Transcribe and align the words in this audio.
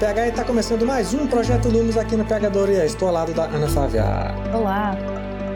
PH 0.00 0.28
e 0.28 0.32
tá 0.32 0.46
começando 0.46 0.86
mais 0.86 1.12
um 1.12 1.26
Projeto 1.26 1.68
Lumos 1.68 1.98
aqui 1.98 2.16
no 2.16 2.24
Pegadoria. 2.24 2.86
Estou 2.86 3.08
ao 3.08 3.12
lado 3.12 3.34
da 3.34 3.44
Ana 3.44 3.68
Flávia. 3.68 4.02
Olá. 4.50 4.96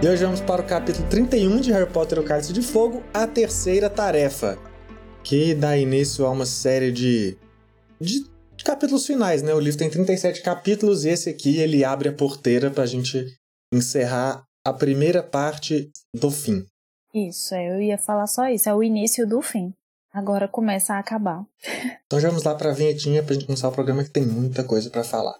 E 0.02 0.06
hoje 0.06 0.22
vamos 0.22 0.42
para 0.42 0.60
o 0.60 0.66
capítulo 0.66 1.08
31 1.08 1.62
de 1.62 1.72
Harry 1.72 1.90
Potter 1.90 2.18
e 2.18 2.20
o 2.20 2.24
Cálice 2.24 2.52
de 2.52 2.60
Fogo, 2.60 3.02
a 3.14 3.26
terceira 3.26 3.88
tarefa, 3.88 4.58
que 5.22 5.54
dá 5.54 5.78
início 5.78 6.26
a 6.26 6.30
uma 6.30 6.44
série 6.44 6.92
de, 6.92 7.38
de 7.98 8.26
capítulos 8.62 9.06
finais, 9.06 9.40
né? 9.40 9.54
O 9.54 9.58
livro 9.58 9.78
tem 9.78 9.88
37 9.88 10.42
capítulos 10.42 11.06
e 11.06 11.08
esse 11.08 11.30
aqui 11.30 11.56
ele 11.56 11.82
abre 11.82 12.10
a 12.10 12.12
porteira 12.12 12.70
pra 12.70 12.84
gente 12.84 13.24
encerrar 13.72 14.44
a 14.62 14.74
primeira 14.74 15.22
parte 15.22 15.90
do 16.14 16.30
fim. 16.30 16.66
Isso, 17.14 17.54
é, 17.54 17.74
eu 17.74 17.80
ia 17.80 17.96
falar 17.96 18.26
só 18.26 18.46
isso. 18.50 18.68
É 18.68 18.74
o 18.74 18.82
início 18.82 19.26
do 19.26 19.40
fim. 19.40 19.72
Agora 20.14 20.46
começa 20.46 20.94
a 20.94 21.00
acabar. 21.00 21.44
Então 22.06 22.20
já 22.20 22.28
vamos 22.28 22.44
lá 22.44 22.54
pra 22.54 22.70
vinhetinha 22.70 23.20
pra 23.20 23.34
gente 23.34 23.46
começar 23.46 23.68
o 23.68 23.72
programa 23.72 24.04
que 24.04 24.10
tem 24.10 24.24
muita 24.24 24.62
coisa 24.62 24.88
pra 24.88 25.02
falar. 25.02 25.34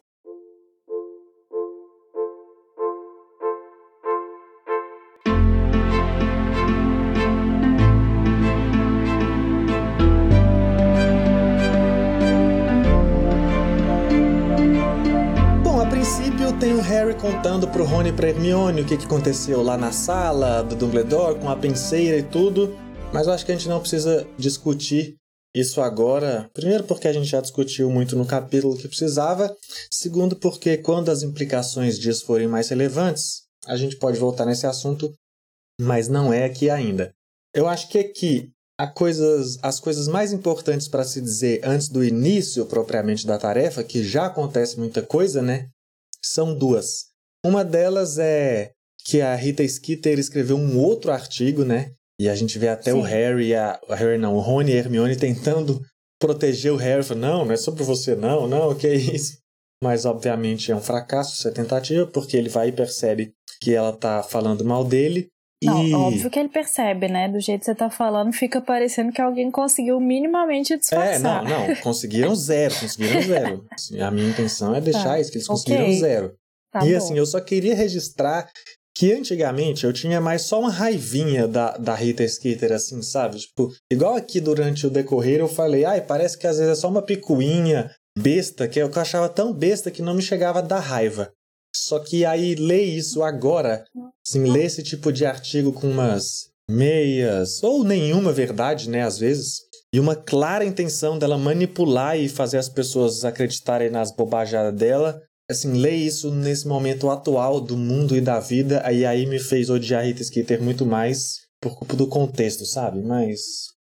A 16.45 16.53
tem 16.59 16.75
o 16.75 16.81
Harry 16.81 17.15
contando 17.15 17.69
pro 17.69 17.85
Rony 17.85 18.09
e 18.09 18.13
pra 18.13 18.29
Hermione 18.29 18.81
o 18.81 18.85
que, 18.85 18.97
que 18.97 19.07
aconteceu 19.07 19.63
lá 19.63 19.77
na 19.77 19.93
sala 19.93 20.63
do 20.63 20.75
Dumbledore 20.75 21.39
com 21.39 21.49
a 21.49 21.57
penseira 21.57 22.17
e 22.17 22.23
tudo, 22.23 22.75
mas 23.15 23.29
eu 23.29 23.33
acho 23.33 23.47
que 23.47 23.53
a 23.53 23.57
gente 23.57 23.69
não 23.69 23.79
precisa 23.79 24.27
discutir 24.37 25.15
isso 25.55 25.81
agora. 25.81 26.51
Primeiro 26.53 26.83
porque 26.83 27.07
a 27.07 27.13
gente 27.13 27.27
já 27.27 27.41
discutiu 27.41 27.89
muito 27.89 28.17
no 28.17 28.27
capítulo 28.27 28.77
que 28.77 28.89
precisava, 28.89 29.57
segundo 29.89 30.35
porque 30.35 30.77
quando 30.79 31.11
as 31.11 31.23
implicações 31.23 31.97
disso 31.97 32.27
forem 32.27 32.49
mais 32.49 32.69
relevantes, 32.71 33.45
a 33.67 33.77
gente 33.77 33.97
pode 33.99 34.19
voltar 34.19 34.45
nesse 34.45 34.67
assunto, 34.67 35.15
mas 35.81 36.09
não 36.09 36.33
é 36.33 36.45
aqui 36.45 36.69
ainda. 36.69 37.15
Eu 37.55 37.69
acho 37.69 37.89
que 37.89 38.01
aqui 38.01 38.51
coisas, 38.97 39.61
as 39.63 39.79
coisas 39.79 40.09
mais 40.09 40.33
importantes 40.33 40.89
para 40.89 41.05
se 41.05 41.21
dizer 41.21 41.61
antes 41.63 41.89
do 41.89 42.05
início 42.05 42.67
propriamente 42.67 43.25
da 43.25 43.39
tarefa, 43.39 43.85
que 43.85 44.03
já 44.03 44.27
acontece 44.27 44.77
muita 44.77 45.03
coisa, 45.03 45.41
né? 45.41 45.69
São 46.21 46.59
duas. 46.59 47.11
Uma 47.47 47.65
delas 47.65 48.19
é 48.19 48.73
que 49.05 49.21
a 49.21 49.37
Rita 49.37 49.63
Skeeter 49.69 50.19
escreveu 50.19 50.57
um 50.57 50.81
outro 50.81 51.13
artigo, 51.13 51.65
né? 51.65 51.93
E 52.21 52.29
a 52.29 52.35
gente 52.35 52.59
vê 52.59 52.69
até 52.69 52.93
Sim. 52.93 52.99
o 52.99 53.03
Harry, 53.03 53.55
a, 53.55 53.79
o 53.89 53.93
Harry 53.93 54.19
não, 54.19 54.35
o 54.35 54.41
Rony 54.41 54.73
e 54.73 54.75
a 54.75 54.79
Hermione 54.79 55.17
tentando 55.17 55.81
proteger 56.21 56.73
o 56.73 56.77
Harry. 56.77 57.03
Falando, 57.03 57.23
não, 57.23 57.45
não 57.45 57.53
é 57.53 57.57
sobre 57.57 57.83
você 57.83 58.15
não, 58.15 58.47
não, 58.47 58.75
que 58.75 58.87
é 58.87 58.95
isso? 58.95 59.39
Mas 59.83 60.05
obviamente 60.05 60.71
é 60.71 60.77
um 60.77 60.81
fracasso 60.81 61.35
essa 61.39 61.53
tentativa, 61.53 62.07
porque 62.07 62.37
ele 62.37 62.49
vai 62.49 62.69
e 62.69 62.73
percebe 62.73 63.33
que 63.61 63.75
ela 63.75 63.93
tá 63.93 64.23
falando 64.23 64.65
mal 64.65 64.85
dele. 64.85 65.29
Não, 65.63 65.85
e... 65.85 65.95
óbvio 65.95 66.31
que 66.31 66.39
ele 66.39 66.49
percebe, 66.49 67.09
né? 67.09 67.29
Do 67.29 67.41
jeito 67.41 67.61
que 67.61 67.67
você 67.67 67.75
tá 67.75 67.91
falando, 67.91 68.33
fica 68.33 68.61
parecendo 68.61 69.13
que 69.13 69.21
alguém 69.21 69.51
conseguiu 69.51 69.99
minimamente 70.01 70.77
disfarçar. 70.77 71.15
É, 71.15 71.49
não, 71.49 71.69
não, 71.69 71.77
conseguiram 71.77 72.35
zero, 72.35 72.75
conseguiram 72.75 73.23
zero. 73.23 73.67
Assim, 73.71 74.01
a 74.01 74.11
minha 74.11 74.29
intenção 74.29 74.75
é 74.75 74.81
deixar 74.81 75.05
Tá, 75.05 75.21
isso, 75.21 75.31
que 75.31 75.39
eles 75.39 75.47
conseguiram 75.47 75.93
zero. 75.93 76.35
Tá 76.71 76.85
e 76.85 76.91
bom. 76.91 76.97
assim, 76.97 77.17
eu 77.17 77.27
só 77.27 77.41
queria 77.41 77.75
registrar 77.75 78.51
que 78.97 79.13
antigamente 79.13 79.85
eu 79.85 79.93
tinha 79.93 80.21
mais 80.21 80.43
só 80.43 80.61
uma 80.61 80.71
raivinha 80.71 81.49
da, 81.49 81.77
da 81.77 81.95
Rita 81.95 82.27
Skeeter, 82.27 82.73
assim, 82.73 83.03
sabe? 83.03 83.39
Tipo, 83.39 83.73
igual 83.91 84.15
aqui 84.15 84.41
durante 84.41 84.87
o 84.87 84.91
decorrer 84.91 85.41
eu 85.41 85.49
falei, 85.49 85.85
ai, 85.85 86.01
parece 86.01 86.39
que 86.39 86.47
às 86.47 86.59
vezes 86.59 86.79
é 86.79 86.81
só 86.81 86.89
uma 86.89 87.03
picuinha 87.03 87.91
besta, 88.17 88.69
que 88.69 88.79
eu 88.79 88.89
que 88.89 88.97
eu 88.97 89.03
achava 89.03 89.29
tão 89.29 89.53
besta 89.53 89.91
que 89.91 90.03
não 90.03 90.15
me 90.15 90.23
chegava 90.23 90.61
a 90.61 90.63
dar 90.63 90.79
raiva. 90.79 91.33
Só 91.75 91.99
que 91.99 92.25
aí 92.25 92.55
ler 92.55 92.85
isso 92.85 93.23
agora, 93.25 93.85
assim, 94.25 94.45
ler 94.45 94.67
esse 94.67 94.83
tipo 94.83 95.13
de 95.13 95.27
artigo 95.27 95.73
com 95.73 95.89
umas 95.89 96.51
meias, 96.71 97.63
ou 97.65 97.83
nenhuma 97.83 98.33
verdade, 98.33 98.89
né, 98.89 99.03
às 99.03 99.19
vezes, 99.19 99.59
e 99.93 99.99
uma 99.99 100.15
clara 100.15 100.65
intenção 100.65 101.19
dela 101.19 101.37
manipular 101.37 102.17
e 102.19 102.29
fazer 102.29 102.59
as 102.59 102.69
pessoas 102.69 103.25
acreditarem 103.25 103.91
nas 103.91 104.15
bobajadas 104.15 104.79
dela, 104.79 105.21
assim, 105.51 105.73
ler 105.73 105.95
isso 105.95 106.31
nesse 106.35 106.67
momento 106.67 107.11
atual 107.11 107.61
do 107.61 107.77
mundo 107.77 108.17
e 108.17 108.21
da 108.21 108.41
vida, 108.41 108.81
aí 108.85 109.05
aí 109.05 109.27
me 109.27 109.39
fez 109.39 109.71
odiar 109.71 110.01
a 110.03 110.05
Rita 110.05 110.23
Skeeter 110.25 110.63
muito 110.63 110.85
mais 110.87 111.41
por 111.61 111.77
culpa 111.79 111.95
do 111.97 112.07
contexto, 112.07 112.65
sabe? 112.67 113.03
Mas 113.03 113.41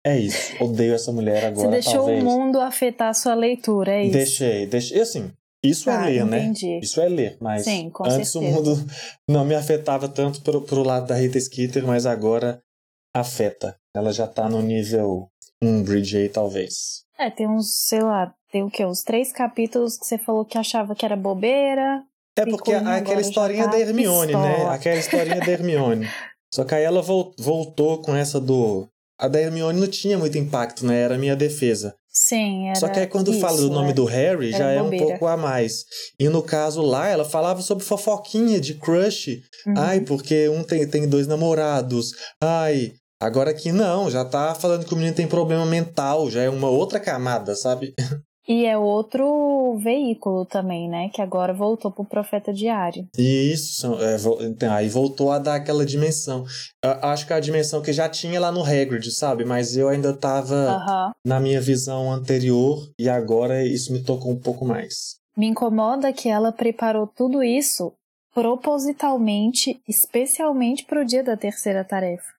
é 0.06 0.20
isso. 0.20 0.54
Odeio 0.64 0.94
essa 0.94 1.12
mulher 1.12 1.46
agora, 1.46 1.68
Você 1.68 1.72
deixou 1.72 1.94
talvez. 2.06 2.22
o 2.22 2.26
mundo 2.26 2.60
afetar 2.60 3.10
a 3.10 3.14
sua 3.14 3.34
leitura, 3.36 3.92
é 3.92 4.04
isso? 4.04 4.14
Deixei, 4.14 4.66
deixei. 4.68 4.98
E 4.98 5.02
assim, 5.02 5.32
isso 5.64 5.86
Tá, 5.86 6.10
é 6.10 6.14
ler, 6.14 6.26
né? 6.26 6.40
entendi. 6.44 6.80
Isso 6.84 7.00
é 7.00 7.08
ler, 7.08 7.38
mas 7.40 7.64
Sim, 7.64 7.92
antes 8.06 8.32
certeza. 8.32 8.40
o 8.40 8.42
mundo 8.44 8.86
não 9.30 9.46
me 9.46 9.56
afetava 9.56 10.08
tanto 10.10 10.42
pro, 10.42 10.62
pro 10.62 10.84
lado 10.84 11.08
da 11.08 11.16
Rita 11.16 11.40
Skeeter, 11.40 11.86
mas 11.86 12.06
agora 12.06 12.62
afeta. 13.16 13.76
Ela 13.96 14.12
já 14.12 14.28
tá 14.28 14.50
no 14.50 14.62
nível 14.62 15.28
Umbridge 15.64 16.18
aí, 16.18 16.30
talvez. 16.30 17.04
É, 17.18 17.30
tem 17.30 17.48
uns, 17.48 17.86
sei 17.88 18.02
lá, 18.02 18.34
tem 18.54 18.62
o 18.62 18.70
quê? 18.70 18.86
Uns 18.86 19.02
três 19.02 19.34
capítulos 19.34 19.98
que 19.98 20.06
você 20.06 20.16
falou 20.16 20.46
que 20.46 20.60
achava 20.60 20.94
que 20.94 21.04
era 21.04 21.16
bobeira. 21.16 22.04
É 22.38 22.46
porque 22.46 22.72
agora 22.72 22.98
aquela 22.98 23.20
historinha 23.22 23.68
da 23.68 23.80
Hermione, 23.80 24.34
né? 24.34 24.66
Aquela 24.70 25.00
historinha 25.00 25.40
da 25.40 25.52
Hermione. 25.52 26.08
Só 26.54 26.64
que 26.64 26.76
aí 26.76 26.84
ela 26.84 27.02
vol- 27.02 27.34
voltou 27.40 28.00
com 28.04 28.16
essa 28.16 28.40
do. 28.40 28.88
A 29.20 29.28
da 29.28 29.42
Hermione 29.42 29.80
não 29.80 29.88
tinha 29.88 30.20
muito 30.20 30.38
impacto, 30.38 30.86
né? 30.86 31.02
Era 31.02 31.16
a 31.16 31.18
minha 31.18 31.36
defesa. 31.36 31.96
Sim, 32.10 32.68
era 32.68 32.76
Só 32.76 32.88
que 32.90 33.00
aí 33.00 33.08
quando 33.08 33.32
isso, 33.32 33.40
fala 33.40 33.58
do 33.58 33.72
nome 33.72 33.90
é. 33.90 33.94
do 33.94 34.06
Harry, 34.06 34.52
já 34.52 34.70
é 34.70 34.80
um 34.80 34.96
pouco 34.96 35.26
a 35.26 35.36
mais. 35.36 35.84
E 36.20 36.30
no 36.30 36.44
caso 36.44 36.84
lá, 36.84 37.08
ela 37.08 37.26
falava 37.26 37.60
sobre 37.64 37.84
fofoquinha 37.84 38.60
de 38.62 38.76
crush. 38.76 39.42
Uhum. 39.66 39.74
Ai, 39.76 40.02
porque 40.02 40.48
um 40.50 40.64
tem, 40.64 40.88
tem 40.88 41.10
dois 41.10 41.26
namorados. 41.26 42.12
Ai, 42.44 42.94
agora 43.20 43.50
aqui 43.50 43.72
não, 43.72 44.12
já 44.12 44.24
tá 44.24 44.54
falando 44.54 44.86
que 44.86 44.94
o 44.94 44.98
menino 44.98 45.16
tem 45.16 45.28
problema 45.28 45.66
mental, 45.66 46.30
já 46.30 46.44
é 46.44 46.50
uma 46.50 46.70
outra 46.70 47.00
camada, 47.00 47.56
sabe? 47.56 47.96
E 48.48 48.66
é 48.66 48.78
outro 48.78 49.78
veículo 49.78 50.46
também, 50.46 50.90
né? 50.90 51.10
Que 51.14 51.22
agora 51.22 51.54
voltou 51.54 51.90
pro 51.92 52.04
Profeta 52.04 52.52
Diário. 52.54 53.08
Isso, 53.18 53.96
é, 54.02 54.18
então, 54.46 54.74
aí 54.74 54.90
voltou 54.90 55.32
a 55.32 55.40
dar 55.40 55.56
aquela 55.56 55.86
dimensão. 55.86 56.44
Eu 56.84 56.92
acho 57.04 57.26
que 57.26 57.32
é 57.32 57.38
a 57.38 57.40
dimensão 57.40 57.82
que 57.82 57.94
já 57.94 58.10
tinha 58.10 58.40
lá 58.40 58.52
no 58.52 58.62
Hagrid, 58.64 59.10
sabe? 59.12 59.46
Mas 59.46 59.78
eu 59.78 59.88
ainda 59.88 60.14
tava 60.14 60.56
Aham. 60.56 61.14
na 61.26 61.40
minha 61.40 61.62
visão 61.62 62.12
anterior 62.12 62.90
e 63.00 63.08
agora 63.08 63.66
isso 63.66 63.94
me 63.94 64.04
tocou 64.04 64.32
um 64.34 64.40
pouco 64.40 64.66
mais. 64.66 65.16
Me 65.38 65.48
incomoda 65.48 66.12
que 66.12 66.28
ela 66.28 66.52
preparou 66.52 67.08
tudo 67.08 67.42
isso 67.42 67.94
propositalmente, 68.34 69.80
especialmente 69.88 70.86
para 70.86 71.02
o 71.02 71.06
dia 71.06 71.24
da 71.24 71.38
terceira 71.38 71.84
tarefa. 71.84 72.34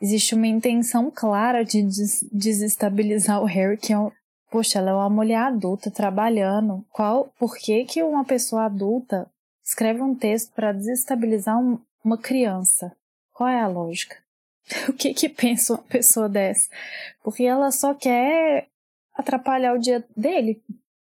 Existe 0.00 0.34
uma 0.34 0.46
intenção 0.46 1.10
clara 1.10 1.64
de 1.64 1.82
des- 1.82 2.24
desestabilizar 2.30 3.42
o 3.42 3.46
Harry, 3.46 3.76
que 3.76 3.92
é 3.92 3.98
um, 3.98 4.10
poxa, 4.50 4.78
ela 4.78 4.90
é 4.90 4.94
uma 4.94 5.10
mulher 5.10 5.38
adulta 5.38 5.90
trabalhando. 5.90 6.84
Qual, 6.90 7.28
por 7.38 7.56
que 7.56 7.84
que 7.84 8.02
uma 8.02 8.24
pessoa 8.24 8.64
adulta 8.64 9.26
escreve 9.64 10.00
um 10.02 10.14
texto 10.14 10.52
para 10.54 10.72
desestabilizar 10.72 11.58
um- 11.58 11.78
uma 12.04 12.16
criança? 12.18 12.92
Qual 13.32 13.48
é 13.48 13.60
a 13.60 13.68
lógica? 13.68 14.16
O 14.88 14.92
que 14.92 15.14
que 15.14 15.28
pensa 15.28 15.74
uma 15.74 15.82
pessoa 15.82 16.28
dessa? 16.28 16.68
Porque 17.22 17.44
ela 17.44 17.70
só 17.70 17.94
quer 17.94 18.66
atrapalhar 19.14 19.74
o 19.74 19.78
dia 19.78 20.04
dele, 20.16 20.62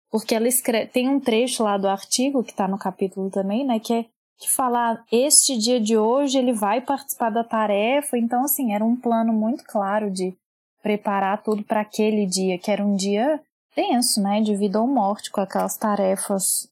porque 0.09 0.33
ela 0.33 0.47
escreve, 0.47 0.87
tem 0.87 1.07
um 1.09 1.19
trecho 1.19 1.63
lá 1.63 1.77
do 1.77 1.87
artigo 1.87 2.43
que 2.43 2.51
está 2.51 2.67
no 2.67 2.77
capítulo 2.77 3.29
também, 3.29 3.65
né, 3.65 3.79
que 3.79 3.93
é 3.93 4.05
que 4.41 4.49
fala 4.49 5.03
este 5.11 5.57
dia 5.57 5.81
de 5.81 5.97
hoje 5.97 6.37
ele 6.37 6.53
vai 6.53 6.79
participar 6.79 7.29
da 7.29 7.43
tarefa, 7.43 8.17
então 8.17 8.45
assim, 8.45 8.73
era 8.73 8.85
um 8.85 8.95
plano 8.95 9.33
muito 9.33 9.65
claro 9.65 10.09
de 10.09 10.33
preparar 10.81 11.43
tudo 11.43 11.63
para 11.63 11.81
aquele 11.81 12.25
dia, 12.25 12.57
que 12.57 12.71
era 12.71 12.85
um 12.85 12.95
dia 12.95 13.39
tenso, 13.75 14.21
né, 14.21 14.41
de 14.41 14.55
vida 14.55 14.79
ou 14.79 14.87
morte, 14.87 15.31
com 15.31 15.41
aquelas 15.41 15.77
tarefas 15.77 16.67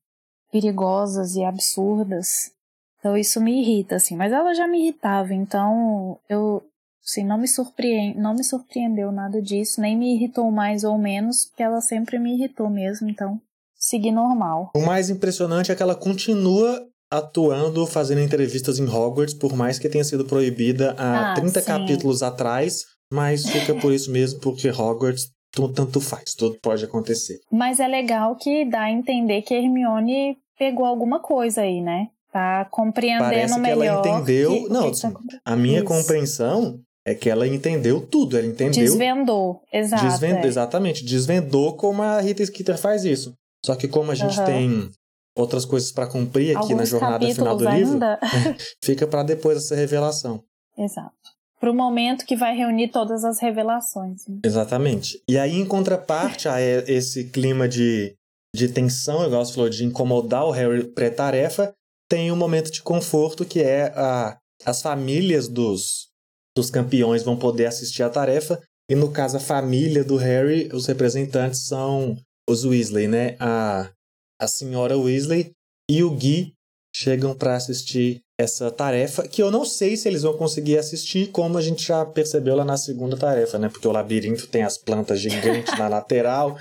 perigosas 0.51 1.35
e 1.35 1.43
absurdas. 1.43 2.51
Então 2.99 3.15
isso 3.15 3.39
me 3.39 3.61
irrita 3.61 3.95
assim, 3.95 4.15
mas 4.15 4.31
ela 4.31 4.53
já 4.53 4.67
me 4.67 4.81
irritava, 4.81 5.33
então 5.33 6.17
eu 6.29 6.63
assim, 7.03 7.23
não 7.23 7.37
me 7.37 7.47
surpreende, 7.47 8.17
não 8.19 8.33
me 8.33 8.43
surpreendeu 8.43 9.11
nada 9.11 9.41
disso, 9.41 9.79
nem 9.79 9.95
me 9.95 10.15
irritou 10.15 10.51
mais 10.51 10.83
ou 10.83 10.97
menos, 10.97 11.45
porque 11.45 11.63
ela 11.63 11.79
sempre 11.79 12.19
me 12.19 12.33
irritou 12.33 12.69
mesmo, 12.69 13.09
então 13.09 13.39
seguir 13.75 14.11
normal. 14.11 14.71
O 14.75 14.81
mais 14.81 15.09
impressionante 15.09 15.71
é 15.71 15.75
que 15.75 15.83
ela 15.83 15.95
continua 15.95 16.85
atuando, 17.09 17.87
fazendo 17.87 18.19
entrevistas 18.19 18.79
em 18.79 18.85
Hogwarts, 18.85 19.33
por 19.33 19.55
mais 19.55 19.79
que 19.79 19.87
tenha 19.87 20.03
sido 20.03 20.25
proibida 20.25 20.93
há 20.97 21.31
Ah, 21.31 21.33
30 21.35 21.61
sim. 21.61 21.67
capítulos 21.67 22.21
atrás, 22.21 22.83
mas 23.11 23.47
fica 23.49 23.73
por 23.75 23.91
isso 23.93 24.11
mesmo, 24.11 24.39
porque 24.39 24.69
Hogwarts 24.69 25.29
tanto 25.73 25.99
faz, 25.99 26.33
tudo 26.37 26.57
pode 26.61 26.83
acontecer. 26.85 27.39
Mas 27.51 27.79
é 27.79 27.87
legal 27.87 28.35
que 28.35 28.65
dá 28.65 28.81
a 28.83 28.91
entender 28.91 29.41
que 29.41 29.53
a 29.53 29.57
Hermione 29.57 30.37
pegou 30.57 30.85
alguma 30.85 31.19
coisa 31.19 31.61
aí, 31.61 31.81
né? 31.81 32.07
Tá 32.31 32.65
compreendendo 32.69 33.23
Parece 33.23 33.53
que 33.55 33.59
melhor. 33.61 34.05
ela 34.05 34.19
entendeu. 34.19 34.51
que- 34.51 34.69
não, 34.69 34.91
que 34.91 34.95
que 34.97 35.01
tá 35.01 35.39
a 35.45 35.55
minha 35.55 35.77
Isso. 35.79 35.87
compreensão 35.87 36.79
é 37.05 37.15
que 37.15 37.29
ela 37.29 37.47
entendeu 37.47 38.01
tudo, 38.05 38.37
ela 38.37 38.45
entendeu. 38.45 38.83
Desvendou, 38.83 39.61
exato. 39.73 40.03
desvendou 40.05 40.43
é. 40.43 40.47
Exatamente, 40.47 41.03
desvendou 41.05 41.75
como 41.75 42.03
a 42.03 42.19
Rita 42.19 42.45
Skeeter 42.45 42.77
faz 42.77 43.05
isso. 43.05 43.33
Só 43.65 43.75
que 43.75 43.87
como 43.87 44.11
a 44.11 44.15
gente 44.15 44.37
Aham. 44.37 44.45
tem 44.45 44.89
outras 45.35 45.65
coisas 45.65 45.91
pra 45.91 46.05
cumprir 46.05 46.55
aqui 46.57 46.69
na 46.69 46.81
Alguns 46.81 46.89
jornada 46.89 47.27
final 47.33 47.55
do 47.57 47.67
livro, 47.69 47.93
ainda. 47.93 48.19
fica 48.83 49.07
pra 49.07 49.23
depois 49.23 49.57
essa 49.57 49.75
revelação. 49.75 50.43
Exato. 50.77 51.15
Pro 51.59 51.73
momento 51.73 52.25
que 52.25 52.35
vai 52.35 52.55
reunir 52.55 52.89
todas 52.89 53.23
as 53.23 53.39
revelações. 53.39 54.27
né? 54.27 54.39
Exatamente. 54.43 55.21
E 55.27 55.37
aí, 55.37 55.55
em 55.55 55.65
contraparte 55.65 56.47
a 56.47 56.61
esse 56.61 57.25
clima 57.29 57.67
de, 57.67 58.15
de 58.55 58.67
tensão, 58.67 59.25
igual 59.25 59.43
você 59.43 59.53
falou, 59.53 59.69
de 59.69 59.83
incomodar 59.83 60.45
o 60.45 60.51
Harry 60.51 60.83
pré-tarefa, 60.93 61.73
tem 62.09 62.31
um 62.31 62.35
momento 62.35 62.71
de 62.71 62.81
conforto 62.81 63.43
que 63.43 63.59
é 63.59 63.91
a, 63.95 64.37
as 64.65 64.81
famílias 64.81 65.47
dos, 65.47 66.09
dos 66.55 66.69
campeões 66.69 67.23
vão 67.23 67.37
poder 67.37 67.65
assistir 67.65 68.03
à 68.03 68.09
tarefa. 68.09 68.61
E 68.89 68.95
no 68.95 69.11
caso, 69.11 69.37
a 69.37 69.41
família 69.41 70.03
do 70.03 70.15
Harry, 70.15 70.69
os 70.73 70.85
representantes 70.85 71.65
são 71.67 72.15
os 72.49 72.63
Weasley, 72.63 73.07
né? 73.07 73.35
A, 73.39 73.91
a 74.39 74.47
senhora 74.47 74.97
Weasley 74.97 75.51
e 75.89 76.03
o 76.03 76.11
Gui 76.11 76.53
chegam 76.95 77.35
para 77.35 77.55
assistir 77.55 78.21
essa 78.37 78.69
tarefa, 78.69 79.27
que 79.27 79.41
eu 79.41 79.49
não 79.49 79.65
sei 79.65 79.97
se 79.97 80.07
eles 80.07 80.21
vão 80.21 80.37
conseguir 80.37 80.77
assistir, 80.77 81.31
como 81.31 81.57
a 81.57 81.61
gente 81.61 81.87
já 81.87 82.05
percebeu 82.05 82.55
lá 82.55 82.63
na 82.63 82.77
segunda 82.77 83.17
tarefa, 83.17 83.57
né? 83.57 83.67
Porque 83.67 83.87
o 83.87 83.91
labirinto 83.91 84.45
tem 84.47 84.61
as 84.61 84.77
plantas 84.77 85.19
gigantes 85.19 85.75
na 85.77 85.87
lateral. 85.89 86.55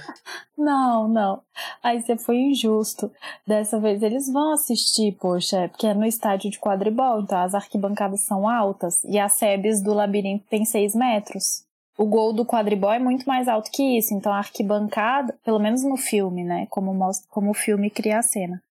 Não, 0.56 1.06
não. 1.06 1.42
Aí 1.82 2.00
você 2.00 2.16
foi 2.16 2.36
injusto. 2.36 3.12
Dessa 3.46 3.78
vez 3.78 4.02
eles 4.02 4.32
vão 4.32 4.54
assistir, 4.54 5.12
poxa, 5.20 5.64
é 5.64 5.68
porque 5.68 5.86
é 5.86 5.92
no 5.92 6.06
estádio 6.06 6.50
de 6.50 6.58
quadribol, 6.58 7.20
então 7.20 7.38
as 7.38 7.54
arquibancadas 7.54 8.22
são 8.22 8.48
altas 8.48 9.04
e 9.04 9.18
as 9.18 9.34
sebes 9.34 9.82
do 9.82 9.92
labirinto 9.92 10.46
tem 10.48 10.64
6 10.64 10.94
metros. 10.94 11.66
O 11.98 12.06
gol 12.06 12.32
do 12.32 12.44
quadribol 12.44 12.92
é 12.92 12.98
muito 12.98 13.26
mais 13.26 13.48
alto 13.48 13.70
que 13.70 13.98
isso, 13.98 14.14
então 14.14 14.32
a 14.32 14.38
arquibancada, 14.38 15.34
pelo 15.44 15.58
menos 15.58 15.82
no 15.82 15.96
filme, 15.96 16.42
né? 16.42 16.66
Como, 16.70 16.94
mostra, 16.94 17.26
como 17.30 17.50
o 17.50 17.54
filme 17.54 17.90
cria 17.90 18.18
a 18.18 18.22
cena. 18.22 18.62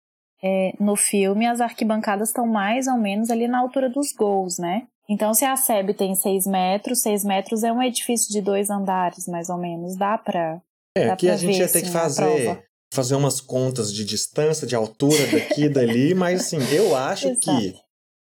É, 0.47 0.73
no 0.79 0.95
filme, 0.95 1.47
as 1.47 1.59
arquibancadas 1.59 2.29
estão 2.29 2.45
mais 2.45 2.85
ou 2.85 2.97
menos 2.97 3.31
ali 3.31 3.47
na 3.47 3.59
altura 3.59 3.89
dos 3.89 4.11
gols, 4.11 4.59
né? 4.59 4.83
Então, 5.09 5.33
se 5.33 5.43
a 5.43 5.55
SEB 5.55 5.93
tem 5.93 6.13
6 6.13 6.45
metros, 6.45 7.01
6 7.01 7.23
metros 7.23 7.63
é 7.63 7.71
um 7.71 7.81
edifício 7.81 8.31
de 8.31 8.41
dois 8.41 8.69
andares, 8.69 9.27
mais 9.27 9.49
ou 9.49 9.57
menos. 9.57 9.95
Dá 9.95 10.17
pra. 10.17 10.61
É, 10.95 11.07
Dá 11.07 11.13
aqui 11.13 11.27
a 11.27 11.31
pra 11.31 11.37
gente 11.37 11.51
ver, 11.53 11.59
ia 11.59 11.67
ter 11.67 11.81
que 11.81 11.89
sim, 11.89 11.97
a 11.97 11.99
fazer, 11.99 12.63
fazer 12.93 13.15
umas 13.15 13.41
contas 13.41 13.91
de 13.91 14.05
distância, 14.05 14.67
de 14.67 14.75
altura 14.75 15.25
daqui 15.31 15.63
e 15.63 15.69
dali, 15.69 16.13
mas 16.13 16.41
assim, 16.41 16.59
eu 16.71 16.95
acho 16.95 17.35
que. 17.37 17.75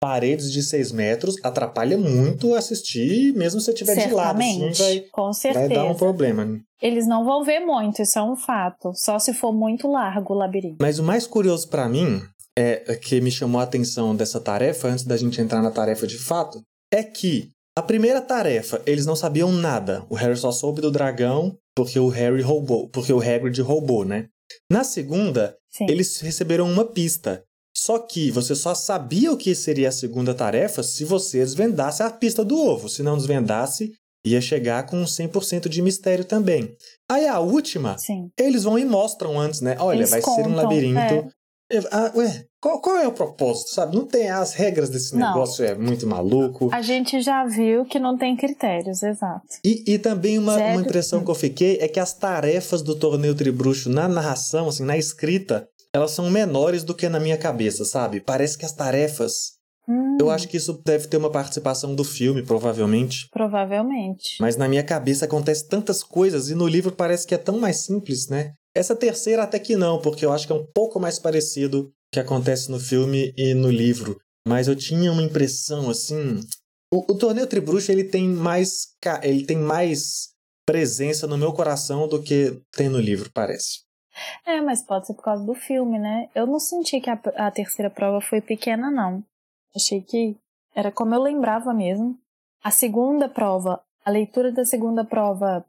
Paredes 0.05 0.53
de 0.53 0.63
6 0.63 0.93
metros 0.93 1.37
atrapalha 1.43 1.97
muito 1.97 2.55
assistir, 2.55 3.33
mesmo 3.33 3.59
se 3.59 3.65
você 3.65 3.73
estiver 3.73 4.07
de 4.07 4.13
lado, 4.13 4.39
assim, 4.39 4.71
vai, 4.73 5.01
com 5.11 5.23
vai 5.23 5.33
certeza. 5.33 5.69
dar 5.69 5.87
um 5.87 5.95
problema. 5.95 6.61
Eles 6.83 7.07
não 7.07 7.25
vão 7.25 7.43
ver 7.43 7.61
muito, 7.61 8.03
isso 8.03 8.19
é 8.19 8.23
um 8.23 8.37
fato. 8.37 8.93
Só 8.95 9.19
se 9.19 9.33
for 9.33 9.51
muito 9.51 9.91
largo 9.91 10.35
o 10.35 10.37
labirinto. 10.37 10.77
Mas 10.79 10.99
o 10.99 11.03
mais 11.03 11.27
curioso 11.27 11.71
pra 11.71 11.89
mim, 11.89 12.21
é 12.55 12.95
que 12.97 13.19
me 13.23 13.31
chamou 13.31 13.63
a 13.63 13.65
atenção 13.65 14.15
dessa 14.15 14.39
tarefa, 14.39 14.89
antes 14.89 15.07
da 15.07 15.17
gente 15.17 15.41
entrar 15.41 15.63
na 15.63 15.71
tarefa 15.71 16.07
de 16.07 16.19
fato, 16.19 16.61
é 16.93 17.03
que 17.03 17.49
a 17.75 17.81
primeira 17.81 18.21
tarefa, 18.21 18.83
eles 18.85 19.07
não 19.07 19.17
sabiam 19.17 19.51
nada. 19.51 20.05
O 20.11 20.15
Harry 20.17 20.37
só 20.37 20.53
soube 20.53 20.83
do 20.83 20.91
dragão 20.91 21.57
porque 21.75 21.99
o 21.99 22.09
Harry 22.09 22.43
roubou, 22.43 22.91
porque 22.91 23.13
o 23.13 23.21
Hagrid 23.21 23.59
roubou, 23.63 24.05
né? 24.05 24.27
Na 24.71 24.85
segunda, 24.85 25.57
Sim. 25.71 25.87
eles 25.89 26.21
receberam 26.21 26.71
uma 26.71 26.85
pista. 26.85 27.43
Só 27.77 27.99
que 27.99 28.31
você 28.31 28.55
só 28.55 28.75
sabia 28.75 29.33
o 29.33 29.37
que 29.37 29.55
seria 29.55 29.89
a 29.89 29.93
segunda 29.93 30.33
tarefa 30.33 30.83
se 30.83 31.05
você 31.05 31.39
desvendasse 31.39 32.03
a 32.03 32.11
pista 32.11 32.45
do 32.45 32.57
ovo. 32.57 32.89
Se 32.89 33.03
não 33.03 33.17
desvendasse, 33.17 33.93
ia 34.25 34.41
chegar 34.41 34.87
com 34.87 35.03
100% 35.03 35.69
de 35.69 35.83
mistério 35.83 36.25
também. 36.25 36.75
Aí 37.11 37.27
a 37.27 37.41
última, 37.41 37.99
Sim. 37.99 38.31
eles 38.39 38.65
vão 38.65 38.79
e 38.79 38.85
mostram 38.85 39.39
antes, 39.39 39.61
né? 39.61 39.77
Olha, 39.79 39.99
Eles 39.99 40.11
vai 40.11 40.23
ser 40.23 40.31
um 40.31 40.35
contam, 40.35 40.55
labirinto. 40.55 41.29
Ah, 41.91 42.13
ué, 42.15 42.45
qual, 42.61 42.81
qual 42.81 42.97
é 42.99 43.09
o 43.09 43.13
propósito, 43.13 43.71
sabe? 43.71 43.97
Não 43.97 44.07
tem 44.07 44.31
as 44.31 44.53
regras 44.53 44.89
desse 44.91 45.17
Não. 45.17 45.29
negócio, 45.29 45.65
é 45.65 45.75
muito 45.75 46.07
maluco. 46.07 46.69
A 46.73 46.83
gente 46.83 47.21
já 47.21 47.45
viu 47.45 47.85
que 47.85 47.99
não 47.99 48.17
tem 48.17 48.37
critérios, 48.37 49.03
exato. 49.03 49.47
E, 49.65 49.83
e 49.87 49.99
também 49.99 50.39
uma, 50.39 50.57
uma 50.57 50.81
impressão 50.81 51.25
que 51.25 51.31
eu 51.31 51.35
fiquei 51.35 51.79
é 51.81 51.89
que 51.89 51.99
as 51.99 52.13
tarefas 52.13 52.83
do 52.83 52.95
torneio 52.95 53.35
tribruxo 53.35 53.91
na 53.91 54.07
narração, 54.07 54.69
assim, 54.69 54.85
na 54.85 54.97
escrita, 54.97 55.67
elas 55.95 56.11
são 56.11 56.29
menores 56.29 56.83
do 56.83 56.95
que 56.95 57.09
na 57.09 57.21
minha 57.21 57.39
cabeça, 57.39 57.85
sabe? 57.85 58.21
Parece 58.21 58.59
que 58.59 58.65
as 58.65 58.73
tarefas. 58.73 59.53
Hum, 59.89 60.19
Eu 60.21 60.31
acho 60.31 60.49
que 60.49 60.57
isso 60.57 60.81
deve 60.85 61.07
ter 61.07 61.17
uma 61.17 61.31
participação 61.31 61.95
do 61.95 62.03
filme, 62.03 62.43
provavelmente. 62.43 63.29
Provavelmente. 63.31 64.37
Mas 64.41 64.57
na 64.57 64.67
minha 64.69 64.83
cabeça 64.83 65.25
acontece 65.25 65.69
tantas 65.69 66.03
coisas 66.03 66.51
e 66.51 66.55
no 66.55 66.67
livro 66.67 66.91
parece 66.91 67.27
que 67.27 67.35
é 67.35 67.39
tão 67.39 67.59
mais 67.61 67.85
simples, 67.85 68.29
né? 68.29 68.55
Essa 68.75 68.97
terceira 68.97 69.45
até 69.45 69.59
que 69.59 69.77
não, 69.77 70.01
porque 70.01 70.27
eu 70.27 70.33
acho 70.33 70.47
que 70.47 70.53
é 70.53 70.57
um 70.57 70.67
pouco 70.75 70.99
mais 70.99 71.19
parecido 71.19 71.93
que 72.13 72.19
acontece 72.19 72.71
no 72.71 72.81
filme 72.81 73.33
e 73.37 73.55
no 73.55 73.71
livro. 73.71 74.19
Mas 74.47 74.67
eu 74.67 74.75
tinha 74.75 75.13
uma 75.13 75.23
impressão 75.23 75.89
assim, 75.89 76.41
o, 76.93 77.13
o 77.13 77.17
torneio 77.17 77.47
Tribruxo 77.47 77.91
ele 77.93 78.05
tem 78.05 78.29
mais 78.29 78.89
ele 79.23 79.45
tem 79.45 79.57
mais 79.57 80.31
presença 80.67 81.27
no 81.27 81.39
meu 81.39 81.53
coração 81.53 82.09
do 82.09 82.23
que 82.23 82.61
tem 82.73 82.89
no 82.89 82.99
livro, 82.99 83.31
parece. 83.33 83.85
É, 84.47 84.61
mas 84.61 84.83
pode 84.83 85.07
ser 85.07 85.15
por 85.15 85.23
causa 85.23 85.45
do 85.45 85.55
filme, 85.55 85.99
né? 85.99 86.29
Eu 86.35 86.47
não 86.47 86.61
senti 86.61 87.01
que 87.01 87.11
a, 87.11 87.19
a 87.37 87.51
terceira 87.51 87.91
prova 87.91 88.21
foi 88.21 88.41
pequena, 88.41 88.91
não. 88.91 89.23
Achei 89.75 90.01
que 90.01 90.37
era 90.75 90.93
como 90.93 91.15
eu 91.15 91.23
lembrava 91.23 91.73
mesmo. 91.73 92.17
A 92.63 92.71
segunda 92.71 93.29
prova, 93.29 93.81
a 94.05 94.11
leitura 94.11 94.53
da 94.53 94.65
segunda 94.65 95.05
prova 95.05 95.65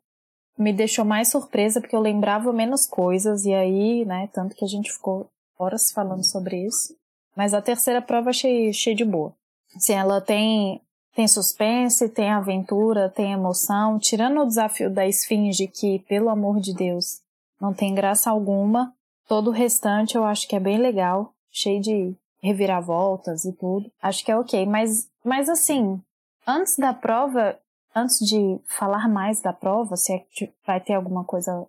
me 0.58 0.72
deixou 0.72 1.04
mais 1.04 1.30
surpresa 1.30 1.82
porque 1.82 1.96
eu 1.96 2.00
lembrava 2.00 2.54
menos 2.54 2.86
coisas 2.86 3.46
e 3.46 3.54
aí, 3.54 4.06
né, 4.06 4.30
tanto 4.32 4.56
que 4.56 4.64
a 4.64 4.68
gente 4.68 4.92
ficou 4.92 5.28
horas 5.58 5.92
falando 5.92 6.24
sobre 6.24 6.66
isso. 6.66 6.96
Mas 7.36 7.54
a 7.54 7.62
terceira 7.62 8.02
prova 8.02 8.30
achei, 8.30 8.70
achei 8.70 8.96
de 8.96 9.04
boa. 9.04 9.34
Assim, 9.76 9.94
ela 9.94 10.22
tem 10.22 10.82
tem 11.14 11.30
suspense, 11.30 12.10
tem 12.10 12.30
aventura, 12.30 13.10
tem 13.10 13.32
emoção, 13.32 13.98
tirando 13.98 14.42
o 14.42 14.46
desafio 14.46 14.90
da 14.90 15.08
esfinge 15.08 15.66
que, 15.66 16.00
pelo 16.00 16.28
amor 16.28 16.60
de 16.60 16.74
Deus, 16.74 17.22
não 17.60 17.74
tem 17.74 17.94
graça 17.94 18.30
alguma. 18.30 18.94
Todo 19.28 19.50
o 19.50 19.54
restante 19.54 20.16
eu 20.16 20.24
acho 20.24 20.48
que 20.48 20.56
é 20.56 20.60
bem 20.60 20.78
legal, 20.78 21.34
cheio 21.52 21.82
de 21.82 22.16
reviravoltas 22.42 23.44
e 23.46 23.54
tudo. 23.54 23.92
Acho 24.02 24.24
que 24.24 24.32
é 24.32 24.38
ok, 24.38 24.66
mas, 24.66 25.10
mas 25.24 25.50
assim, 25.50 26.00
antes 26.46 26.78
da 26.78 26.94
prova, 26.94 27.58
antes 27.96 28.20
de 28.20 28.60
falar 28.68 29.10
mais 29.10 29.42
da 29.42 29.52
prova, 29.52 29.98
se 29.98 30.14
é 30.14 30.20
que 30.20 30.52
vai 30.66 30.80
ter 30.80 30.94
alguma 30.94 31.24
coisa 31.24 31.66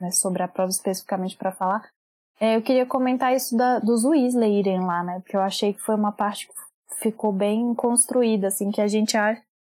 né, 0.00 0.10
sobre 0.10 0.42
a 0.42 0.48
prova 0.48 0.70
especificamente 0.70 1.36
para 1.36 1.52
falar, 1.52 1.88
é, 2.40 2.56
eu 2.56 2.62
queria 2.62 2.86
comentar 2.86 3.34
isso 3.34 3.56
da, 3.56 3.78
dos 3.78 4.04
Weasley 4.04 4.60
irem 4.60 4.80
lá, 4.80 5.02
né? 5.02 5.20
Porque 5.20 5.36
eu 5.36 5.40
achei 5.40 5.72
que 5.72 5.80
foi 5.80 5.94
uma 5.94 6.12
parte 6.12 6.46
que 6.46 6.54
ficou 7.00 7.32
bem 7.32 7.74
construída, 7.74 8.48
assim, 8.48 8.70
que 8.70 8.80
a 8.80 8.86
gente 8.86 9.16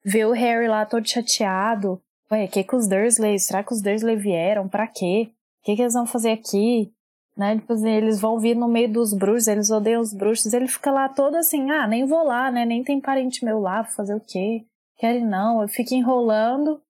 vê 0.04 0.24
o 0.24 0.32
Harry 0.32 0.66
lá 0.66 0.84
todo 0.84 1.08
chateado. 1.08 2.00
Ué, 2.30 2.48
que 2.48 2.64
que 2.64 2.74
os 2.74 2.88
Dursley, 2.88 3.38
será 3.38 3.62
que 3.62 3.72
os 3.72 3.80
Dursley 3.80 4.16
vieram? 4.16 4.68
Pra 4.68 4.86
quê? 4.86 5.30
Que 5.64 5.74
que 5.74 5.82
eles 5.82 5.94
vão 5.94 6.06
fazer 6.06 6.32
aqui? 6.32 6.92
Né? 7.36 7.56
Tipo 7.56 7.72
assim, 7.72 7.90
eles 7.90 8.20
vão 8.20 8.38
vir 8.38 8.54
no 8.54 8.68
meio 8.68 8.92
dos 8.92 9.12
bruxos, 9.12 9.48
eles 9.48 9.70
odeiam 9.70 10.00
os 10.00 10.12
bruxos. 10.12 10.52
Ele 10.52 10.68
fica 10.68 10.92
lá 10.92 11.08
todo 11.08 11.34
assim, 11.36 11.70
ah, 11.70 11.86
nem 11.86 12.04
vou 12.06 12.24
lá, 12.24 12.50
né? 12.50 12.64
Nem 12.64 12.84
tem 12.84 13.00
parente 13.00 13.44
meu 13.44 13.58
lá, 13.60 13.82
vou 13.82 13.92
fazer 13.92 14.14
o 14.14 14.20
quê? 14.20 14.64
Querem 14.96 15.24
não, 15.24 15.62
eu 15.62 15.68
fico 15.68 15.94
enrolando. 15.94 16.80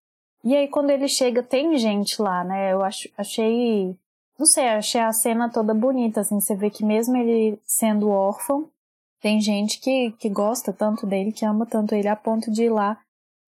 E 0.43 0.55
aí 0.55 0.69
quando 0.69 0.91
ele 0.91 1.09
chega, 1.09 1.43
tem 1.43 1.79
gente 1.79 2.21
lá, 2.21 2.45
né? 2.45 2.73
Eu 2.73 2.85
acho, 2.85 3.09
achei, 3.17 3.97
não 4.39 4.45
sei, 4.45 4.69
achei 4.69 5.01
a 5.01 5.13
cena 5.13 5.49
toda 5.49 5.73
bonita, 5.73 6.21
assim. 6.21 6.39
Você 6.39 6.55
vê 6.55 6.69
que 6.69 6.85
mesmo 6.85 7.17
ele 7.17 7.59
sendo 7.65 8.11
órfão, 8.11 8.69
tem 9.23 9.41
gente 9.41 9.81
que, 9.81 10.11
que 10.19 10.29
gosta 10.29 10.71
tanto 10.73 11.07
dele, 11.07 11.33
que 11.33 11.47
ama 11.47 11.65
tanto 11.65 11.95
ele, 11.95 12.09
a 12.09 12.17
ponto 12.17 12.51
de 12.51 12.65
ir 12.65 12.71
lá 12.71 12.99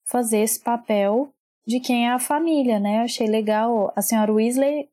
fazer 0.07 0.39
esse 0.39 0.59
papel 0.59 1.29
de 1.67 1.81
quem 1.81 2.07
é 2.07 2.13
a 2.13 2.19
família, 2.19 2.81
né? 2.81 3.01
Achei 3.03 3.27
legal. 3.27 3.93
A 3.95 4.01
senhora 4.01 4.33
Weasley 4.33 4.89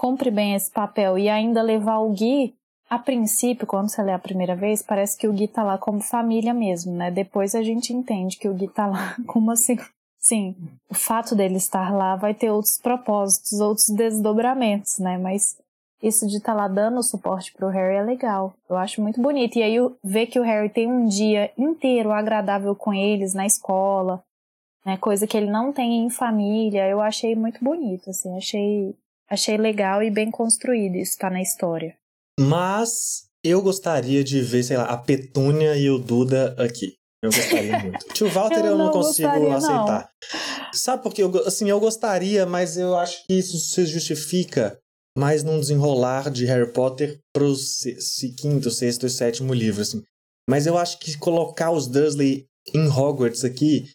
cumpre 0.00 0.30
bem 0.30 0.54
esse 0.54 0.70
papel 0.70 1.18
e 1.18 1.28
ainda 1.28 1.60
levar 1.60 1.98
o 1.98 2.08
Gui. 2.08 2.54
A 2.88 2.98
princípio, 2.98 3.66
quando 3.66 3.90
você 3.90 4.02
lê 4.02 4.12
a 4.12 4.18
primeira 4.18 4.56
vez, 4.56 4.82
parece 4.82 5.14
que 5.18 5.28
o 5.28 5.32
Gui 5.32 5.46
tá 5.46 5.62
lá 5.62 5.76
como 5.76 6.00
família 6.00 6.54
mesmo, 6.54 6.96
né? 6.96 7.10
Depois 7.10 7.54
a 7.54 7.62
gente 7.62 7.92
entende 7.92 8.38
que 8.38 8.48
o 8.48 8.54
Gui 8.54 8.66
tá 8.66 8.86
lá 8.86 9.14
como 9.28 9.50
assim. 9.50 9.76
Sim, 10.18 10.56
o 10.88 10.94
fato 10.94 11.36
dele 11.36 11.56
estar 11.56 11.94
lá 11.94 12.16
vai 12.16 12.32
ter 12.32 12.50
outros 12.50 12.78
propósitos, 12.78 13.60
outros 13.60 13.90
desdobramentos, 13.90 14.98
né? 14.98 15.18
Mas 15.18 15.58
isso 16.02 16.26
de 16.26 16.38
estar 16.38 16.54
tá 16.54 16.62
lá 16.62 16.66
dando 16.66 17.02
suporte 17.02 17.52
pro 17.52 17.68
Harry 17.68 17.96
é 17.96 18.02
legal. 18.02 18.54
Eu 18.70 18.78
acho 18.78 19.02
muito 19.02 19.20
bonito. 19.20 19.58
E 19.58 19.62
aí 19.62 19.76
ver 20.02 20.26
que 20.28 20.40
o 20.40 20.42
Harry 20.42 20.70
tem 20.70 20.90
um 20.90 21.04
dia 21.04 21.52
inteiro 21.58 22.10
agradável 22.10 22.74
com 22.74 22.94
eles 22.94 23.34
na 23.34 23.44
escola, 23.44 24.22
né? 24.84 24.96
Coisa 24.96 25.26
que 25.26 25.36
ele 25.36 25.50
não 25.50 25.74
tem 25.74 26.04
em 26.04 26.08
família, 26.08 26.88
eu 26.88 27.02
achei 27.02 27.34
muito 27.34 27.62
bonito, 27.62 28.08
assim, 28.08 28.34
achei, 28.36 28.94
achei 29.30 29.56
legal 29.56 30.02
e 30.02 30.10
bem 30.10 30.30
construído 30.30 30.96
isso 30.96 31.16
tá 31.16 31.30
na 31.30 31.40
história. 31.40 31.96
Mas 32.38 33.26
eu 33.44 33.62
gostaria 33.62 34.24
de 34.24 34.40
ver, 34.42 34.62
sei 34.62 34.76
lá, 34.76 34.84
a 34.84 34.96
Petúnia 34.96 35.76
e 35.76 35.88
o 35.88 35.98
Duda 35.98 36.54
aqui. 36.58 36.94
Eu 37.22 37.30
gostaria 37.30 37.78
muito. 37.80 38.06
Tio 38.12 38.28
Walter 38.28 38.60
eu, 38.60 38.66
eu 38.66 38.78
não, 38.78 38.86
não, 38.86 38.92
consigo 38.92 39.28
gostaria, 39.28 39.56
aceitar. 39.56 40.10
Não. 40.32 40.72
Sabe 40.72 41.02
por 41.02 41.14
quê? 41.14 41.22
Eu, 41.22 41.46
assim, 41.46 41.68
eu 41.68 41.78
gostaria, 41.78 42.46
mas 42.46 42.76
eu 42.76 42.96
acho 42.96 43.24
que 43.26 43.34
isso 43.34 43.58
se 43.58 43.86
justifica 43.86 44.78
mais 45.16 45.42
num 45.42 45.60
desenrolar 45.60 46.30
de 46.30 46.46
Harry 46.46 46.72
Potter 46.72 47.18
pro 47.32 47.52
quinto, 48.38 48.70
sexto 48.70 49.06
e 49.06 49.10
sétimo 49.10 49.52
livro, 49.52 49.82
assim. 49.82 50.02
Mas 50.48 50.66
eu 50.66 50.78
acho 50.78 50.98
que 50.98 51.16
colocar 51.18 51.70
os 51.70 51.86
Dursley 51.86 52.46
em 52.74 52.88
Hogwarts 52.88 53.44
aqui 53.44 53.90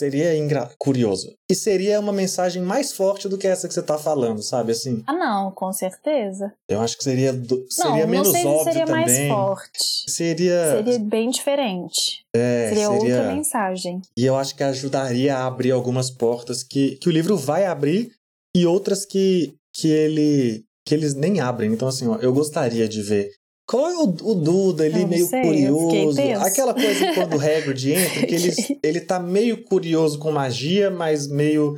seria 0.00 0.36
ingra... 0.36 0.70
curioso. 0.78 1.34
E 1.50 1.54
seria 1.54 2.00
uma 2.00 2.12
mensagem 2.12 2.62
mais 2.62 2.92
forte 2.92 3.28
do 3.28 3.38
que 3.38 3.46
essa 3.46 3.68
que 3.68 3.74
você 3.74 3.82
tá 3.82 3.98
falando, 3.98 4.42
sabe? 4.42 4.72
Assim. 4.72 5.02
Ah, 5.06 5.12
não, 5.12 5.50
com 5.50 5.72
certeza. 5.72 6.52
Eu 6.68 6.80
acho 6.80 6.96
que 6.96 7.04
seria, 7.04 7.32
do... 7.32 7.66
seria 7.68 8.04
não, 8.04 8.08
menos 8.08 8.28
não 8.28 8.34
sei 8.34 8.46
óbvio 8.46 8.58
se 8.58 8.64
seria 8.64 8.86
também. 8.86 9.06
mais 9.06 9.28
forte. 9.28 10.10
Seria. 10.10 10.76
Seria 10.76 10.98
bem 10.98 11.30
diferente. 11.30 12.24
É, 12.34 12.68
seria, 12.68 12.88
seria 12.88 12.90
outra 12.90 13.32
mensagem. 13.32 14.02
E 14.16 14.24
eu 14.24 14.36
acho 14.36 14.54
que 14.54 14.62
ajudaria 14.62 15.36
a 15.36 15.46
abrir 15.46 15.72
algumas 15.72 16.10
portas 16.10 16.62
que, 16.62 16.96
que 16.96 17.08
o 17.08 17.12
livro 17.12 17.36
vai 17.36 17.66
abrir 17.66 18.12
e 18.54 18.66
outras 18.66 19.04
que, 19.04 19.54
que 19.74 19.88
ele 19.88 20.64
que 20.86 20.94
eles 20.94 21.14
nem 21.14 21.40
abrem. 21.40 21.72
Então, 21.72 21.86
assim, 21.86 22.08
ó, 22.08 22.16
eu 22.16 22.32
gostaria 22.32 22.88
de 22.88 23.00
ver 23.02 23.30
qual 23.70 23.88
é 23.88 23.96
o, 23.98 24.02
o 24.02 24.34
Duda 24.34 24.82
ali, 24.82 25.06
meio 25.06 25.26
sei, 25.26 25.42
curioso? 25.42 26.20
Aquela 26.44 26.74
coisa 26.74 27.14
quando 27.14 27.36
o 27.36 27.40
Hagrid 27.40 27.92
entra, 27.94 28.26
que 28.26 28.34
ele, 28.34 28.80
ele 28.82 29.00
tá 29.00 29.20
meio 29.20 29.62
curioso 29.62 30.18
com 30.18 30.32
magia, 30.32 30.90
mas 30.90 31.28
meio 31.28 31.76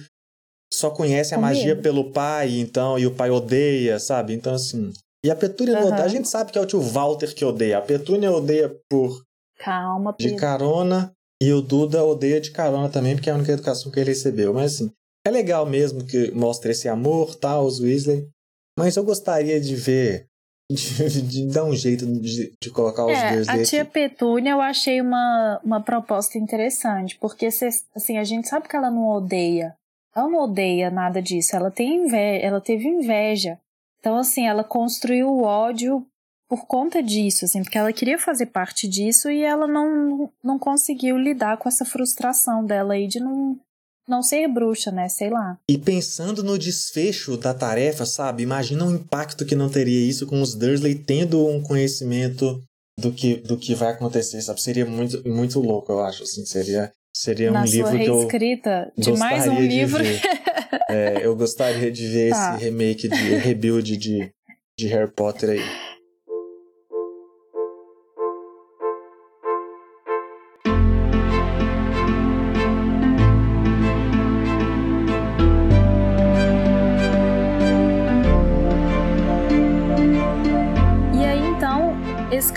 só 0.73 0.89
conhece 0.89 1.35
a 1.35 1.39
magia 1.39 1.77
pelo 1.77 2.11
pai, 2.11 2.59
então, 2.59 2.99
e 2.99 3.07
o 3.07 3.15
pai 3.15 3.31
odeia, 3.31 3.99
sabe? 3.99 4.33
Então, 4.33 4.55
assim. 4.55 4.91
E 5.23 5.31
a 5.31 5.37
Petúnia 5.37 5.79
uhum. 5.79 5.93
A 5.93 6.09
gente 6.09 6.27
sabe 6.29 6.51
que 6.51 6.57
é 6.57 6.63
o 6.63 6.67
tio 6.67 6.81
Walter 6.81 7.35
que 7.35 7.45
odeia. 7.45 7.77
A 7.77 7.83
Petúnia 7.83 8.33
odeia 8.33 8.75
por. 8.89 9.23
Calma, 9.59 10.15
Pedro. 10.15 10.33
De 10.33 10.41
carona. 10.41 11.13
E 11.43 11.53
o 11.53 11.61
Duda 11.61 12.03
odeia 12.03 12.41
de 12.41 12.53
carona 12.53 12.89
também, 12.89 13.17
porque 13.17 13.29
é 13.29 13.35
a 13.35 13.37
única 13.37 13.53
educação 13.53 13.93
que 13.93 14.01
ele 14.01 14.11
recebeu. 14.11 14.55
Mas, 14.55 14.77
assim, 14.77 14.91
é 15.27 15.31
legal 15.31 15.67
mesmo 15.67 16.07
que 16.07 16.31
mostre 16.31 16.71
esse 16.73 16.89
amor, 16.89 17.35
tal, 17.35 17.61
tá, 17.61 17.69
os 17.69 17.81
Weasley. 17.81 18.27
Mas 18.79 18.97
eu 18.97 19.05
gostaria 19.05 19.61
de 19.61 19.77
ver 19.77 20.32
de, 20.75 21.23
de, 21.23 21.47
dar 21.47 21.65
um 21.65 21.75
jeito 21.75 22.07
de, 22.07 22.53
de 22.61 22.71
colocar 22.71 23.07
os 23.07 23.13
é, 23.13 23.35
dois 23.35 23.49
A 23.49 23.63
tia 23.63 23.85
Petúnia 23.85 24.53
eu 24.53 24.61
achei 24.61 25.01
uma, 25.01 25.61
uma 25.65 25.81
proposta 25.81 26.39
interessante, 26.39 27.17
porque 27.21 27.47
assim, 27.47 28.19
a 28.19 28.25
gente 28.25 28.49
sabe 28.49 28.69
que 28.69 28.77
ela 28.77 28.91
não 28.91 29.09
odeia. 29.09 29.75
Ela 30.15 30.29
não 30.29 30.45
odeia 30.45 30.91
nada 30.91 31.23
disso, 31.23 31.57
ela 31.57 31.71
tem 31.71 32.05
inveja, 32.05 32.47
ela 32.47 32.61
teve 32.61 32.87
inveja. 32.87 33.59
Então, 33.99 34.17
assim, 34.19 34.47
ela 34.47 34.65
construiu 34.65 35.31
o 35.31 35.43
ódio 35.45 36.05
por 36.49 36.67
conta 36.67 37.03
disso, 37.03 37.47
assim, 37.47 37.63
porque 37.63 37.79
ela 37.79 37.93
queria 37.93 38.19
fazer 38.19 38.47
parte 38.47 38.87
disso 38.87 39.31
e 39.31 39.43
ela 39.43 39.67
não, 39.67 40.31
não 40.45 40.59
conseguiu 40.59 41.17
lidar 41.17 41.57
com 41.57 41.67
essa 41.69 41.85
frustração 41.85 42.63
dela 42.63 42.93
aí 42.93 43.07
de 43.07 43.21
não, 43.21 43.59
não 44.09 44.23
ser 44.23 44.49
bruxa, 44.49 44.91
né? 44.91 45.09
Sei 45.09 45.31
lá. 45.31 45.59
E 45.69 45.79
pensando 45.79 46.43
no 46.43 46.59
desfecho 46.59 47.37
da 47.37 47.55
tarefa, 47.55 48.05
sabe? 48.05 48.43
Imagina 48.43 48.85
o 48.85 48.95
impacto 48.95 49.45
que 49.45 49.55
não 49.55 49.69
teria 49.69 50.07
isso 50.07 50.27
com 50.27 50.41
os 50.41 50.55
Dursley 50.55 50.95
tendo 50.95 51.47
um 51.47 51.63
conhecimento 51.63 52.63
do 52.99 53.13
que, 53.13 53.37
do 53.37 53.57
que 53.57 53.75
vai 53.75 53.93
acontecer, 53.93 54.41
sabe? 54.43 54.61
Seria 54.61 54.85
muito, 54.85 55.27
muito 55.29 55.61
louco, 55.61 55.93
eu 55.93 56.01
acho, 56.01 56.23
assim. 56.25 56.45
Seria, 56.45 56.93
seria 57.15 57.51
Na 57.51 57.63
um 57.63 57.65
livro 57.65 57.99
que 57.99 58.05
eu 58.05 58.29
de 58.97 59.13
mais 59.19 59.47
um 59.47 59.61
livro. 59.61 60.03
é, 60.89 61.25
eu 61.25 61.35
gostaria 61.37 61.91
de 61.91 62.07
ver 62.07 62.31
tá. 62.31 62.55
esse 62.57 62.65
remake 62.65 63.09
de 63.09 63.35
rebuild 63.37 63.97
de, 63.97 64.33
de 64.79 64.87
Harry 64.89 65.11
Potter 65.11 65.51
aí. 65.51 65.92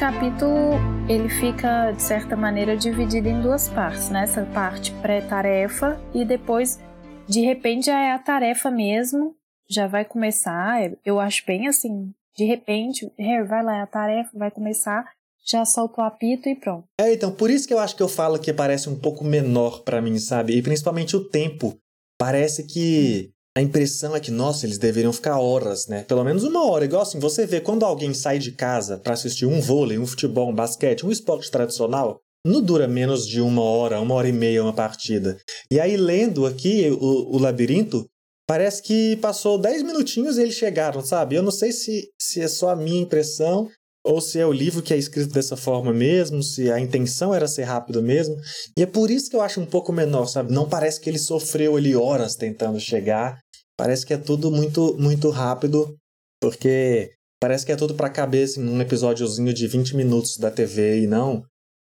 Capítulo 0.05 0.75
ele 1.09 1.27
fica 1.27 1.89
de 1.89 2.03
certa 2.03 2.35
maneira 2.35 2.77
dividido 2.77 3.27
em 3.27 3.41
duas 3.41 3.67
partes, 3.67 4.11
né? 4.11 4.21
Essa 4.21 4.45
parte 4.45 4.91
pré-tarefa 5.01 5.99
e 6.13 6.23
depois 6.23 6.79
de 7.27 7.41
repente 7.41 7.87
já 7.87 7.99
é 7.99 8.11
a 8.11 8.19
tarefa 8.19 8.69
mesmo, 8.69 9.35
já 9.67 9.87
vai 9.87 10.05
começar. 10.05 10.91
Eu 11.03 11.19
acho 11.19 11.43
bem 11.47 11.67
assim, 11.67 12.13
de 12.37 12.45
repente, 12.45 13.11
vai 13.47 13.63
lá 13.63 13.77
é 13.77 13.81
a 13.81 13.87
tarefa, 13.87 14.29
vai 14.35 14.51
começar, 14.51 15.03
já 15.43 15.65
solta 15.65 15.99
o 15.99 16.03
apito 16.03 16.47
e 16.47 16.55
pronto. 16.55 16.85
É, 17.01 17.11
então 17.11 17.31
por 17.31 17.49
isso 17.49 17.67
que 17.67 17.73
eu 17.73 17.79
acho 17.79 17.95
que 17.95 18.03
eu 18.03 18.07
falo 18.07 18.37
que 18.37 18.53
parece 18.53 18.87
um 18.87 18.99
pouco 18.99 19.23
menor 19.23 19.81
para 19.81 20.03
mim, 20.03 20.19
sabe? 20.19 20.55
E 20.55 20.61
principalmente 20.61 21.15
o 21.15 21.27
tempo. 21.27 21.75
Parece 22.15 22.67
que 22.67 23.31
a 23.57 23.61
impressão 23.61 24.13
é 24.13 24.19
que, 24.19 24.31
nossa, 24.31 24.65
eles 24.65 24.77
deveriam 24.77 25.13
ficar 25.13 25.39
horas, 25.39 25.87
né? 25.87 26.03
Pelo 26.03 26.25
menos 26.25 26.43
uma 26.43 26.69
hora. 26.69 26.83
Igual 26.83 27.03
assim, 27.03 27.19
você 27.19 27.45
vê 27.45 27.61
quando 27.61 27.85
alguém 27.85 28.13
sai 28.13 28.37
de 28.37 28.51
casa 28.51 28.97
para 28.97 29.13
assistir 29.13 29.45
um 29.45 29.61
vôlei, 29.61 29.97
um 29.97 30.05
futebol, 30.05 30.49
um 30.49 30.55
basquete, 30.55 31.05
um 31.05 31.11
esporte 31.11 31.49
tradicional, 31.49 32.19
não 32.45 32.61
dura 32.61 32.85
menos 32.85 33.25
de 33.25 33.39
uma 33.39 33.63
hora, 33.63 34.01
uma 34.01 34.13
hora 34.13 34.27
e 34.27 34.33
meia 34.33 34.61
uma 34.61 34.73
partida. 34.73 35.37
E 35.71 35.79
aí, 35.79 35.95
lendo 35.95 36.45
aqui 36.45 36.89
o, 36.91 37.35
o 37.35 37.39
labirinto, 37.39 38.05
parece 38.45 38.83
que 38.83 39.15
passou 39.17 39.57
dez 39.57 39.81
minutinhos 39.81 40.37
e 40.37 40.41
eles 40.41 40.55
chegaram, 40.55 41.01
sabe? 41.01 41.35
Eu 41.35 41.43
não 41.43 41.51
sei 41.51 41.71
se, 41.71 42.09
se 42.21 42.41
é 42.41 42.49
só 42.49 42.69
a 42.69 42.75
minha 42.75 43.01
impressão 43.01 43.69
ou 44.05 44.21
se 44.21 44.39
é 44.39 44.45
o 44.45 44.51
livro 44.51 44.83
que 44.83 44.93
é 44.93 44.97
escrito 44.97 45.33
dessa 45.33 45.57
forma 45.57 45.91
mesmo, 45.91 46.43
se 46.43 46.71
a 46.71 46.79
intenção 46.79 47.33
era 47.33 47.47
ser 47.47 47.63
rápido 47.63 48.03
mesmo. 48.03 48.35
E 48.77 48.83
é 48.83 48.85
por 48.85 49.09
isso 49.09 49.29
que 49.29 49.35
eu 49.35 49.41
acho 49.41 49.59
um 49.59 49.65
pouco 49.65 49.91
menor, 49.91 50.27
sabe? 50.27 50.53
Não 50.53 50.69
parece 50.69 51.01
que 51.01 51.09
ele 51.09 51.17
sofreu 51.17 51.75
ali 51.75 51.95
horas 51.95 52.35
tentando 52.35 52.79
chegar. 52.79 53.39
Parece 53.77 54.05
que 54.05 54.13
é 54.13 54.17
tudo 54.17 54.51
muito 54.51 54.95
muito 54.97 55.29
rápido, 55.29 55.95
porque 56.41 57.11
parece 57.41 57.65
que 57.65 57.71
é 57.71 57.75
tudo 57.75 57.95
para 57.95 58.09
cabeça 58.09 58.59
em 58.59 58.67
um 58.67 58.81
episódiozinho 58.81 59.53
de 59.53 59.67
20 59.67 59.95
minutos 59.95 60.37
da 60.37 60.49
TV 60.49 61.01
e 61.01 61.07
não 61.07 61.45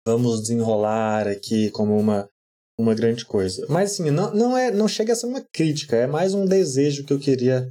vamos 0.08 0.41
desenrolar 0.41 1.27
aqui 1.27 1.70
como 1.72 1.98
uma 1.98 2.27
uma 2.79 2.94
grande 2.94 3.25
coisa. 3.25 3.65
Mas 3.70 3.94
assim, 3.94 4.12
não, 4.12 4.34
não 4.34 4.58
é 4.58 4.72
não 4.72 4.88
chega 4.88 5.13
a 5.13 5.15
ser 5.15 5.27
uma 5.27 5.44
crítica, 5.53 5.96
é 5.96 6.08
mais 6.08 6.34
um 6.34 6.46
desejo 6.46 7.05
que 7.05 7.13
eu 7.13 7.20
queria 7.20 7.70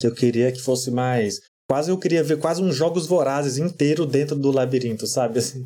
que 0.00 0.06
eu 0.06 0.14
queria 0.14 0.50
que 0.50 0.60
fosse 0.60 0.90
mais 0.90 1.40
quase 1.70 1.88
eu 1.88 1.96
queria 1.96 2.24
ver 2.24 2.36
quase 2.36 2.60
uns 2.60 2.74
jogos 2.74 3.06
vorazes 3.06 3.56
inteiro 3.56 4.04
dentro 4.04 4.34
do 4.34 4.50
labirinto, 4.50 5.06
sabe? 5.06 5.38
Assim, 5.38 5.64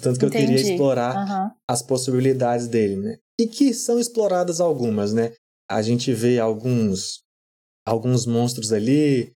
tanto 0.00 0.18
que 0.18 0.24
Entendi. 0.24 0.44
eu 0.44 0.48
queria 0.48 0.72
explorar 0.72 1.14
uhum. 1.14 1.50
as 1.68 1.82
possibilidades 1.82 2.68
dele, 2.68 2.96
né? 2.96 3.18
E 3.38 3.46
que 3.46 3.74
são 3.74 3.98
exploradas 3.98 4.62
algumas, 4.62 5.12
né? 5.12 5.34
A 5.72 5.80
gente 5.80 6.12
vê 6.12 6.38
alguns 6.38 7.22
alguns 7.86 8.26
monstros 8.26 8.72
ali, 8.72 9.32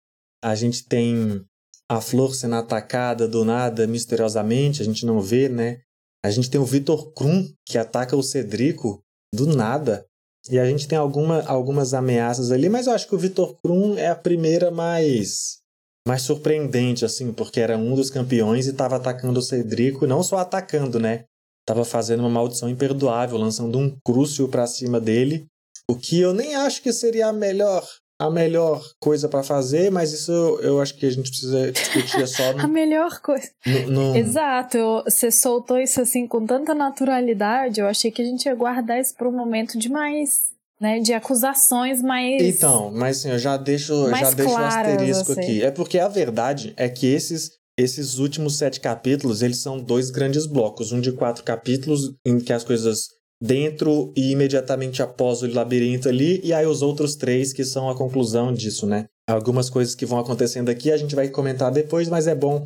a 0.44 0.56
gente 0.56 0.86
tem 0.86 1.46
a 1.90 2.02
flor 2.02 2.34
sendo 2.36 2.56
atacada 2.56 3.28
do 3.28 3.46
nada 3.46 3.88
misteriosamente, 3.88 4.82
a 4.82 4.86
gente 4.86 5.06
não 5.06 5.22
vê, 5.22 5.48
né? 5.48 5.82
A 6.26 6.32
gente 6.32 6.50
tem 6.50 6.60
o 6.60 6.66
Vitor 6.66 7.14
Krum 7.14 7.54
que 7.66 7.78
ataca 7.78 8.16
o 8.16 8.24
Cedrico 8.24 9.02
do 9.34 9.46
nada. 9.46 10.06
E 10.50 10.60
a 10.60 10.66
gente 10.66 10.88
tem 10.88 10.98
alguma, 10.98 11.42
algumas 11.44 11.94
ameaças 11.94 12.52
ali, 12.52 12.68
mas 12.68 12.88
eu 12.88 12.94
acho 12.94 13.08
que 13.08 13.16
o 13.16 13.20
Vitor 13.20 13.56
Krum 13.64 13.98
é 13.98 14.08
a 14.08 14.16
primeira 14.16 14.72
mais 14.72 15.62
mais 16.06 16.24
surpreendente, 16.24 17.06
assim, 17.06 17.32
porque 17.32 17.62
era 17.62 17.78
um 17.78 17.96
dos 17.96 18.10
campeões 18.10 18.68
e 18.68 18.72
estava 18.72 18.98
atacando 18.98 19.40
o 19.40 19.44
Cedrico, 19.44 20.06
não 20.06 20.22
só 20.22 20.38
atacando, 20.38 21.00
né? 21.00 21.24
Tava 21.66 21.86
fazendo 21.86 22.20
uma 22.20 22.30
maldição 22.30 22.68
imperdoável, 22.68 23.38
lançando 23.38 23.78
um 23.80 23.96
crucio 24.06 24.50
para 24.50 24.68
cima 24.68 25.00
dele, 25.00 25.48
o 25.90 25.96
que 25.96 26.20
eu 26.20 26.34
nem 26.34 26.56
acho 26.56 26.82
que 26.82 26.92
seria 26.92 27.28
a 27.28 27.34
melhor 27.34 27.84
a 28.20 28.30
melhor 28.30 28.82
coisa 29.02 29.28
para 29.28 29.44
fazer, 29.44 29.92
mas 29.92 30.14
isso 30.14 30.32
eu 30.62 30.80
acho 30.80 30.96
que 30.96 31.06
a 31.06 31.10
gente 31.10 31.30
precisa 31.30 31.72
discutir 31.72 32.28
só 32.28 32.54
no, 32.54 32.62
a 32.64 32.68
melhor 32.68 33.20
coisa. 33.20 33.50
No, 33.66 33.92
no... 33.92 34.16
Exato, 34.16 35.04
você 35.04 35.30
soltou 35.30 35.78
isso 35.78 36.00
assim 36.00 36.26
com 36.26 36.46
tanta 36.46 36.74
naturalidade, 36.74 37.82
eu 37.82 37.88
achei 37.88 38.12
que 38.12 38.22
a 38.22 38.26
gente 38.26 38.46
ia 38.46 38.56
guardar 38.56 39.02
isso 39.02 39.14
para 39.16 39.28
um 39.28 39.32
momento 39.32 39.78
de 39.78 39.90
mais 39.90 40.54
né, 40.84 41.00
de 41.00 41.14
acusações 41.14 42.02
mais. 42.02 42.42
Então, 42.42 42.92
mas 42.92 43.20
assim, 43.20 43.30
eu 43.30 43.40
já 43.40 43.56
deixo, 43.56 44.10
já 44.10 44.32
deixo 44.32 44.54
o 44.54 44.58
asterisco 44.58 45.32
assim. 45.32 45.42
aqui. 45.42 45.64
É 45.64 45.72
porque 45.72 45.98
a 45.98 46.10
verdade 46.10 46.74
é 46.76 46.90
que 46.90 47.08
esses, 47.08 47.52
esses 47.78 48.18
últimos 48.20 48.58
sete 48.58 48.82
capítulos, 48.82 49.42
eles 49.42 49.62
são 49.62 49.80
dois 49.80 50.12
grandes 50.12 50.46
blocos. 50.46 50.92
Um 50.92 51.00
de 51.00 51.14
quatro 51.14 51.44
capítulos 51.46 52.14
em 52.26 52.38
que 52.38 52.52
as 52.52 52.66
coisas 52.66 53.08
dentro 53.44 54.14
e 54.16 54.32
imediatamente 54.32 55.04
após 55.04 55.42
o 55.42 55.54
labirinto 55.54 56.08
ali, 56.08 56.40
e 56.44 56.54
aí 56.54 56.66
os 56.66 56.82
outros 56.82 57.16
três 57.16 57.52
que 57.52 57.66
são 57.66 57.90
a 57.90 57.96
conclusão 57.96 58.54
disso, 58.54 58.88
né? 58.88 59.08
algumas 59.28 59.70
coisas 59.70 59.96
que 59.96 60.06
vão 60.06 60.20
acontecendo 60.20 60.70
aqui 60.70 60.92
a 60.92 60.98
gente 60.98 61.16
vai 61.16 61.30
comentar 61.30 61.72
depois, 61.72 62.10
mas 62.10 62.28
é 62.28 62.36
bom 62.36 62.66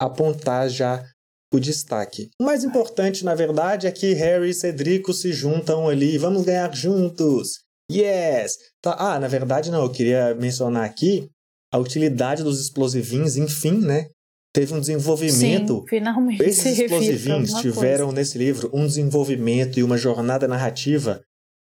apontar 0.00 0.68
já 0.68 1.04
o 1.52 1.58
destaque. 1.58 2.30
O 2.40 2.44
mais 2.44 2.62
importante, 2.62 3.24
na 3.24 3.34
verdade, 3.34 3.86
é 3.86 3.90
que 3.92 4.12
Harry 4.12 4.50
e 4.50 4.54
Cedrico 4.54 5.12
se 5.12 5.32
juntam 5.32 5.88
ali. 5.88 6.18
Vamos 6.18 6.44
ganhar 6.44 6.74
juntos! 6.74 7.60
Yes! 7.90 8.58
Tá. 8.82 8.94
Ah, 8.98 9.18
na 9.18 9.28
verdade, 9.28 9.70
não. 9.70 9.82
Eu 9.82 9.90
queria 9.90 10.34
mencionar 10.34 10.84
aqui 10.84 11.30
a 11.72 11.78
utilidade 11.78 12.42
dos 12.42 12.60
explosivinhos, 12.60 13.38
enfim, 13.38 13.78
né? 13.78 14.10
Teve 14.52 14.74
um 14.74 14.80
desenvolvimento. 14.80 15.80
Sim, 15.80 15.86
finalmente. 15.88 16.42
Esses 16.42 16.78
explosivinhos 16.78 17.52
tiveram 17.54 18.06
coisa. 18.06 18.20
nesse 18.20 18.38
livro 18.38 18.70
um 18.72 18.86
desenvolvimento 18.86 19.78
e 19.78 19.82
uma 19.82 19.98
jornada 19.98 20.48
narrativa 20.48 21.22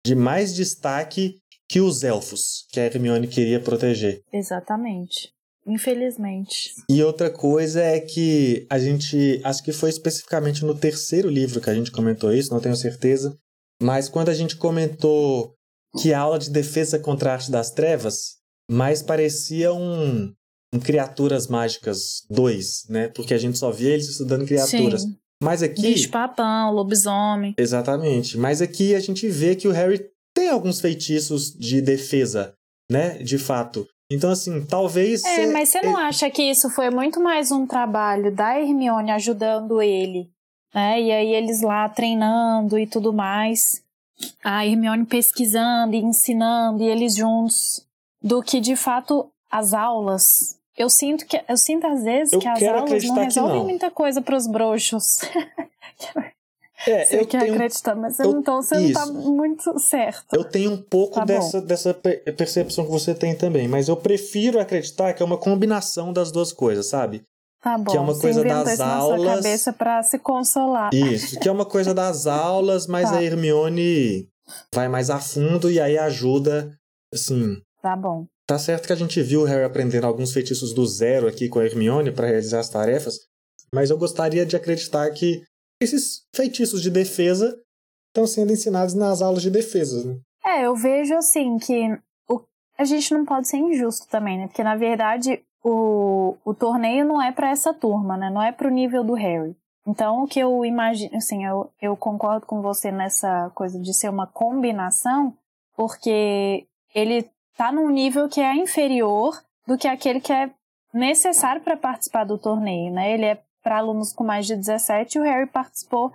de 0.05 0.15
mais 0.15 0.55
destaque 0.55 1.35
que 1.67 1.79
os 1.79 2.03
elfos, 2.03 2.65
que 2.71 2.79
a 2.79 2.85
Hermione 2.85 3.27
queria 3.27 3.59
proteger. 3.59 4.21
Exatamente. 4.33 5.31
Infelizmente. 5.67 6.73
E 6.89 7.03
outra 7.03 7.29
coisa 7.29 7.81
é 7.81 7.99
que 7.99 8.65
a 8.69 8.79
gente, 8.79 9.39
acho 9.43 9.63
que 9.63 9.71
foi 9.71 9.89
especificamente 9.89 10.65
no 10.65 10.73
terceiro 10.73 11.29
livro 11.29 11.61
que 11.61 11.69
a 11.69 11.75
gente 11.75 11.91
comentou 11.91 12.33
isso, 12.33 12.51
não 12.51 12.59
tenho 12.59 12.75
certeza, 12.75 13.37
mas 13.81 14.09
quando 14.09 14.29
a 14.29 14.33
gente 14.33 14.55
comentou 14.55 15.53
que 16.01 16.13
a 16.13 16.19
aula 16.19 16.39
de 16.39 16.49
defesa 16.49 16.97
contra 16.97 17.29
a 17.29 17.33
arte 17.33 17.51
das 17.51 17.71
trevas 17.71 18.37
mais 18.69 19.03
parecia 19.03 19.71
um, 19.73 20.33
um 20.73 20.79
Criaturas 20.79 21.47
Mágicas 21.47 22.25
2, 22.29 22.85
né? 22.89 23.07
Porque 23.09 23.33
a 23.33 23.37
gente 23.37 23.57
só 23.57 23.71
via 23.71 23.91
eles 23.91 24.09
estudando 24.09 24.45
criaturas. 24.45 25.03
Sim. 25.03 25.17
Mas 25.41 25.63
aqui. 25.63 25.81
Bicho-papão, 25.81 26.73
lobisomem. 26.73 27.55
Exatamente. 27.57 28.37
Mas 28.37 28.61
aqui 28.61 28.93
a 28.93 28.99
gente 28.99 29.27
vê 29.27 29.55
que 29.55 29.67
o 29.67 29.71
Harry 29.71 30.05
tem 30.33 30.49
alguns 30.49 30.81
feitiços 30.81 31.51
de 31.51 31.81
defesa, 31.81 32.53
né? 32.91 33.17
De 33.19 33.37
fato. 33.37 33.87
Então, 34.11 34.31
assim, 34.31 34.65
talvez. 34.65 35.23
É, 35.23 35.47
mas 35.47 35.69
você 35.69 35.81
não 35.81 35.95
acha 35.95 36.29
que 36.29 36.41
isso 36.41 36.69
foi 36.69 36.89
muito 36.89 37.21
mais 37.21 37.51
um 37.51 37.65
trabalho 37.65 38.35
da 38.35 38.59
Hermione 38.59 39.11
ajudando 39.11 39.81
ele, 39.81 40.29
né? 40.73 41.01
E 41.01 41.11
aí 41.11 41.33
eles 41.33 41.61
lá 41.61 41.87
treinando 41.87 42.77
e 42.77 42.87
tudo 42.87 43.13
mais. 43.13 43.83
A 44.43 44.65
Hermione 44.65 45.05
pesquisando 45.05 45.95
e 45.95 45.99
ensinando, 45.99 46.83
e 46.83 46.87
eles 46.87 47.15
juntos, 47.15 47.85
do 48.21 48.41
que 48.41 48.59
de 48.59 48.75
fato 48.75 49.31
as 49.49 49.73
aulas. 49.73 50.58
Eu 50.79 50.89
sinto 50.89 51.25
que 51.25 51.39
eu 51.47 51.57
sinto 51.57 51.85
às 51.85 52.03
vezes 52.03 52.31
eu 52.31 52.39
que 52.39 52.47
as 52.47 52.63
aulas 52.63 53.03
não 53.03 53.15
resolvem 53.15 53.57
não. 53.57 53.63
muita 53.65 53.91
coisa 53.91 54.21
para 54.21 54.37
os 54.37 54.47
broxos. 54.47 55.19
É, 56.87 57.03
você 57.05 57.19
eu 57.19 57.27
quer 57.27 57.41
tenho, 57.41 57.53
acreditar, 57.53 57.95
mas 57.95 58.17
eu, 58.17 58.39
então 58.39 58.61
você 58.61 58.77
isso. 58.79 58.93
não 58.97 59.05
tá 59.07 59.29
muito 59.29 59.77
certo. 59.79 60.33
Eu 60.33 60.45
tenho 60.45 60.71
um 60.71 60.81
pouco 60.81 61.15
Tá 61.15 61.25
dessa, 61.25 61.61
dessa 61.61 61.93
percepção 61.93 62.85
que 62.85 62.91
você 62.91 63.13
tem 63.13 63.35
também, 63.35 63.67
mas 63.67 63.89
eu 63.89 63.97
prefiro 63.97 64.57
acreditar 64.57 65.13
que 65.13 65.21
é 65.21 65.25
uma 65.25 65.37
combinação 65.37 66.13
das 66.13 66.31
duas 66.31 66.53
coisas, 66.53 66.87
sabe? 66.87 67.23
Tá 67.61 67.77
bom. 67.77 67.91
Que 67.91 67.97
é 67.97 67.99
uma 67.99 68.17
coisa 68.17 68.41
das 68.41 68.79
aulas. 68.79 69.21
na 69.21 69.35
cabeça 69.35 69.73
para 69.73 70.01
se 70.01 70.17
consolar. 70.17 70.91
Isso, 70.93 71.37
que 71.41 71.49
é 71.49 71.51
uma 71.51 71.65
coisa 71.65 71.93
das 71.93 72.25
aulas, 72.25 72.87
mas 72.87 73.09
Tá. 73.11 73.17
a 73.17 73.21
Hermione 73.23 74.29
vai 74.73 74.87
mais 74.87 75.09
a 75.09 75.19
fundo 75.19 75.69
e 75.69 75.77
aí 75.77 75.97
ajuda, 75.97 76.73
assim. 77.13 77.57
Tá 77.81 77.97
bom. 77.97 78.25
Tá 78.49 78.57
certo 78.57 78.87
que 78.87 78.93
a 78.93 78.95
gente 78.95 79.21
viu 79.21 79.41
o 79.41 79.45
Harry 79.45 79.63
aprendendo 79.63 80.07
alguns 80.07 80.33
feitiços 80.33 80.73
do 80.73 80.83
zero 80.83 81.27
aqui 81.27 81.47
com 81.47 81.59
a 81.59 81.65
Hermione 81.65 82.11
para 82.11 82.25
realizar 82.25 82.59
as 82.59 82.67
tarefas, 82.67 83.19
mas 83.71 83.91
eu 83.91 83.97
gostaria 83.99 84.43
de 84.43 84.55
acreditar 84.55 85.07
que 85.11 85.43
esses 85.79 86.23
feitiços 86.35 86.81
de 86.81 86.89
defesa 86.89 87.55
estão 88.07 88.25
sendo 88.25 88.51
ensinados 88.51 88.95
nas 88.95 89.21
aulas 89.21 89.43
de 89.43 89.51
defesa. 89.51 90.03
Né? 90.03 90.19
É, 90.43 90.65
eu 90.65 90.75
vejo 90.75 91.13
assim 91.13 91.59
que 91.59 91.95
o... 92.27 92.41
a 92.75 92.85
gente 92.85 93.13
não 93.13 93.23
pode 93.23 93.47
ser 93.47 93.57
injusto 93.57 94.07
também, 94.07 94.39
né? 94.39 94.47
Porque 94.47 94.63
na 94.63 94.75
verdade 94.75 95.43
o, 95.63 96.35
o 96.43 96.51
torneio 96.55 97.05
não 97.05 97.21
é 97.21 97.31
para 97.31 97.51
essa 97.51 97.71
turma, 97.71 98.17
né? 98.17 98.31
Não 98.31 98.41
é 98.41 98.51
pro 98.51 98.71
nível 98.71 99.03
do 99.03 99.13
Harry. 99.13 99.55
Então 99.85 100.23
o 100.23 100.27
que 100.27 100.39
eu 100.39 100.65
imagino, 100.65 101.15
assim, 101.15 101.45
eu, 101.45 101.71
eu 101.79 101.95
concordo 101.95 102.47
com 102.47 102.63
você 102.63 102.91
nessa 102.91 103.51
coisa 103.53 103.79
de 103.79 103.93
ser 103.93 104.09
uma 104.09 104.25
combinação, 104.25 105.37
porque 105.75 106.65
ele 106.95 107.29
tá 107.59 107.73
num 107.73 107.89
nível 107.89 108.29
que 108.29 108.39
é 108.39 108.55
inferior 108.55 109.37
do 109.67 109.77
que 109.77 109.85
aquele 109.85 110.21
que 110.21 110.31
é 110.31 110.49
necessário 110.93 111.61
para 111.61 111.75
participar 111.75 112.23
do 112.23 112.37
torneio, 112.37 112.89
né? 112.89 113.11
Ele 113.11 113.25
é 113.25 113.43
para 113.61 113.79
alunos 113.79 114.13
com 114.13 114.23
mais 114.23 114.47
de 114.47 114.55
17 114.55 115.17
e 115.17 115.19
o 115.19 115.23
Harry 115.25 115.45
participou 115.45 116.13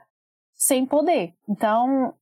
sem 0.55 0.87
poder. 0.87 1.35
Então, 1.47 2.15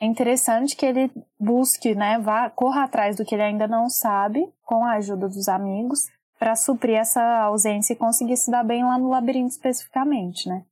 é 0.00 0.06
interessante 0.06 0.76
que 0.76 0.86
ele 0.86 1.10
busque, 1.36 1.96
né, 1.96 2.20
vá, 2.20 2.48
corra 2.48 2.84
atrás 2.84 3.16
do 3.16 3.24
que 3.24 3.34
ele 3.34 3.42
ainda 3.42 3.66
não 3.66 3.90
sabe, 3.90 4.48
com 4.62 4.84
a 4.84 4.92
ajuda 4.92 5.28
dos 5.28 5.48
amigos, 5.48 6.06
para 6.38 6.54
suprir 6.54 6.96
essa 6.96 7.40
ausência 7.40 7.94
e 7.94 7.96
conseguir 7.96 8.36
se 8.36 8.52
dar 8.52 8.62
bem 8.62 8.84
lá 8.84 8.96
no 8.96 9.10
labirinto 9.10 9.50
especificamente, 9.50 10.48
né? 10.48 10.64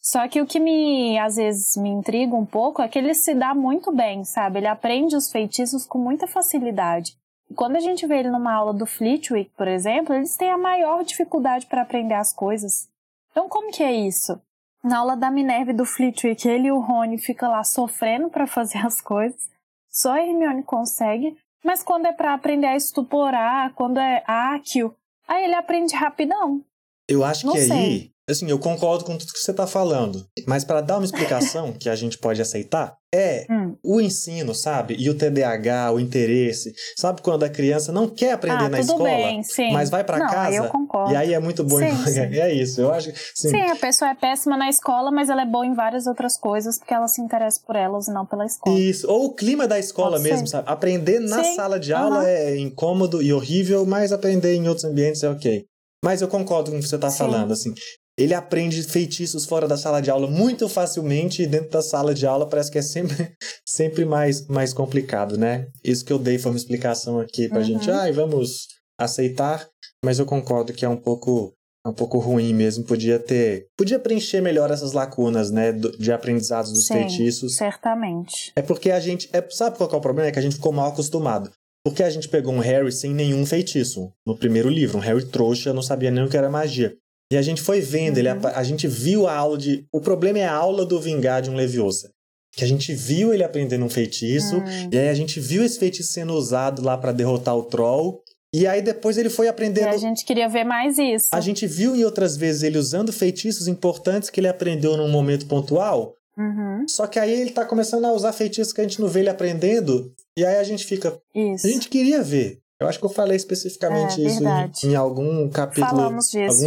Só 0.00 0.26
que 0.26 0.40
o 0.40 0.46
que 0.46 0.58
me, 0.58 1.16
às 1.20 1.36
vezes, 1.36 1.76
me 1.76 1.88
intriga 1.88 2.34
um 2.34 2.44
pouco 2.44 2.82
é 2.82 2.88
que 2.88 2.98
ele 2.98 3.14
se 3.14 3.32
dá 3.32 3.54
muito 3.54 3.92
bem, 3.92 4.24
sabe? 4.24 4.58
Ele 4.58 4.66
aprende 4.66 5.14
os 5.14 5.30
feitiços 5.30 5.86
com 5.86 5.98
muita 5.98 6.26
facilidade. 6.26 7.16
E 7.50 7.54
quando 7.54 7.76
a 7.76 7.80
gente 7.80 8.06
vê 8.06 8.18
ele 8.18 8.30
numa 8.30 8.52
aula 8.52 8.72
do 8.72 8.86
Flitwick, 8.86 9.50
por 9.56 9.68
exemplo, 9.68 10.14
eles 10.14 10.36
têm 10.36 10.50
a 10.50 10.58
maior 10.58 11.04
dificuldade 11.04 11.66
para 11.66 11.82
aprender 11.82 12.14
as 12.14 12.32
coisas. 12.32 12.88
Então, 13.30 13.48
como 13.48 13.70
que 13.72 13.82
é 13.82 13.92
isso? 13.92 14.40
Na 14.82 14.98
aula 14.98 15.16
da 15.16 15.30
Minerva 15.30 15.70
e 15.70 15.74
do 15.74 15.84
Flitwick, 15.84 16.46
ele 16.46 16.68
e 16.68 16.72
o 16.72 16.78
Rony 16.80 17.18
ficam 17.18 17.50
lá 17.50 17.64
sofrendo 17.64 18.28
para 18.28 18.46
fazer 18.46 18.78
as 18.78 19.00
coisas. 19.00 19.50
Só 19.88 20.12
a 20.12 20.22
Hermione 20.22 20.62
consegue. 20.62 21.36
Mas 21.64 21.82
quando 21.82 22.06
é 22.06 22.12
para 22.12 22.34
aprender 22.34 22.66
a 22.66 22.76
estuporar, 22.76 23.72
quando 23.74 23.98
é 23.98 24.22
áquio, 24.26 24.94
aí 25.26 25.44
ele 25.44 25.54
aprende 25.54 25.94
rapidão. 25.94 26.62
Eu 27.08 27.24
acho 27.24 27.46
Não 27.46 27.54
que 27.54 27.60
sei. 27.62 27.72
aí, 27.72 28.10
assim, 28.28 28.48
eu 28.48 28.58
concordo 28.58 29.04
com 29.04 29.16
tudo 29.18 29.32
que 29.32 29.38
você 29.38 29.50
está 29.50 29.66
falando, 29.66 30.24
mas 30.46 30.64
para 30.64 30.80
dar 30.80 30.96
uma 30.98 31.04
explicação 31.04 31.72
que 31.78 31.88
a 31.88 31.94
gente 31.96 32.16
pode 32.18 32.40
aceitar, 32.40 32.96
é 33.14 33.46
Hum. 33.50 33.76
o 33.84 34.00
ensino, 34.00 34.54
sabe? 34.54 34.96
E 34.98 35.08
o 35.08 35.14
TDAH, 35.14 35.92
o 35.92 36.00
interesse. 36.00 36.72
Sabe 36.98 37.22
quando 37.22 37.44
a 37.44 37.48
criança 37.48 37.92
não 37.92 38.08
quer 38.08 38.32
aprender 38.32 38.64
ah, 38.64 38.68
na 38.68 38.80
escola, 38.80 39.04
bem, 39.04 39.42
sim. 39.44 39.70
mas 39.72 39.88
vai 39.90 40.02
para 40.02 40.16
aí 40.16 40.32
casa 40.32 40.56
eu 40.56 40.64
concordo. 40.68 41.12
e 41.12 41.16
aí 41.16 41.32
é 41.34 41.38
muito 41.38 41.62
bom. 41.62 41.80
em- 41.80 41.96
Sim, 41.96 42.12
sim. 42.12 42.20
É 42.34 42.52
isso, 42.52 42.80
eu 42.80 42.92
acho 42.92 43.12
que 43.12 43.18
sim. 43.34 43.50
Sim, 43.50 43.60
a 43.70 43.76
pessoa 43.76 44.10
é 44.10 44.14
péssima 44.14 44.56
na 44.56 44.68
escola, 44.68 45.10
mas 45.12 45.28
ela 45.28 45.42
é 45.42 45.46
boa 45.46 45.64
em 45.66 45.74
várias 45.74 46.06
outras 46.06 46.36
coisas 46.36 46.78
porque 46.78 46.92
ela 46.92 47.06
se 47.06 47.20
interessa 47.20 47.60
por 47.64 47.76
elas 47.76 48.08
e 48.08 48.12
não 48.12 48.26
pela 48.26 48.44
escola. 48.46 48.76
Isso, 48.78 49.08
ou 49.10 49.26
o 49.26 49.34
clima 49.34 49.68
da 49.68 49.78
escola 49.78 50.12
Pode 50.12 50.22
mesmo, 50.24 50.46
ser. 50.46 50.52
sabe? 50.52 50.68
Aprender 50.68 51.20
na 51.20 51.44
Sim, 51.44 51.54
sala 51.56 51.78
de 51.78 51.92
aula 51.92 52.16
aham. 52.18 52.26
é 52.26 52.56
incômodo 52.58 53.22
e 53.22 53.32
horrível, 53.32 53.84
mas 53.86 54.12
aprender 54.12 54.54
em 54.54 54.66
outros 54.68 54.84
ambientes 54.84 55.22
é 55.22 55.28
ok. 55.30 55.64
Mas 56.04 56.20
eu 56.20 56.28
concordo 56.28 56.70
com 56.72 56.78
o 56.78 56.80
que 56.80 56.88
você 56.88 56.96
está 56.96 57.10
falando, 57.10 57.52
assim. 57.52 57.72
Ele 58.18 58.32
aprende 58.34 58.82
feitiços 58.84 59.44
fora 59.44 59.66
da 59.66 59.76
sala 59.76 60.00
de 60.00 60.10
aula 60.10 60.28
muito 60.28 60.68
facilmente 60.68 61.42
e 61.42 61.46
dentro 61.46 61.70
da 61.70 61.82
sala 61.82 62.14
de 62.14 62.26
aula 62.26 62.48
parece 62.48 62.70
que 62.70 62.78
é 62.78 62.82
sempre, 62.82 63.32
sempre 63.66 64.04
mais, 64.04 64.46
mais 64.46 64.72
complicado, 64.72 65.36
né? 65.36 65.66
Isso 65.82 66.04
que 66.04 66.12
eu 66.12 66.18
dei 66.18 66.38
foi 66.38 66.52
uma 66.52 66.56
explicação 66.58 67.18
aqui 67.18 67.48
pra 67.48 67.58
Uhum. 67.58 67.64
gente. 67.64 67.90
Ai, 67.90 68.12
vamos 68.12 68.68
aceitar, 69.00 69.66
mas 70.04 70.18
eu 70.18 70.26
concordo 70.26 70.72
que 70.72 70.84
é 70.84 70.88
um 70.88 70.96
pouco 70.96 71.52
é 71.86 71.90
um 71.90 71.92
pouco 71.94 72.16
ruim 72.18 72.54
mesmo, 72.54 72.82
podia 72.84 73.18
ter, 73.18 73.66
podia 73.76 73.98
preencher 73.98 74.40
melhor 74.40 74.70
essas 74.70 74.92
lacunas, 74.92 75.50
né, 75.50 75.70
de 75.70 76.10
aprendizados 76.10 76.72
dos 76.72 76.86
Sim, 76.86 76.94
feitiços. 76.94 77.56
certamente. 77.56 78.52
É 78.56 78.62
porque 78.62 78.90
a 78.90 78.98
gente. 78.98 79.28
É, 79.34 79.44
sabe 79.50 79.76
qual 79.76 79.90
é 79.92 79.96
o 79.96 80.00
problema? 80.00 80.28
É 80.28 80.32
que 80.32 80.38
a 80.38 80.42
gente 80.42 80.54
ficou 80.56 80.72
mal 80.72 80.88
acostumado. 80.88 81.50
Porque 81.86 82.02
a 82.02 82.08
gente 82.08 82.26
pegou 82.30 82.54
um 82.54 82.58
Harry 82.60 82.90
sem 82.90 83.12
nenhum 83.12 83.44
feitiço 83.44 84.10
no 84.26 84.34
primeiro 84.34 84.70
livro. 84.70 84.96
Um 84.96 85.00
Harry 85.02 85.26
trouxa, 85.26 85.74
não 85.74 85.82
sabia 85.82 86.10
nem 86.10 86.24
o 86.24 86.28
que 86.30 86.36
era 86.38 86.48
magia. 86.48 86.96
E 87.34 87.36
a 87.36 87.42
gente 87.42 87.60
foi 87.60 87.80
vendo, 87.80 88.16
ele, 88.18 88.28
Uhum. 88.30 88.36
apa- 88.38 88.52
a 88.54 88.62
gente 88.62 88.86
viu 88.86 89.26
a 89.26 89.34
aula 89.34 89.58
de. 89.58 89.84
O 89.92 90.00
problema 90.00 90.38
é 90.38 90.44
a 90.44 90.52
aula 90.52 90.86
do 90.86 91.00
Vingardium 91.00 91.56
Leviosa. 91.56 92.10
Que 92.56 92.62
a 92.62 92.68
gente 92.68 92.94
viu 92.94 93.34
ele 93.34 93.42
aprendendo 93.42 93.84
um 93.84 93.88
feitiço, 93.88 94.58
Hum. 94.58 94.88
e 94.92 94.96
aí 94.96 95.08
a 95.08 95.14
gente 95.14 95.40
viu 95.40 95.64
esse 95.64 95.76
feitiço 95.76 96.12
sendo 96.12 96.32
usado 96.34 96.80
lá 96.80 96.96
pra 96.96 97.10
derrotar 97.10 97.56
o 97.56 97.64
Troll. 97.64 98.22
E 98.54 98.68
aí 98.68 98.80
depois 98.80 99.18
ele 99.18 99.28
foi 99.28 99.46
E 99.46 99.48
aprendendo. 99.48 99.88
a 99.88 99.96
gente 99.96 100.24
queria 100.24 100.48
ver 100.48 100.62
mais 100.62 100.96
isso. 100.96 101.26
A 101.32 101.40
gente 101.40 101.66
viu 101.66 101.96
em 101.96 102.04
outras 102.04 102.36
vezes 102.36 102.62
ele 102.62 102.78
usando 102.78 103.12
feitiços 103.12 103.66
importantes 103.66 104.30
que 104.30 104.38
ele 104.38 104.46
aprendeu 104.46 104.96
num 104.96 105.08
momento 105.10 105.46
pontual. 105.46 106.14
Uhum, 106.38 106.86
Só 106.88 107.08
que 107.08 107.18
aí 107.18 107.32
ele 107.32 107.50
tá 107.50 107.64
começando 107.64 108.04
a 108.04 108.12
usar 108.12 108.32
feitiços 108.32 108.72
que 108.72 108.80
a 108.80 108.84
gente 108.84 109.00
não 109.00 109.08
vê 109.08 109.20
ele 109.20 109.28
aprendendo. 109.28 110.12
E 110.38 110.44
aí 110.44 110.56
a 110.58 110.62
gente 110.64 110.84
fica. 110.84 111.18
isso. 111.34 111.66
A 111.66 111.70
gente 111.70 111.88
queria 111.88 112.22
ver. 112.22 112.58
Eu 112.84 112.88
acho 112.88 112.98
que 112.98 113.04
eu 113.04 113.10
falei 113.10 113.36
especificamente 113.36 114.20
É, 114.22 114.26
isso 114.26 114.42
em, 114.44 114.90
em 114.92 114.94
algum 114.94 115.48
capítulo. 115.48 116.02
Algum 116.02 116.20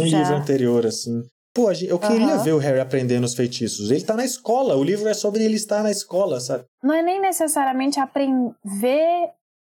já. 0.06 0.18
livro 0.18 0.36
anterior, 0.36 0.86
assim. 0.86 1.22
Pô, 1.54 1.70
eu 1.72 1.98
queria 1.98 2.34
Aham. 2.34 2.42
ver 2.44 2.52
o 2.52 2.58
Harry 2.58 2.78
aprendendo 2.80 3.24
os 3.24 3.34
feitiços. 3.34 3.90
Ele 3.90 4.04
tá 4.04 4.14
na 4.14 4.24
escola. 4.24 4.76
O 4.76 4.84
livro 4.84 5.08
é 5.08 5.14
sobre 5.14 5.44
ele 5.44 5.54
estar 5.56 5.82
na 5.82 5.90
escola, 5.90 6.40
sabe? 6.40 6.64
Não 6.82 6.94
é 6.94 7.02
nem 7.02 7.20
necessariamente 7.20 7.98
aprender, 7.98 8.54
ver, 8.64 9.30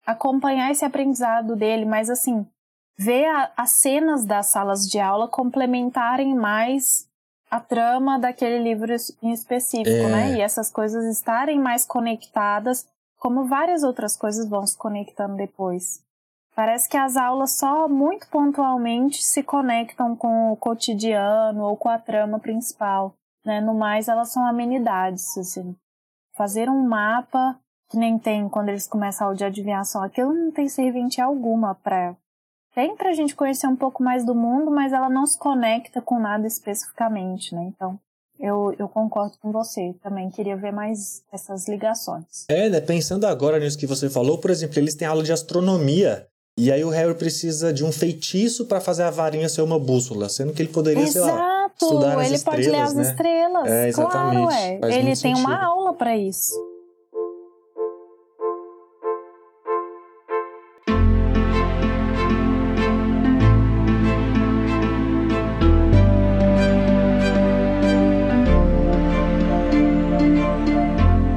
acompanhar 0.06 0.70
esse 0.70 0.84
aprendizado 0.84 1.56
dele, 1.56 1.84
mas 1.84 2.08
assim, 2.08 2.46
ver 2.98 3.24
a- 3.26 3.52
as 3.56 3.70
cenas 3.72 4.24
das 4.24 4.46
salas 4.46 4.88
de 4.88 4.98
aula 4.98 5.28
complementarem 5.28 6.34
mais 6.34 7.06
a 7.50 7.60
trama 7.60 8.18
daquele 8.18 8.58
livro 8.62 8.94
em 9.22 9.32
específico, 9.32 10.06
É. 10.06 10.10
né? 10.10 10.32
E 10.32 10.40
essas 10.40 10.70
coisas 10.70 11.04
estarem 11.04 11.58
mais 11.58 11.84
conectadas, 11.84 12.86
como 13.18 13.44
várias 13.46 13.82
outras 13.82 14.16
coisas 14.16 14.48
vão 14.48 14.66
se 14.66 14.76
conectando 14.76 15.36
depois. 15.36 16.00
Parece 16.54 16.88
que 16.88 16.96
as 16.96 17.16
aulas 17.16 17.58
só 17.58 17.88
muito 17.88 18.28
pontualmente 18.28 19.22
se 19.22 19.42
conectam 19.42 20.14
com 20.14 20.52
o 20.52 20.56
cotidiano 20.56 21.62
ou 21.62 21.76
com 21.76 21.88
a 21.88 21.98
trama 21.98 22.38
principal. 22.38 23.14
Né? 23.44 23.60
No 23.60 23.74
mais, 23.74 24.08
elas 24.08 24.32
são 24.32 24.46
amenidades. 24.46 25.36
Assim. 25.36 25.74
Fazer 26.36 26.70
um 26.70 26.86
mapa, 26.86 27.58
que 27.90 27.98
nem 27.98 28.18
tem 28.18 28.48
quando 28.48 28.68
eles 28.68 28.86
começam 28.86 29.24
a 29.24 29.28
aula 29.28 29.36
de 29.36 29.44
adivinhação, 29.44 30.02
aquilo 30.02 30.32
não 30.32 30.52
tem 30.52 30.68
serventia 30.68 31.24
alguma 31.24 31.74
para. 31.74 32.16
Tem 32.74 32.96
pra 32.96 33.12
gente 33.12 33.36
conhecer 33.36 33.66
um 33.66 33.76
pouco 33.76 34.02
mais 34.02 34.24
do 34.24 34.34
mundo, 34.34 34.70
mas 34.70 34.92
ela 34.92 35.08
não 35.08 35.26
se 35.26 35.38
conecta 35.38 36.00
com 36.00 36.18
nada 36.18 36.46
especificamente, 36.46 37.54
né? 37.54 37.62
Então, 37.64 37.98
eu, 38.38 38.74
eu 38.78 38.88
concordo 38.88 39.38
com 39.40 39.52
você. 39.52 39.94
Também 40.02 40.28
queria 40.28 40.56
ver 40.56 40.72
mais 40.72 41.22
essas 41.32 41.68
ligações. 41.68 42.46
É, 42.48 42.68
né? 42.68 42.80
Pensando 42.80 43.26
agora 43.26 43.60
nisso 43.60 43.78
que 43.78 43.86
você 43.86 44.10
falou, 44.10 44.38
por 44.38 44.50
exemplo, 44.50 44.78
eles 44.78 44.96
têm 44.96 45.06
aula 45.06 45.22
de 45.22 45.32
astronomia. 45.32 46.26
E 46.56 46.70
aí 46.70 46.84
o 46.84 46.88
Harry 46.88 47.14
precisa 47.14 47.72
de 47.72 47.84
um 47.84 47.90
feitiço 47.90 48.66
para 48.66 48.80
fazer 48.80 49.02
a 49.02 49.10
varinha 49.10 49.48
ser 49.48 49.62
uma 49.62 49.76
bússola, 49.76 50.28
sendo 50.28 50.52
que 50.52 50.62
ele 50.62 50.68
poderia, 50.68 51.02
Exato. 51.02 51.26
sei 51.26 51.34
lá, 51.34 51.66
estudar 51.66 52.18
as 52.20 52.26
ele 52.26 52.34
estrelas, 52.36 52.44
pode 52.44 52.70
ler 52.70 52.80
as 52.80 52.94
né? 52.94 53.02
estrelas. 53.02 53.68
É, 53.68 53.88
exatamente. 53.88 54.46
Claro, 54.46 54.94
é. 54.94 54.98
Ele 54.98 55.16
tem 55.16 55.34
uma 55.34 55.48
sentido. 55.48 55.64
aula 55.64 55.94
para 55.94 56.16
isso. 56.16 56.54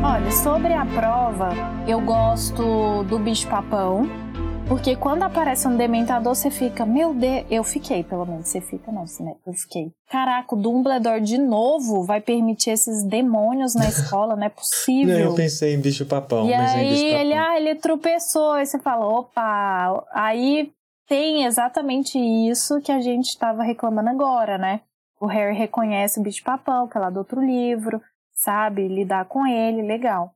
Olha, 0.03 0.31
sobre 0.31 0.73
a 0.73 0.85
prova, 0.85 1.53
eu 1.87 1.99
gosto 2.01 3.03
do 3.05 3.17
bicho-papão. 3.17 4.26
Porque 4.67 4.97
quando 4.97 5.23
aparece 5.23 5.65
um 5.65 5.77
dementador, 5.77 6.35
você 6.35 6.51
fica, 6.51 6.85
meu 6.85 7.13
Deus, 7.13 7.45
eu 7.49 7.63
fiquei, 7.63 8.03
pelo 8.03 8.25
menos. 8.25 8.49
Você 8.49 8.59
fica, 8.59 8.91
não, 8.91 9.05
né? 9.21 9.35
Eu 9.45 9.53
fiquei. 9.53 9.93
Caraca, 10.09 10.53
o 10.55 10.57
Dumbledore 10.57 11.21
de 11.21 11.37
novo 11.37 12.03
vai 12.03 12.19
permitir 12.19 12.71
esses 12.71 13.01
demônios 13.03 13.73
na 13.75 13.87
escola, 13.87 14.35
não 14.35 14.43
é 14.43 14.49
Não, 14.49 14.55
possível. 14.55 15.17
eu 15.17 15.35
pensei 15.35 15.73
em 15.73 15.79
bicho-papão, 15.79 16.49
E 16.49 16.57
mas 16.57 16.73
em 16.73 16.79
aí 16.79 16.89
bicho-papão. 16.89 17.19
ele, 17.21 17.33
ah, 17.33 17.57
ele 17.57 17.75
tropeçou, 17.75 18.51
aí 18.51 18.65
você 18.65 18.77
fala, 18.77 19.05
opa, 19.07 20.05
aí 20.11 20.69
tem 21.07 21.45
exatamente 21.45 22.19
isso 22.19 22.81
que 22.81 22.91
a 22.91 22.99
gente 22.99 23.27
estava 23.29 23.63
reclamando 23.63 24.09
agora, 24.09 24.57
né? 24.57 24.81
O 25.19 25.27
Harry 25.27 25.55
reconhece 25.57 26.19
o 26.19 26.23
bicho-papão, 26.23 26.87
que 26.89 26.97
é 26.97 27.01
lá 27.01 27.09
do 27.09 27.19
outro 27.19 27.41
livro, 27.41 28.01
sabe 28.33 28.85
lidar 28.89 29.25
com 29.25 29.47
ele, 29.47 29.81
legal. 29.81 30.33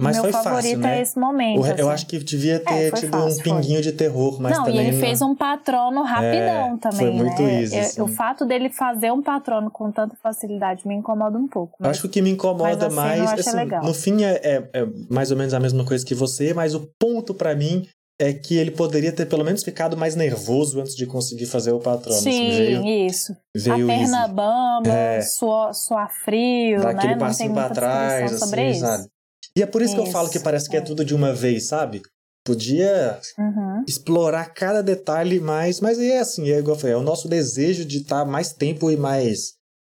Mas 0.00 0.16
Meu 0.16 0.24
foi 0.24 0.32
favorito 0.32 0.54
fácil, 0.62 0.78
né? 0.78 0.98
é 0.98 1.02
esse 1.02 1.18
momento. 1.18 1.60
O- 1.62 1.66
eu 1.66 1.72
assim. 1.72 1.82
acho 1.90 2.06
que 2.06 2.18
devia 2.18 2.54
É, 2.56 2.58
ter 2.58 2.90
foi 2.90 3.00
tido 3.00 3.10
fácil, 3.12 3.40
um 3.40 3.42
pinguinho 3.42 3.80
de 3.82 3.92
terror, 3.92 4.40
mas 4.40 4.56
não, 4.56 4.64
também 4.64 4.80
e 4.80 4.82
ele 4.88 4.96
não- 4.96 5.00
fez 5.00 5.22
um 5.22 5.34
patrono 5.34 6.02
rapidão 6.02 6.74
É, 6.74 6.76
também, 6.78 6.98
foi 6.98 7.10
muito 7.12 7.42
né? 7.42 7.64
É, 7.64 7.80
assim. 7.80 8.00
O 8.02 8.06
fato 8.08 8.44
dele 8.44 8.68
fazer 8.70 9.10
um 9.12 9.22
patrono 9.22 9.70
com 9.70 9.90
tanta 9.90 10.16
facilidade 10.22 10.86
me 10.86 10.94
incomoda 10.94 11.38
um 11.38 11.48
pouco. 11.48 11.74
Eu 11.80 11.86
mas- 11.86 11.90
acho 11.92 12.00
que 12.02 12.06
o 12.06 12.10
que 12.10 12.22
me 12.22 12.30
incomoda 12.30 12.86
assim, 12.86 12.96
mais, 12.96 13.32
assim, 13.32 13.56
legal. 13.56 13.82
no 13.84 13.94
fim 13.94 14.22
é, 14.24 14.40
é- 14.42 14.68
é 14.72 14.86
mais 15.10 15.30
ou 15.30 15.36
menos 15.36 15.54
a 15.54 15.60
mesma 15.60 15.84
coisa 15.84 16.04
que 16.04 16.14
você, 16.14 16.52
mas 16.54 16.74
o 16.74 16.88
ponto 16.98 17.32
pra 17.34 17.54
mim 17.54 17.86
é 18.20 18.32
que 18.32 18.56
ele 18.56 18.70
poderia 18.70 19.10
ter 19.10 19.26
pelo 19.26 19.42
menos 19.44 19.64
ficado 19.64 19.96
mais 19.96 20.14
nervoso 20.14 20.80
antes 20.80 20.94
de 20.94 21.06
conseguir 21.06 21.46
fazer 21.46 21.72
o 21.72 21.80
patrono. 21.80 22.16
assim, 22.16 22.30
Sim, 22.30 22.50
veio, 22.50 22.86
isso. 23.06 23.34
veio 23.56 23.84
a 23.84 23.88
perna 23.88 24.18
easy. 24.22 24.32
bamba, 24.32 24.88
É. 24.88 25.20
frio, 26.24 26.80
Dá 26.80 26.88
né? 26.88 26.94
aquele 26.94 27.14
Não 27.16 27.34
tem 27.34 27.52
pra 27.52 27.70
trás, 27.70 28.12
descrição 28.22 28.46
sobre 28.46 28.60
assim, 28.60 28.70
isso. 28.70 28.80
sabe? 28.86 29.08
E 29.56 29.62
é 29.62 29.66
por 29.66 29.82
isso, 29.82 29.94
que 29.94 30.00
eu 30.00 30.06
falo 30.06 30.28
que 30.30 30.36
Isso, 30.36 30.44
parece 30.44 30.68
que 30.68 30.76
é 30.76 30.80
é. 30.80 30.82
tudo 30.82 31.04
de 31.04 31.14
uma 31.14 31.32
vez, 31.32 31.66
sabe? 31.68 32.02
Podia 32.44 33.20
Uhum. 33.38 33.84
explorar 33.86 34.52
cada 34.52 34.82
detalhe 34.82 35.38
mais, 35.38 35.80
mas 35.80 35.98
é 35.98 36.18
assim, 36.18 36.50
é 36.50 36.58
igual 36.58 36.74
eu 36.76 36.80
falei, 36.80 36.94
é 36.94 36.98
o 36.98 37.02
nosso 37.02 37.28
desejo 37.28 37.84
de 37.84 37.98
estar 37.98 38.24
mais 38.24 38.52
tempo 38.52 38.90
e 38.90 38.96
mais 38.96 39.54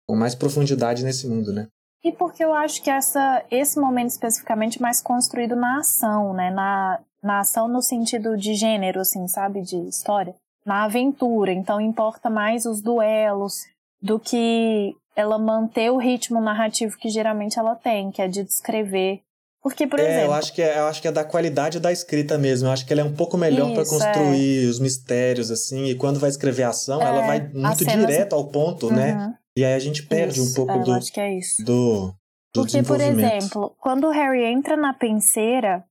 com 0.07 0.15
mais 0.15 0.35
profundidade 0.35 1.03
nesse 1.03 1.27
mundo, 1.27 1.53
né? 1.53 1.67
E 2.03 2.11
porque 2.11 2.43
eu 2.43 2.53
acho 2.53 2.81
que 2.83 2.89
essa, 2.89 3.45
esse 3.49 3.79
momento 3.79 4.09
especificamente 4.09 4.77
é 4.77 4.81
mais 4.81 5.01
construído 5.01 5.55
na 5.55 5.79
ação, 5.79 6.33
né? 6.33 6.51
Na, 6.51 6.99
na 7.23 7.39
ação 7.39 7.69
no 7.69 7.81
sentido 7.81 8.35
de 8.35 8.53
gênero, 8.55 8.99
assim, 8.99 9.25
sabe? 9.29 9.61
De 9.61 9.77
história. 9.87 10.35
Na 10.65 10.83
aventura. 10.83 11.53
Então 11.53 11.79
importa 11.79 12.29
mais 12.29 12.65
os 12.65 12.81
duelos 12.81 13.61
do 14.01 14.19
que 14.19 14.93
ela 15.15 15.37
manter 15.39 15.89
o 15.91 15.97
ritmo 15.97 16.41
narrativo 16.41 16.97
que 16.97 17.07
geralmente 17.07 17.57
ela 17.57 17.75
tem, 17.75 18.11
que 18.11 18.21
é 18.21 18.27
de 18.27 18.43
descrever. 18.43 19.21
Porque, 19.63 19.87
por 19.87 19.97
é, 19.97 20.03
exemplo. 20.03 20.25
eu 20.25 20.33
acho 20.33 20.53
que 20.53 20.61
é, 20.61 20.77
eu 20.77 20.87
acho 20.87 21.01
que 21.01 21.07
é 21.07 21.11
da 21.11 21.23
qualidade 21.23 21.79
da 21.79 21.89
escrita 21.89 22.37
mesmo. 22.37 22.67
Eu 22.67 22.73
acho 22.73 22.85
que 22.85 22.91
ela 22.91 23.01
é 23.01 23.05
um 23.05 23.13
pouco 23.15 23.37
melhor 23.37 23.73
para 23.73 23.85
construir 23.85 24.67
os 24.67 24.77
mistérios 24.77 25.49
assim, 25.49 25.85
e 25.85 25.95
quando 25.95 26.19
vai 26.19 26.29
escrever 26.29 26.63
a 26.63 26.69
ação, 26.69 27.01
É, 27.01 27.05
ela 27.05 27.21
vai 27.21 27.39
muito 27.39 27.85
cenas- 27.85 28.05
direto 28.07 28.33
ao 28.33 28.45
ponto, 28.47 28.91
né? 28.91 29.13
Uhum, 29.15 29.33
E 29.55 29.63
aí 29.63 29.73
a 29.73 29.79
gente 29.79 30.03
perde 30.03 30.41
isso, 30.41 30.51
um 30.51 30.53
pouco 30.53 30.73
é, 30.73 30.77
eu 30.81 30.83
do 30.83 30.91
acho 30.93 31.13
que 31.13 31.19
é 31.19 31.33
isso. 31.33 31.63
do, 31.63 32.07
do 32.53 32.61
Porque, 32.61 32.83
por 32.83 32.99
exemplo, 32.99 33.73
quando 33.79 34.07
o 34.07 34.11
Harry 34.11 34.43
entra 34.43 34.75
na 34.75 34.93
penseira, 34.93 35.85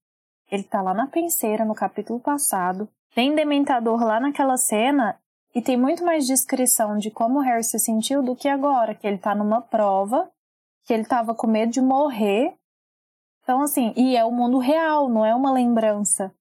ele 0.50 0.64
tá 0.64 0.82
lá 0.82 0.92
na 0.92 1.06
penseira 1.06 1.64
no 1.64 1.74
capítulo 1.74 2.20
passado, 2.20 2.86
tem 3.14 3.34
dementador 3.34 4.04
lá 4.04 4.20
naquela 4.20 4.58
cena 4.58 5.16
e 5.54 5.62
tem 5.62 5.78
muito 5.78 6.04
mais 6.04 6.26
descrição 6.26 6.98
de 6.98 7.10
como 7.10 7.38
o 7.38 7.42
Harry 7.42 7.64
se 7.64 7.78
sentiu 7.78 8.22
do 8.22 8.36
que 8.36 8.48
agora, 8.48 8.94
que 8.94 9.06
ele 9.06 9.18
tá 9.18 9.34
numa 9.34 9.62
prova, 9.62 10.28
que 10.84 10.92
ele 10.92 11.04
tava 11.06 11.34
com 11.34 11.46
medo 11.46 11.72
de 11.72 11.80
morrer. 11.80 12.52
Então, 13.42 13.62
assim, 13.62 13.92
e 13.96 14.16
é 14.16 14.24
o 14.24 14.30
mundo 14.30 14.58
real, 14.58 15.08
não 15.08 15.24
é 15.24 15.34
uma 15.34 15.50
lembrança. 15.52 16.32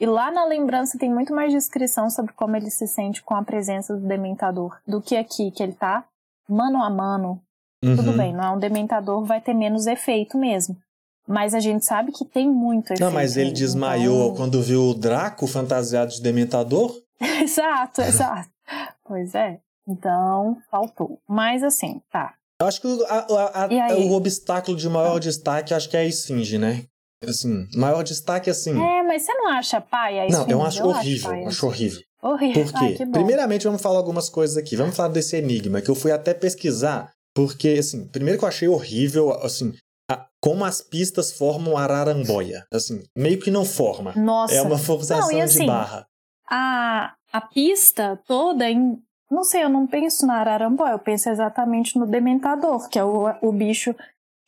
E 0.00 0.06
lá 0.06 0.30
na 0.30 0.44
lembrança 0.44 0.98
tem 0.98 1.10
muito 1.12 1.34
mais 1.34 1.52
descrição 1.52 2.10
sobre 2.10 2.32
como 2.34 2.56
ele 2.56 2.70
se 2.70 2.86
sente 2.86 3.22
com 3.22 3.34
a 3.34 3.42
presença 3.42 3.94
do 3.96 4.06
dementador 4.06 4.76
do 4.86 5.00
que 5.00 5.16
aqui, 5.16 5.50
que 5.50 5.62
ele 5.62 5.72
tá 5.72 6.04
mano 6.48 6.82
a 6.82 6.90
mano 6.90 7.40
tudo 7.80 8.10
Uhum. 8.10 8.16
bem, 8.16 8.32
não 8.34 8.42
é 8.44 8.50
um 8.50 8.58
dementador, 8.58 9.24
vai 9.24 9.40
ter 9.40 9.54
menos 9.54 9.86
efeito 9.86 10.36
mesmo. 10.36 10.76
Mas 11.28 11.54
a 11.54 11.60
gente 11.60 11.84
sabe 11.84 12.10
que 12.10 12.24
tem 12.24 12.48
muito 12.50 12.86
efeito. 12.86 13.00
Não, 13.04 13.12
mas 13.12 13.36
ele 13.36 13.46
nele, 13.46 13.56
desmaiou 13.56 14.24
então- 14.26 14.36
quando 14.36 14.62
viu 14.62 14.82
o 14.90 14.94
Draco 14.94 15.46
fantasiado 15.46 16.10
de 16.10 16.20
dementador? 16.22 16.92
exato, 17.42 18.00
exato. 18.02 18.48
Pois 19.04 19.34
é. 19.36 19.60
Então, 19.86 20.56
faltou. 20.70 21.20
Mas 21.28 21.62
assim, 21.62 22.00
tá. 22.10 22.34
Eu 22.60 22.66
acho 22.66 22.80
que 22.80 22.86
o, 22.86 23.04
a- 23.04 23.26
a- 23.28 23.64
a- 23.92 23.96
o 23.98 24.12
obstáculo 24.12 24.76
de 24.76 24.88
maior 24.88 25.18
destaque, 25.20 25.74
acho 25.74 25.88
que 25.90 25.96
é 25.96 26.00
a 26.00 26.04
esfinge, 26.04 26.56
né? 26.58 26.84
Assim, 27.26 27.66
maior 27.74 28.02
destaque 28.02 28.48
assim. 28.48 28.70
É, 28.70 29.02
mas 29.02 29.22
você 29.22 29.34
não 29.34 29.48
acha 29.48 29.80
pai 29.80 30.20
a 30.20 30.28
não, 30.28 30.46
eu 30.48 30.60
esfinge? 30.60 30.66
acho 30.66 30.86
horrível, 30.86 31.30
pai, 31.30 31.42
eu 31.44 31.48
acho 31.48 31.66
horrível. 31.66 32.00
horrível. 32.22 32.64
Por 32.64 32.72
Ai, 32.76 32.94
quê? 32.94 33.06
Primeiramente, 33.06 33.64
vamos 33.64 33.82
falar 33.82 33.98
algumas 33.98 34.28
coisas 34.28 34.56
aqui. 34.56 34.76
Vamos 34.76 34.96
falar 34.96 35.08
desse 35.10 35.36
enigma, 35.36 35.80
que 35.82 35.90
eu 35.90 35.94
fui 35.94 36.12
até 36.12 36.32
pesquisar, 36.32 37.12
porque, 37.34 37.76
assim, 37.78 38.06
primeiro 38.08 38.38
que 38.38 38.44
eu 38.44 38.48
achei 38.48 38.68
horrível, 38.68 39.32
assim, 39.42 39.74
a- 40.10 40.26
como 40.42 40.64
as 40.64 40.80
pistas 40.80 41.32
formam 41.32 41.76
araramboia. 41.76 42.64
Assim, 42.72 43.02
meio 43.16 43.38
que 43.40 43.50
não 43.50 43.64
forma. 43.64 44.12
Nossa. 44.16 44.54
É 44.54 44.62
uma 44.62 44.78
forçação 44.78 45.28
Não, 45.30 45.32
e 45.32 45.36
de 45.36 45.42
assim, 45.42 45.66
barra. 45.66 46.06
A, 46.48 47.14
a 47.32 47.40
pista 47.40 48.18
toda 48.26 48.70
em. 48.70 48.96
Não 49.30 49.42
sei, 49.44 49.64
eu 49.64 49.68
não 49.68 49.86
penso 49.86 50.26
na 50.26 50.34
Araramboia, 50.34 50.92
eu 50.92 50.98
penso 50.98 51.28
exatamente 51.28 51.98
no 51.98 52.06
Dementador, 52.06 52.88
que 52.88 52.98
é 52.98 53.04
o, 53.04 53.26
o 53.42 53.52
bicho 53.52 53.94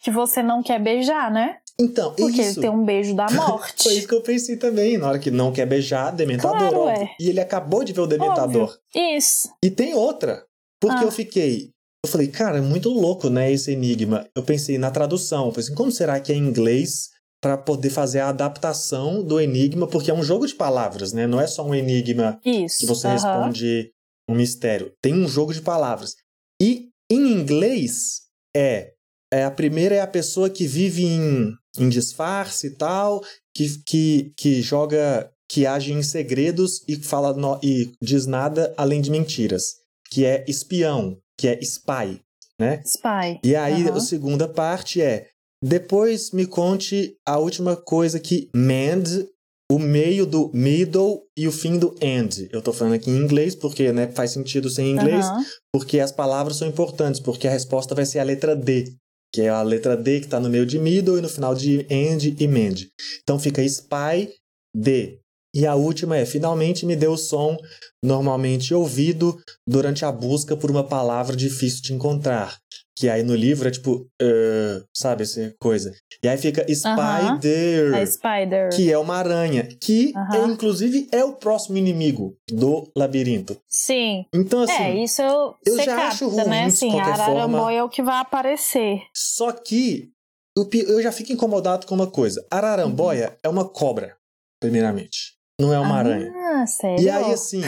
que 0.00 0.10
você 0.10 0.42
não 0.42 0.62
quer 0.62 0.80
beijar, 0.80 1.30
né? 1.30 1.56
Então, 1.80 2.12
Porque 2.14 2.40
isso. 2.40 2.58
ele 2.58 2.60
tem 2.60 2.70
um 2.70 2.84
beijo 2.84 3.14
da 3.14 3.26
morte. 3.30 3.84
Foi 3.84 3.94
isso 3.94 4.08
que 4.08 4.14
eu 4.14 4.22
pensei 4.22 4.56
também. 4.56 4.98
Na 4.98 5.08
hora 5.08 5.18
que 5.18 5.30
não 5.30 5.52
quer 5.52 5.66
beijar, 5.66 6.10
dementador. 6.12 6.58
Claro, 6.58 6.78
óbvio. 6.80 7.04
é. 7.04 7.10
E 7.20 7.28
ele 7.28 7.40
acabou 7.40 7.84
de 7.84 7.92
ver 7.92 8.00
o 8.00 8.06
dementador. 8.06 8.64
Óbvio. 8.64 9.16
Isso. 9.16 9.50
E 9.64 9.70
tem 9.70 9.94
outra. 9.94 10.44
Porque 10.80 10.98
Ah. 11.04 11.04
eu 11.04 11.10
fiquei. 11.12 11.70
Eu 12.04 12.10
falei, 12.10 12.28
cara, 12.28 12.58
é 12.58 12.60
muito 12.60 12.88
louco, 12.90 13.28
né, 13.28 13.50
esse 13.50 13.72
enigma. 13.72 14.24
Eu 14.34 14.42
pensei 14.44 14.78
na 14.78 14.90
tradução. 14.90 15.46
Eu 15.46 15.54
assim, 15.58 15.74
como 15.74 15.90
será 15.90 16.18
que 16.20 16.30
é 16.32 16.36
em 16.36 16.38
inglês 16.38 17.10
para 17.40 17.56
poder 17.56 17.90
fazer 17.90 18.20
a 18.20 18.28
adaptação 18.28 19.22
do 19.24 19.40
enigma? 19.40 19.86
Porque 19.88 20.10
é 20.10 20.14
um 20.14 20.22
jogo 20.22 20.46
de 20.46 20.54
palavras, 20.54 21.12
né? 21.12 21.26
Não 21.26 21.40
é 21.40 21.46
só 21.48 21.64
um 21.64 21.74
enigma 21.74 22.40
Isso. 22.44 22.78
que 22.80 22.86
você 22.86 23.06
aham. 23.08 23.14
responde 23.14 23.90
um 24.28 24.34
mistério. 24.34 24.92
Tem 25.02 25.14
um 25.14 25.26
jogo 25.28 25.52
de 25.54 25.62
palavras. 25.62 26.14
E 26.60 26.90
em 27.10 27.32
inglês 27.32 28.22
é, 28.56 28.92
é 29.32 29.44
a 29.44 29.50
primeira 29.50 29.94
é 29.94 30.00
a 30.00 30.06
pessoa 30.06 30.50
que 30.50 30.66
vive 30.66 31.04
em, 31.04 31.54
em 31.78 31.88
disfarce 31.88 32.66
e 32.68 32.70
tal, 32.76 33.22
que, 33.54 33.82
que, 33.86 34.32
que 34.36 34.62
joga, 34.62 35.30
que 35.48 35.66
age 35.66 35.92
em 35.92 36.02
segredos 36.02 36.82
e 36.88 36.96
fala 36.96 37.32
no- 37.34 37.58
e 37.62 37.92
diz 38.02 38.26
nada 38.26 38.74
além 38.76 39.00
de 39.00 39.10
mentiras, 39.10 39.76
que 40.10 40.24
é 40.24 40.44
espião, 40.48 41.18
que 41.38 41.48
é 41.48 41.58
spy, 41.62 42.20
né? 42.60 42.82
Spy. 42.84 43.40
E 43.42 43.54
aí 43.56 43.88
Aham. 43.88 43.96
a 43.96 44.00
segunda 44.00 44.48
parte 44.48 45.00
é 45.00 45.28
depois 45.62 46.30
me 46.30 46.46
conte 46.46 47.16
a 47.26 47.36
última 47.38 47.74
coisa 47.76 48.20
que 48.20 48.48
mend 48.54 49.26
o 49.70 49.78
meio 49.78 50.24
do 50.24 50.50
middle 50.54 51.22
e 51.36 51.46
o 51.46 51.52
fim 51.52 51.78
do 51.78 51.94
end. 52.00 52.48
Eu 52.50 52.62
tô 52.62 52.72
falando 52.72 52.94
aqui 52.94 53.10
em 53.10 53.16
inglês 53.16 53.54
porque, 53.54 53.92
né, 53.92 54.10
faz 54.12 54.30
sentido 54.30 54.70
ser 54.70 54.82
em 54.82 54.92
inglês, 54.92 55.26
Aham. 55.26 55.44
porque 55.72 56.00
as 56.00 56.10
palavras 56.10 56.56
são 56.56 56.66
importantes, 56.66 57.20
porque 57.20 57.46
a 57.46 57.50
resposta 57.50 57.94
vai 57.94 58.06
ser 58.06 58.18
a 58.18 58.24
letra 58.24 58.56
D, 58.56 58.94
que 59.32 59.42
é 59.42 59.48
a 59.50 59.62
letra 59.62 59.96
D 59.96 60.20
que 60.20 60.28
tá 60.28 60.40
no 60.40 60.48
meio 60.48 60.64
de 60.64 60.78
middle 60.78 61.18
e 61.18 61.20
no 61.20 61.28
final 61.28 61.54
de 61.54 61.86
end 61.90 62.34
e 62.38 62.48
mend. 62.48 62.88
Então 63.22 63.38
fica 63.38 63.62
spy 63.62 64.32
D. 64.74 65.18
E 65.54 65.66
a 65.66 65.74
última 65.74 66.16
é: 66.16 66.24
finalmente 66.24 66.86
me 66.86 66.96
deu 66.96 67.12
o 67.12 67.18
som 67.18 67.56
normalmente 68.02 68.72
ouvido 68.72 69.38
durante 69.66 70.04
a 70.04 70.12
busca 70.12 70.56
por 70.56 70.70
uma 70.70 70.84
palavra 70.84 71.36
difícil 71.36 71.82
de 71.82 71.92
encontrar. 71.92 72.56
Que 72.98 73.08
aí 73.08 73.22
no 73.22 73.34
livro 73.34 73.68
é 73.68 73.70
tipo, 73.70 74.08
uh, 74.20 74.84
sabe, 74.92 75.22
essa 75.22 75.54
coisa. 75.60 75.94
E 76.22 76.26
aí 76.28 76.36
fica 76.36 76.66
Spider, 76.74 77.94
A 77.94 78.04
Spider. 78.06 78.70
que 78.74 78.90
é 78.90 78.98
uma 78.98 79.14
aranha, 79.14 79.68
que 79.80 80.12
é, 80.16 80.18
Aham. 80.18 80.50
inclusive 80.52 81.08
é 81.12 81.22
o 81.22 81.34
próximo 81.34 81.76
inimigo 81.78 82.36
do 82.50 82.90
labirinto. 82.96 83.56
Sim. 83.68 84.26
Então, 84.34 84.62
assim, 84.62 84.82
é, 84.82 85.04
isso 85.04 85.22
eu, 85.22 85.54
eu 85.64 85.76
já 85.78 85.94
capta, 85.94 86.08
acho 86.08 86.28
ruim, 86.28 86.44
né? 86.48 86.62
de 86.62 86.66
Assim, 86.68 86.88
a 86.88 86.92
qualquer 86.92 87.16
forma. 87.16 87.30
Araramboy 87.30 87.74
é 87.76 87.84
o 87.84 87.88
que 87.88 88.02
vai 88.02 88.16
aparecer. 88.18 89.02
só 89.14 89.52
que 89.52 90.10
eu 90.56 91.00
já 91.00 91.12
fico 91.12 91.32
incomodado 91.32 91.86
com 91.86 91.94
uma 91.94 92.10
coisa. 92.10 92.44
Araramboia 92.50 93.38
é 93.44 93.48
uma 93.48 93.68
cobra, 93.68 94.16
primeiramente. 94.60 95.36
Não 95.60 95.72
é 95.72 95.78
uma 95.78 95.96
aranha. 95.98 96.32
Ah, 96.34 96.66
sério? 96.66 97.04
E 97.04 97.08
aí, 97.08 97.32
assim. 97.32 97.62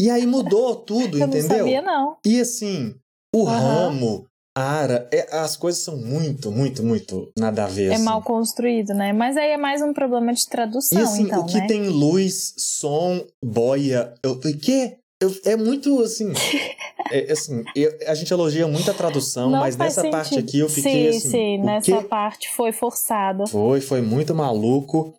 e 0.00 0.10
aí 0.10 0.26
mudou 0.26 0.74
tudo, 0.74 1.14
eu 1.18 1.28
não 1.28 1.36
entendeu? 1.36 1.58
sabia, 1.58 1.80
não. 1.82 2.16
E 2.26 2.40
assim, 2.40 2.96
o 3.34 3.46
Aham. 3.46 3.60
ramo, 3.90 4.26
a 4.26 4.27
ara, 4.58 5.08
é- 5.12 5.28
as 5.36 5.56
coisas 5.56 5.82
são 5.82 5.96
muito, 5.96 6.50
muito, 6.50 6.82
muito 6.82 7.30
nada 7.38 7.64
a 7.64 7.66
ver. 7.66 7.90
É 7.90 7.94
assim. 7.94 8.04
mal 8.04 8.22
construído, 8.22 8.94
né? 8.94 9.12
Mas 9.12 9.36
aí 9.36 9.50
é 9.50 9.56
mais 9.56 9.80
um 9.82 9.92
problema 9.92 10.32
de 10.32 10.46
tradução, 10.48 10.98
E 10.98 11.02
assim, 11.02 11.22
então, 11.22 11.42
o 11.42 11.46
que 11.46 11.58
né? 11.58 11.66
tem 11.66 11.88
luz, 11.88 12.54
som, 12.58 13.24
boia, 13.44 14.14
eu, 14.22 14.32
o 14.32 14.40
quê? 14.58 14.96
Eu- 15.20 15.34
é 15.44 15.56
muito 15.56 16.00
assim. 16.00 16.32
é, 17.10 17.32
assim 17.32 17.64
eu- 17.74 17.92
a 18.06 18.14
gente 18.14 18.32
elogia 18.32 18.68
muito 18.68 18.90
a 18.90 18.94
tradução, 18.94 19.50
Não 19.50 19.58
mas 19.60 19.76
nessa 19.76 20.08
parte 20.10 20.34
sentido. 20.34 20.48
aqui 20.48 20.58
eu 20.60 20.68
fiquei 20.68 21.10
sim, 21.12 21.16
assim. 21.18 21.30
Sim, 21.30 21.58
nessa 21.58 22.02
quê? 22.02 22.08
parte 22.08 22.48
foi 22.50 22.70
forçado. 22.72 23.46
Foi, 23.48 23.80
foi 23.80 24.00
muito 24.00 24.34
maluco. 24.34 25.14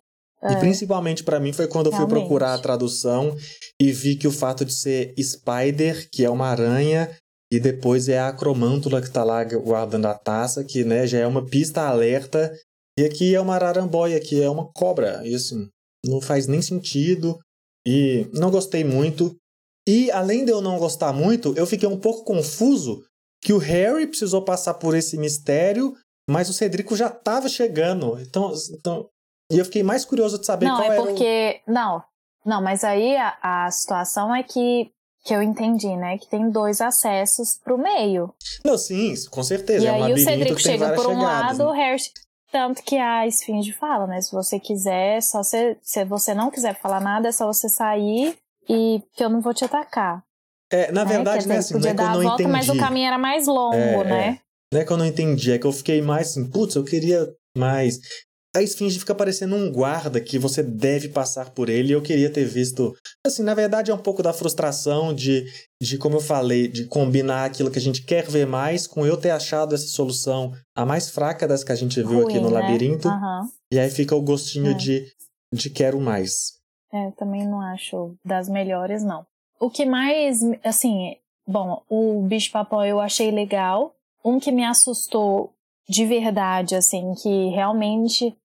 E 0.48 0.54
É. 0.54 0.56
principalmente 0.56 1.22
pra 1.22 1.38
mim 1.38 1.52
foi 1.52 1.66
quando 1.66 1.86
eu 1.90 1.92
fui 1.92 2.06
procurar 2.06 2.54
a 2.54 2.58
tradução 2.58 3.36
e 3.78 3.92
vi 3.92 4.16
que 4.16 4.26
o 4.26 4.32
fato 4.32 4.64
de 4.64 4.72
ser 4.72 5.12
Spider, 5.22 6.08
que 6.10 6.24
é 6.24 6.30
uma 6.30 6.46
aranha, 6.48 7.10
e 7.52 7.58
depois 7.58 8.08
é 8.08 8.18
a 8.18 8.28
acromântula 8.28 9.02
que 9.02 9.10
tá 9.10 9.24
lá 9.24 9.42
guardando 9.44 10.06
a 10.06 10.14
taça, 10.14 10.64
que 10.64 10.84
né, 10.84 11.06
já 11.06 11.18
é 11.18 11.26
uma 11.26 11.44
pista 11.44 11.82
alerta. 11.82 12.52
E 12.98 13.04
aqui 13.04 13.34
é 13.34 13.40
uma 13.40 13.54
araramboia, 13.54 14.20
que 14.20 14.40
é 14.40 14.48
uma 14.48 14.70
cobra. 14.72 15.20
Assim, 15.20 15.68
não 16.04 16.20
faz 16.20 16.46
nem 16.46 16.62
sentido. 16.62 17.38
E 17.86 18.28
não 18.32 18.50
gostei 18.50 18.84
muito. 18.84 19.34
E 19.88 20.10
além 20.10 20.44
de 20.44 20.52
eu 20.52 20.60
não 20.60 20.78
gostar 20.78 21.12
muito, 21.12 21.52
eu 21.56 21.66
fiquei 21.66 21.88
um 21.88 21.98
pouco 21.98 22.24
confuso 22.24 23.02
que 23.42 23.52
o 23.52 23.58
Harry 23.58 24.06
precisou 24.06 24.44
passar 24.44 24.74
por 24.74 24.94
esse 24.94 25.16
mistério, 25.16 25.96
mas 26.28 26.48
o 26.48 26.52
Cedrico 26.52 26.94
já 26.94 27.08
tava 27.08 27.48
chegando. 27.48 28.20
Então, 28.20 28.52
então 28.72 29.08
e 29.50 29.58
eu 29.58 29.64
fiquei 29.64 29.82
mais 29.82 30.04
curioso 30.04 30.38
de 30.38 30.46
saber 30.46 30.66
Não, 30.66 30.76
qual 30.76 30.90
é 30.90 30.94
era 30.94 31.02
o... 31.02 31.06
porque. 31.06 31.60
Não, 31.66 32.02
não, 32.44 32.62
mas 32.62 32.84
aí 32.84 33.16
a, 33.16 33.36
a 33.42 33.70
situação 33.70 34.34
é 34.34 34.42
que, 34.42 34.92
que 35.30 35.34
eu 35.34 35.42
entendi, 35.44 35.94
né? 35.94 36.18
Que 36.18 36.26
tem 36.26 36.50
dois 36.50 36.80
acessos 36.80 37.56
pro 37.62 37.78
meio. 37.78 38.34
Não, 38.64 38.76
sim, 38.76 39.14
com 39.30 39.44
certeza. 39.44 39.84
e 39.84 39.86
é 39.86 39.92
um 39.92 40.02
aí 40.02 40.12
o 40.12 40.14
tem 40.16 40.58
chega 40.58 40.92
por 40.92 41.06
um 41.06 41.20
chegadas, 41.20 41.22
lado, 41.22 41.58
né? 41.58 41.64
o 41.66 41.70
Harry. 41.70 42.02
Tanto 42.50 42.82
que 42.82 42.96
a 42.96 43.28
Esfinge 43.28 43.72
fala, 43.72 44.08
né? 44.08 44.20
Se 44.20 44.32
você 44.32 44.58
quiser, 44.58 45.22
só 45.22 45.44
você, 45.44 45.76
se 45.80 46.04
você 46.04 46.34
não 46.34 46.50
quiser 46.50 46.74
falar 46.80 46.98
nada, 46.98 47.28
é 47.28 47.32
só 47.32 47.46
você 47.46 47.68
sair 47.68 48.36
e 48.68 49.00
que 49.14 49.22
eu 49.22 49.30
não 49.30 49.40
vou 49.40 49.54
te 49.54 49.64
atacar. 49.64 50.20
É, 50.68 50.90
na 50.90 51.04
né? 51.04 51.12
verdade, 51.12 51.38
é 51.38 51.42
dizer, 51.42 51.56
assim, 51.58 51.74
não 51.74 51.88
é 51.88 51.94
que 51.94 52.00
eu 52.00 52.06
não 52.06 52.22
volta, 52.22 52.42
entendi. 52.42 52.50
mas 52.50 52.68
o 52.68 52.76
caminho 52.76 53.06
era 53.06 53.18
mais 53.18 53.46
longo, 53.46 53.76
É, 53.76 54.04
né? 54.04 54.38
Não 54.72 54.80
é 54.80 54.84
que 54.84 54.92
eu 54.92 54.96
não 54.96 55.06
entendi, 55.06 55.52
é 55.52 55.58
que 55.60 55.66
eu 55.66 55.72
fiquei 55.72 56.02
mais 56.02 56.30
assim, 56.30 56.50
putz, 56.50 56.74
eu 56.74 56.82
queria 56.82 57.32
mais. 57.56 58.00
A 58.54 58.60
esfinge 58.60 58.98
fica 58.98 59.14
parecendo 59.14 59.54
um 59.54 59.70
guarda 59.70 60.20
que 60.20 60.36
você 60.38 60.60
deve 60.60 61.08
passar 61.08 61.50
por 61.50 61.68
ele 61.68 61.92
eu 61.92 62.02
queria 62.02 62.28
ter 62.28 62.44
visto. 62.44 62.96
Assim, 63.24 63.44
na 63.44 63.54
verdade 63.54 63.92
é 63.92 63.94
um 63.94 63.98
pouco 63.98 64.24
da 64.24 64.32
frustração 64.32 65.14
de, 65.14 65.46
de, 65.80 65.96
como 65.96 66.16
eu 66.16 66.20
falei, 66.20 66.66
de 66.66 66.84
combinar 66.86 67.44
aquilo 67.44 67.70
que 67.70 67.78
a 67.78 67.82
gente 67.82 68.02
quer 68.04 68.26
ver 68.28 68.46
mais 68.48 68.88
com 68.88 69.06
eu 69.06 69.16
ter 69.16 69.30
achado 69.30 69.72
essa 69.74 69.86
solução 69.86 70.52
a 70.76 70.84
mais 70.84 71.10
fraca 71.10 71.46
das 71.46 71.62
que 71.62 71.70
a 71.70 71.76
gente 71.76 72.02
viu 72.02 72.22
aqui 72.22 72.38
Ruim, 72.38 72.42
no 72.42 72.50
né? 72.50 72.60
labirinto. 72.60 73.06
Aham. 73.06 73.48
E 73.72 73.78
aí 73.78 73.88
fica 73.88 74.16
o 74.16 74.20
gostinho 74.22 74.72
É. 74.72 74.74
de, 74.74 75.06
de 75.54 75.70
quero 75.70 76.00
mais. 76.00 76.54
É, 76.92 77.06
eu 77.06 77.12
também 77.12 77.46
não 77.46 77.60
acho 77.60 78.16
das 78.24 78.48
melhores, 78.48 79.04
não. 79.04 79.24
O 79.60 79.70
que 79.70 79.86
mais, 79.86 80.40
assim, 80.64 81.14
bom, 81.46 81.82
o 81.88 82.22
bicho 82.22 82.50
papão 82.50 82.84
eu 82.84 82.98
achei 83.00 83.30
legal. 83.30 83.94
Um 84.24 84.40
que 84.40 84.50
me 84.50 84.64
assustou 84.64 85.52
de 85.88 86.04
verdade, 86.04 86.74
assim, 86.74 87.14
que 87.14 87.48
realmente 87.50 88.36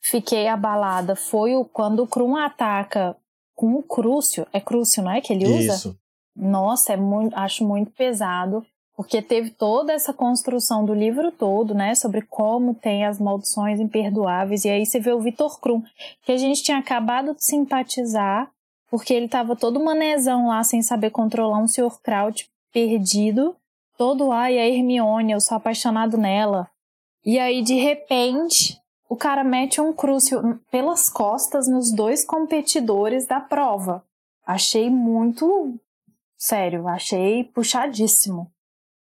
fiquei 0.00 0.48
abalada 0.48 1.14
foi 1.14 1.56
o 1.56 1.64
quando 1.64 2.02
o 2.02 2.06
Krum 2.06 2.36
ataca 2.36 3.16
com 3.54 3.74
o 3.74 3.82
Crucio. 3.82 4.46
É 4.52 4.60
Crucio, 4.60 5.02
não 5.02 5.10
é 5.10 5.20
que 5.20 5.32
ele 5.32 5.46
usa? 5.46 5.74
Isso. 5.74 5.98
Nossa, 6.34 6.94
é 6.94 6.96
muito, 6.96 7.36
acho 7.36 7.64
muito 7.64 7.90
pesado, 7.90 8.64
porque 8.96 9.20
teve 9.20 9.50
toda 9.50 9.92
essa 9.92 10.12
construção 10.12 10.84
do 10.84 10.94
livro 10.94 11.30
todo, 11.30 11.74
né, 11.74 11.94
sobre 11.94 12.22
como 12.22 12.74
tem 12.74 13.04
as 13.04 13.18
maldições 13.18 13.80
imperdoáveis, 13.80 14.64
e 14.64 14.70
aí 14.70 14.86
você 14.86 15.00
vê 15.00 15.12
o 15.12 15.20
Vitor 15.20 15.60
Krum, 15.60 15.82
que 16.22 16.32
a 16.32 16.36
gente 16.36 16.62
tinha 16.62 16.78
acabado 16.78 17.34
de 17.34 17.44
simpatizar, 17.44 18.50
porque 18.90 19.12
ele 19.12 19.28
tava 19.28 19.54
todo 19.54 19.82
manezão 19.84 20.48
lá, 20.48 20.62
sem 20.64 20.82
saber 20.82 21.10
controlar 21.10 21.58
um 21.58 21.68
Sr. 21.68 22.00
Kraut 22.02 22.48
perdido, 22.72 23.54
todo, 23.98 24.32
ai, 24.32 24.58
a 24.58 24.66
Hermione, 24.66 25.32
eu 25.32 25.40
sou 25.40 25.56
apaixonado 25.56 26.16
nela. 26.16 26.68
E 27.24 27.38
aí, 27.38 27.62
de 27.62 27.74
repente, 27.74 28.79
o 29.10 29.16
cara 29.16 29.42
mete 29.42 29.80
um 29.80 29.92
crucio 29.92 30.60
pelas 30.70 31.10
costas 31.10 31.66
nos 31.66 31.90
dois 31.90 32.24
competidores 32.24 33.26
da 33.26 33.40
prova. 33.40 34.04
Achei 34.46 34.88
muito 34.88 35.74
sério, 36.38 36.86
achei 36.86 37.42
puxadíssimo. 37.42 38.48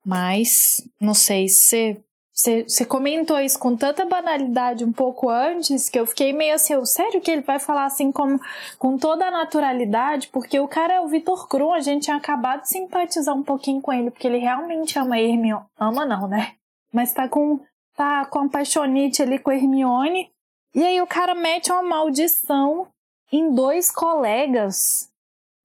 Mas, 0.05 0.87
não 1.01 1.15
sei, 1.15 1.49
você 1.49 1.97
você 2.37 2.85
comentou 2.85 3.39
isso 3.39 3.57
com 3.57 3.77
tanta 3.77 4.05
banalidade 4.05 4.85
um 4.85 4.93
pouco 4.93 5.31
antes 5.31 5.89
que 5.89 5.99
eu 5.99 6.05
fiquei 6.05 6.33
meio 6.33 6.57
assim, 6.57 6.73
eu, 6.73 6.85
sério 6.85 7.21
que 7.21 7.31
ele 7.31 7.43
vai 7.43 7.61
falar 7.61 7.85
assim 7.85 8.11
como, 8.11 8.41
com 8.77 8.99
toda 8.99 9.25
a 9.25 9.31
naturalidade? 9.31 10.29
Porque 10.33 10.59
o 10.59 10.67
cara 10.67 10.95
é 10.95 11.01
o 11.01 11.07
Vitor 11.07 11.47
Krum, 11.47 11.73
a 11.73 11.79
gente 11.79 12.05
tinha 12.05 12.17
acabado 12.17 12.63
de 12.63 12.71
simpatizar 12.71 13.37
um 13.37 13.45
pouquinho 13.45 13.81
com 13.81 13.93
ele, 13.93 14.11
porque 14.11 14.27
ele 14.27 14.39
realmente 14.39 14.99
ama 14.99 15.15
a 15.15 15.21
Hermione. 15.21 15.65
Ama 15.79 16.05
não, 16.05 16.27
né? 16.27 16.55
Mas 16.93 17.13
tá 17.13 17.29
com, 17.29 17.61
tá 17.97 18.25
com 18.27 18.41
apaixonite 18.41 19.23
ali 19.23 19.39
com 19.39 19.53
Hermione. 19.53 20.31
E 20.75 20.85
aí 20.85 21.01
o 21.01 21.07
cara 21.07 21.35
mete 21.35 21.71
uma 21.71 21.83
maldição 21.83 22.89
em 23.33 23.55
dois 23.55 23.91
colegas. 23.91 25.11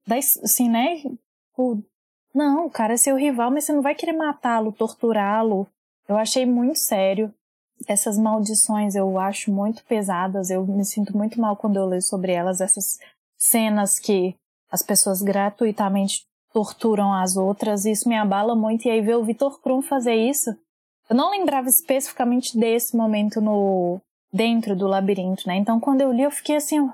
Da, 0.06 0.16
assim, 0.16 0.68
né? 0.68 1.02
O, 1.56 1.82
não, 2.34 2.66
o 2.66 2.70
cara 2.70 2.94
é 2.94 2.96
seu 2.96 3.16
rival, 3.16 3.50
mas 3.50 3.64
você 3.64 3.72
não 3.72 3.82
vai 3.82 3.94
querer 3.94 4.12
matá-lo, 4.12 4.72
torturá-lo. 4.72 5.66
Eu 6.08 6.16
achei 6.16 6.46
muito 6.46 6.78
sério. 6.78 7.32
Essas 7.86 8.18
maldições 8.18 8.94
eu 8.94 9.18
acho 9.18 9.52
muito 9.52 9.84
pesadas. 9.84 10.50
Eu 10.50 10.66
me 10.66 10.84
sinto 10.84 11.16
muito 11.16 11.40
mal 11.40 11.56
quando 11.56 11.76
eu 11.76 11.86
leio 11.86 12.02
sobre 12.02 12.32
elas. 12.32 12.60
Essas 12.60 12.98
cenas 13.36 13.98
que 13.98 14.36
as 14.70 14.82
pessoas 14.82 15.22
gratuitamente 15.22 16.24
torturam 16.52 17.12
as 17.12 17.36
outras. 17.36 17.84
Isso 17.84 18.08
me 18.08 18.16
abala 18.16 18.54
muito. 18.54 18.86
E 18.86 18.90
aí 18.90 19.00
ver 19.00 19.16
o 19.16 19.24
Vitor 19.24 19.60
Krum 19.60 19.82
fazer 19.82 20.14
isso. 20.14 20.56
Eu 21.10 21.16
não 21.16 21.32
lembrava 21.32 21.68
especificamente 21.68 22.56
desse 22.56 22.96
momento 22.96 23.40
no 23.40 24.00
dentro 24.32 24.76
do 24.76 24.86
labirinto, 24.86 25.42
né? 25.48 25.56
Então 25.56 25.80
quando 25.80 26.02
eu 26.02 26.12
li 26.12 26.22
eu 26.22 26.30
fiquei 26.30 26.54
assim, 26.54 26.88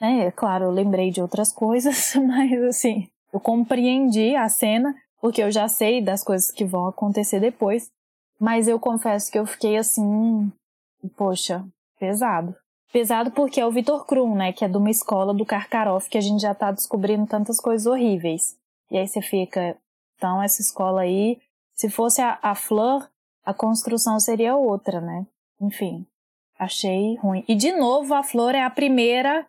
né? 0.00 0.30
Claro, 0.30 0.66
eu 0.66 0.70
lembrei 0.70 1.10
de 1.10 1.20
outras 1.20 1.52
coisas, 1.52 2.14
mas 2.24 2.62
assim, 2.62 3.08
eu 3.32 3.40
compreendi 3.40 4.36
a 4.36 4.48
cena 4.48 4.94
porque 5.20 5.42
eu 5.42 5.50
já 5.50 5.68
sei 5.68 6.00
das 6.00 6.22
coisas 6.22 6.52
que 6.52 6.64
vão 6.64 6.86
acontecer 6.86 7.40
depois. 7.40 7.90
Mas 8.40 8.68
eu 8.68 8.78
confesso 8.78 9.32
que 9.32 9.38
eu 9.38 9.44
fiquei 9.44 9.76
assim, 9.76 10.52
poxa, 11.16 11.64
pesado. 11.98 12.54
Pesado 12.92 13.32
porque 13.32 13.60
é 13.60 13.66
o 13.66 13.72
Vitor 13.72 14.06
Krum, 14.06 14.36
né? 14.36 14.52
Que 14.52 14.64
é 14.64 14.68
de 14.68 14.76
uma 14.76 14.90
escola 14.90 15.34
do 15.34 15.44
Karkaroff 15.44 16.08
que 16.08 16.16
a 16.16 16.20
gente 16.20 16.40
já 16.40 16.54
tá 16.54 16.70
descobrindo 16.70 17.26
tantas 17.26 17.58
coisas 17.60 17.86
horríveis. 17.88 18.56
E 18.88 18.96
aí 18.96 19.08
você 19.08 19.20
fica, 19.20 19.76
então 20.16 20.40
essa 20.40 20.62
escola 20.62 21.00
aí, 21.00 21.38
se 21.74 21.90
fosse 21.90 22.22
a, 22.22 22.38
a 22.40 22.54
Fleur, 22.54 23.08
a 23.48 23.54
construção 23.54 24.20
seria 24.20 24.54
outra, 24.54 25.00
né? 25.00 25.26
Enfim, 25.58 26.04
achei 26.58 27.16
ruim. 27.16 27.42
E 27.48 27.54
de 27.54 27.72
novo, 27.72 28.12
a 28.12 28.22
Flor 28.22 28.54
é 28.54 28.62
a 28.62 28.68
primeira, 28.68 29.46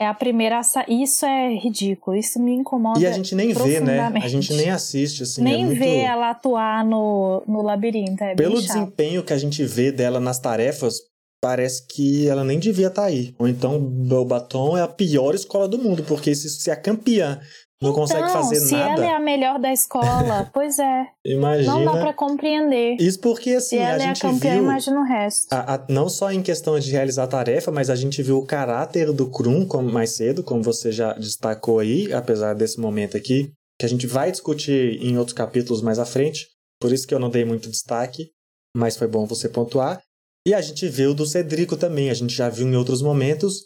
é 0.00 0.04
a 0.04 0.12
primeira. 0.12 0.60
Isso 0.88 1.24
é 1.24 1.54
ridículo, 1.54 2.16
isso 2.16 2.42
me 2.42 2.52
incomoda 2.52 2.98
E 2.98 3.06
a 3.06 3.12
gente 3.12 3.36
nem 3.36 3.52
vê, 3.52 3.78
né? 3.78 4.00
A 4.00 4.26
gente 4.26 4.52
nem 4.52 4.68
assiste, 4.68 5.22
assim. 5.22 5.42
Nem 5.42 5.62
é 5.62 5.66
muito... 5.66 5.78
vê 5.78 5.98
ela 5.98 6.30
atuar 6.30 6.84
no, 6.84 7.44
no 7.46 7.62
labirinto, 7.62 8.24
é 8.24 8.34
Pelo 8.34 8.60
desempenho 8.60 9.22
que 9.22 9.32
a 9.32 9.38
gente 9.38 9.62
vê 9.64 9.92
dela 9.92 10.18
nas 10.18 10.40
tarefas, 10.40 10.96
parece 11.40 11.86
que 11.86 12.28
ela 12.28 12.42
nem 12.42 12.58
devia 12.58 12.88
estar 12.88 13.04
aí. 13.04 13.32
Ou 13.38 13.46
então, 13.46 13.76
o 13.76 14.24
Baton 14.24 14.76
é 14.76 14.82
a 14.82 14.88
pior 14.88 15.36
escola 15.36 15.68
do 15.68 15.78
mundo, 15.78 16.02
porque 16.02 16.34
se, 16.34 16.50
se 16.50 16.68
a 16.68 16.74
campeã 16.74 17.40
não 17.82 17.90
então, 17.90 18.02
consegue 18.02 18.30
fazer 18.30 18.56
se 18.56 18.72
nada. 18.72 18.92
ela 19.02 19.06
é 19.06 19.14
a 19.14 19.20
melhor 19.20 19.58
da 19.58 19.72
escola, 19.72 20.48
pois 20.54 20.78
é. 20.78 21.06
Imagina. 21.24 21.72
Não 21.72 21.84
dá 21.84 21.92
pra 22.00 22.12
compreender. 22.12 22.96
Isso 22.98 23.20
porque 23.20 23.50
assim, 23.50 23.76
se 23.76 23.78
ela 23.78 23.88
a 23.88 23.90
é 23.92 23.94
a 23.96 23.98
gente 24.14 24.20
campeã, 24.22 24.54
viu 24.54 24.62
imagina 24.62 25.00
o 25.00 25.04
resto. 25.04 25.52
a- 25.52 25.74
a- 25.74 25.86
não 25.88 26.08
só 26.08 26.32
em 26.32 26.42
questão 26.42 26.78
de 26.78 26.90
realizar 26.90 27.24
a 27.24 27.28
tarefa, 27.28 27.70
mas 27.70 27.90
a 27.90 27.96
gente 27.96 28.22
viu 28.22 28.38
o 28.38 28.46
caráter 28.46 29.12
do 29.12 29.28
Krum 29.30 29.66
como 29.66 29.90
mais 29.92 30.10
cedo, 30.16 30.42
como 30.42 30.62
você 30.62 30.90
já 30.90 31.12
destacou 31.14 31.78
aí, 31.78 32.12
apesar 32.12 32.54
desse 32.54 32.80
momento 32.80 33.16
aqui, 33.16 33.52
que 33.78 33.84
a 33.84 33.88
gente 33.88 34.06
vai 34.06 34.30
discutir 34.30 34.98
em 35.02 35.18
outros 35.18 35.34
capítulos 35.36 35.82
mais 35.82 35.98
à 35.98 36.06
frente. 36.06 36.46
Por 36.80 36.92
isso 36.92 37.06
que 37.06 37.14
eu 37.14 37.18
não 37.18 37.28
dei 37.30 37.44
muito 37.44 37.68
destaque, 37.70 38.30
mas 38.74 38.96
foi 38.96 39.06
bom 39.06 39.26
você 39.26 39.48
pontuar. 39.48 40.00
E 40.46 40.54
a 40.54 40.60
gente 40.60 40.88
viu 40.88 41.12
do 41.12 41.26
Cedrico 41.26 41.76
também, 41.76 42.08
a 42.08 42.14
gente 42.14 42.34
já 42.34 42.48
viu 42.48 42.66
em 42.66 42.76
outros 42.76 43.02
momentos, 43.02 43.64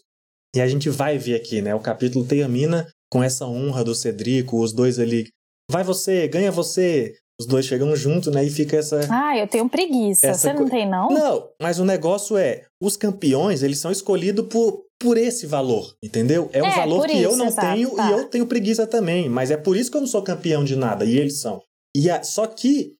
e 0.56 0.60
a 0.60 0.66
gente 0.66 0.88
vai 0.90 1.16
ver 1.18 1.36
aqui, 1.36 1.60
né? 1.62 1.74
O 1.74 1.80
capítulo 1.80 2.24
termina 2.24 2.86
com 3.10 3.22
essa 3.22 3.46
honra 3.46 3.82
do 3.84 3.94
Cedrico, 3.94 4.60
os 4.60 4.72
dois 4.72 4.98
ali. 4.98 5.28
Vai 5.70 5.82
você, 5.84 6.26
ganha 6.28 6.50
você. 6.50 7.14
Os 7.40 7.46
dois 7.46 7.64
chegam 7.64 7.96
junto, 7.96 8.30
né? 8.30 8.44
E 8.44 8.50
fica 8.50 8.76
essa. 8.76 9.00
Ah, 9.10 9.36
eu 9.38 9.48
tenho 9.48 9.66
preguiça. 9.68 10.34
Você 10.34 10.52
não 10.52 10.64
co- 10.64 10.70
tem, 10.70 10.86
não? 10.88 11.08
Não, 11.08 11.48
mas 11.60 11.78
o 11.78 11.84
negócio 11.86 12.36
é, 12.36 12.66
os 12.82 12.96
campeões, 12.98 13.62
eles 13.62 13.78
são 13.78 13.90
escolhidos 13.90 14.46
por, 14.48 14.84
por 15.00 15.16
esse 15.16 15.46
valor, 15.46 15.94
entendeu? 16.04 16.50
É 16.52 16.62
um 16.62 16.66
É, 16.66 16.76
valor 16.76 17.06
que 17.06 17.16
eu 17.18 17.30
isso, 17.30 17.38
não 17.38 17.46
exato, 17.46 17.74
tenho 17.74 17.90
tá. 17.96 18.08
e 18.08 18.12
eu 18.12 18.28
tenho 18.28 18.46
preguiça 18.46 18.86
também, 18.86 19.26
mas 19.30 19.50
é 19.50 19.56
por 19.56 19.74
isso 19.74 19.90
que 19.90 19.96
eu 19.96 20.02
não 20.02 20.08
sou 20.08 20.22
campeão 20.22 20.62
de 20.62 20.76
nada, 20.76 21.04
e 21.06 21.16
eles 21.16 21.40
são. 21.40 21.62
E 21.96 22.10
a- 22.10 22.22
só 22.22 22.46
que 22.46 22.92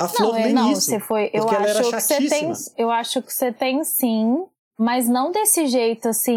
a 0.00 0.06
Flor 0.06 0.32
Não, 0.34 0.38
é, 0.38 0.44
nem 0.44 0.52
não, 0.52 0.70
isso. 0.72 0.82
você 0.82 1.00
foi. 1.00 1.30
Eu 1.32 1.48
acho 1.48 1.90
que 1.90 2.00
você 2.02 2.28
tem. 2.28 2.52
Eu 2.76 2.90
acho 2.90 3.22
que 3.22 3.32
você 3.32 3.50
tem 3.50 3.82
sim, 3.84 4.44
mas 4.78 5.08
não 5.08 5.32
desse 5.32 5.66
jeito 5.66 6.08
assim. 6.10 6.36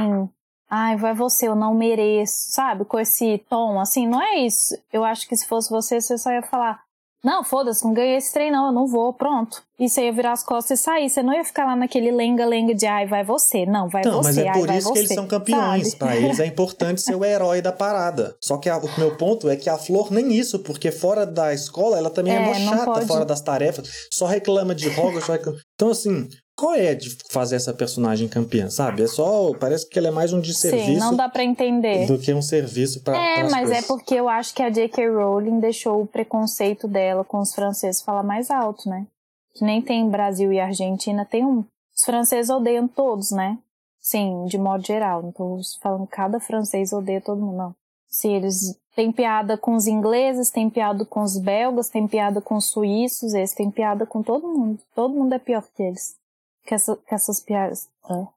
Ai, 0.74 0.96
vai 0.96 1.14
você, 1.14 1.48
eu 1.50 1.56
não 1.56 1.74
mereço, 1.74 2.52
sabe? 2.52 2.86
Com 2.86 2.98
esse 2.98 3.38
tom, 3.50 3.80
assim, 3.80 4.08
não 4.08 4.22
é 4.22 4.38
isso. 4.40 4.74
Eu 4.92 5.04
acho 5.04 5.28
que 5.28 5.36
se 5.36 5.46
fosse 5.46 5.70
você, 5.70 6.00
você 6.00 6.18
só 6.18 6.32
ia 6.32 6.42
falar: 6.42 6.80
Não, 7.24 7.44
foda-se, 7.44 7.84
não 7.84 7.94
ganhei 7.94 8.16
esse 8.16 8.32
trem, 8.32 8.50
não, 8.50 8.68
eu 8.68 8.72
não 8.72 8.88
vou, 8.88 9.14
pronto. 9.14 9.62
E 9.78 9.90
você 9.90 10.06
ia 10.06 10.14
virar 10.14 10.32
as 10.32 10.44
costas 10.44 10.80
e 10.80 10.84
sair. 10.84 11.10
Você 11.10 11.22
não 11.22 11.34
ia 11.34 11.44
ficar 11.44 11.66
lá 11.66 11.76
naquele 11.76 12.10
lenga-lenga 12.12 12.74
de 12.74 12.86
ai, 12.88 13.06
vai 13.06 13.24
você. 13.24 13.66
Não, 13.66 13.90
vai 13.90 14.04
Não, 14.06 14.14
você, 14.24 14.28
mas 14.30 14.38
é 14.38 14.48
ai, 14.48 14.60
por 14.60 14.70
isso 14.72 14.88
você. 14.88 14.94
que 14.94 15.00
eles 15.00 15.14
são 15.14 15.28
campeões. 15.28 15.94
Pra 15.96 16.16
eles 16.16 16.40
é 16.40 16.46
importante 16.48 17.02
ser 17.02 17.16
o 17.16 17.26
herói 17.26 17.62
da 17.62 17.72
parada. 17.74 18.36
Só 18.42 18.58
que 18.58 18.70
a- 18.70 18.78
o 18.78 19.00
meu 19.00 19.18
ponto 19.18 19.50
é 19.50 19.56
que 19.58 19.70
a 19.70 19.78
Flor 19.78 20.12
nem 20.12 20.32
isso, 20.34 20.60
porque 20.60 20.90
fora 20.92 21.26
da 21.26 21.54
escola 21.54 21.98
ela 21.98 22.10
também 22.10 22.34
é, 22.34 22.50
É, 22.52 22.54
chata, 22.54 22.86
pode. 22.86 23.08
fora 23.08 23.26
das 23.26 23.42
tarefas. 23.42 23.90
Só 24.12 24.26
reclama 24.26 24.74
de 24.74 24.88
Hogwarts, 24.88 25.26
só 25.26 25.34
reclama. 25.34 25.58
Então, 25.76 25.90
assim, 25.90 26.30
qual 26.56 26.76
é 26.76 26.94
de 26.94 27.18
fazer 27.30 27.56
essa 27.56 27.74
personagem 27.74 28.28
campeã, 28.28 28.70
sabe? 28.70 29.04
É 29.04 29.08
só. 29.08 29.54
Parece 29.54 29.88
que 29.88 29.98
ela 29.98 30.10
é 30.10 30.12
mais 30.12 30.32
um 30.32 30.38
Sim, 30.38 30.44
desserviço 30.44 31.00
não 31.00 31.16
dá 31.16 31.28
pra 31.28 31.44
entender. 31.44 32.06
do 32.08 32.20
que 32.20 32.34
um 32.34 32.42
serviço 32.42 33.02
pra. 33.02 33.18
É, 33.18 33.44
mas 33.50 33.70
é 33.70 33.74
coisas. 33.74 33.88
porque 33.88 34.16
eu 34.16 34.30
acho 34.30 34.54
que 34.54 34.62
a 34.62 34.70
J.K. 34.70 35.10
Rowling 35.10 35.60
deixou 35.60 36.02
o 36.02 36.08
preconceito 36.08 36.88
dela 36.88 37.24
com 37.24 37.40
os 37.40 37.54
franceses 37.54 38.02
falar 38.02 38.24
mais 38.24 38.52
alto, 38.52 38.88
né? 38.90 39.08
Que 39.56 39.66
nem 39.66 39.82
tem 39.82 40.08
Brasil 40.10 40.52
e 40.54 40.60
Argentina, 40.60 41.26
tem 41.26 41.46
um. 41.46 41.66
Os 41.96 42.06
franceses 42.06 42.50
odeiam 42.50 42.88
todos, 42.88 43.32
né? 43.32 43.58
Sim, 44.00 44.46
de 44.46 44.58
modo 44.58 44.86
geral. 44.86 45.22
Não 45.22 45.32
tô 45.32 45.60
falando 45.82 46.06
que 46.08 46.16
cada 46.16 46.40
francês 46.40 46.92
odeia 46.94 47.22
todo 47.22 47.42
mundo, 47.42 47.58
não. 47.58 47.76
Sim, 48.08 48.36
eles 48.36 48.76
têm 48.96 49.12
piada 49.12 49.58
com 49.58 49.76
os 49.76 49.88
ingleses, 49.88 50.50
têm 50.50 50.70
piada 50.70 51.06
com 51.06 51.22
os 51.22 51.38
belgas, 51.38 51.90
têm 51.90 52.08
piada 52.08 52.42
com 52.42 52.56
os 52.56 52.66
suíços, 52.66 53.34
eles 53.34 53.54
têm 53.54 53.70
piada 53.72 54.06
com 54.06 54.22
todo 54.22 54.48
mundo. 54.48 54.80
Todo 54.96 55.14
mundo 55.14 55.34
é 55.34 55.40
pior 55.40 55.64
que 55.76 55.84
eles. 55.84 56.16
Que, 56.66 56.74
essa, 56.76 56.98
essas 57.10 57.40
piadas. 57.40 57.90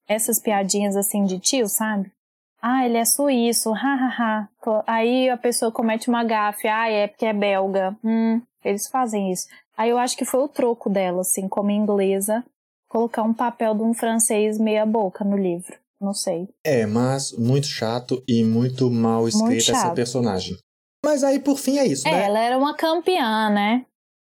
Essas 0.08 0.38
piadinhas 0.38 0.96
assim 0.96 1.24
de 1.24 1.38
tio, 1.38 1.68
sabe? 1.68 2.10
Ah, 2.62 2.86
ele 2.86 2.96
é 2.96 3.04
suíço, 3.04 3.72
hahaha. 3.72 4.48
Aí 4.86 5.28
a 5.28 5.36
pessoa 5.36 5.70
comete 5.70 6.08
uma 6.08 6.24
gafe, 6.24 6.66
ah, 6.66 6.88
é 6.88 7.06
porque 7.08 7.26
é 7.26 7.32
belga. 7.32 7.94
Hum, 8.02 8.40
eles 8.64 8.88
fazem 8.88 9.30
isso. 9.30 9.46
Aí 9.76 9.90
eu 9.90 9.98
acho 9.98 10.16
que 10.16 10.24
foi 10.24 10.40
o 10.40 10.48
troco 10.48 10.88
dela, 10.88 11.20
assim, 11.20 11.48
como 11.48 11.70
inglesa, 11.70 12.42
colocar 12.88 13.22
um 13.22 13.34
papel 13.34 13.74
de 13.74 13.82
um 13.82 13.92
francês 13.92 14.58
meia 14.58 14.86
boca 14.86 15.24
no 15.24 15.36
livro. 15.36 15.76
Não 16.00 16.14
sei. 16.14 16.48
É, 16.64 16.86
mas 16.86 17.32
muito 17.32 17.66
chato 17.66 18.22
e 18.26 18.42
muito 18.44 18.90
mal 18.90 19.28
escrita 19.28 19.72
essa 19.72 19.82
chato. 19.82 19.94
personagem. 19.94 20.56
Mas 21.04 21.22
aí, 21.22 21.38
por 21.38 21.58
fim, 21.58 21.78
é 21.78 21.86
isso, 21.86 22.08
É, 22.08 22.12
né? 22.12 22.24
ela 22.24 22.38
era 22.38 22.56
uma 22.56 22.74
campeã, 22.74 23.50
né? 23.50 23.84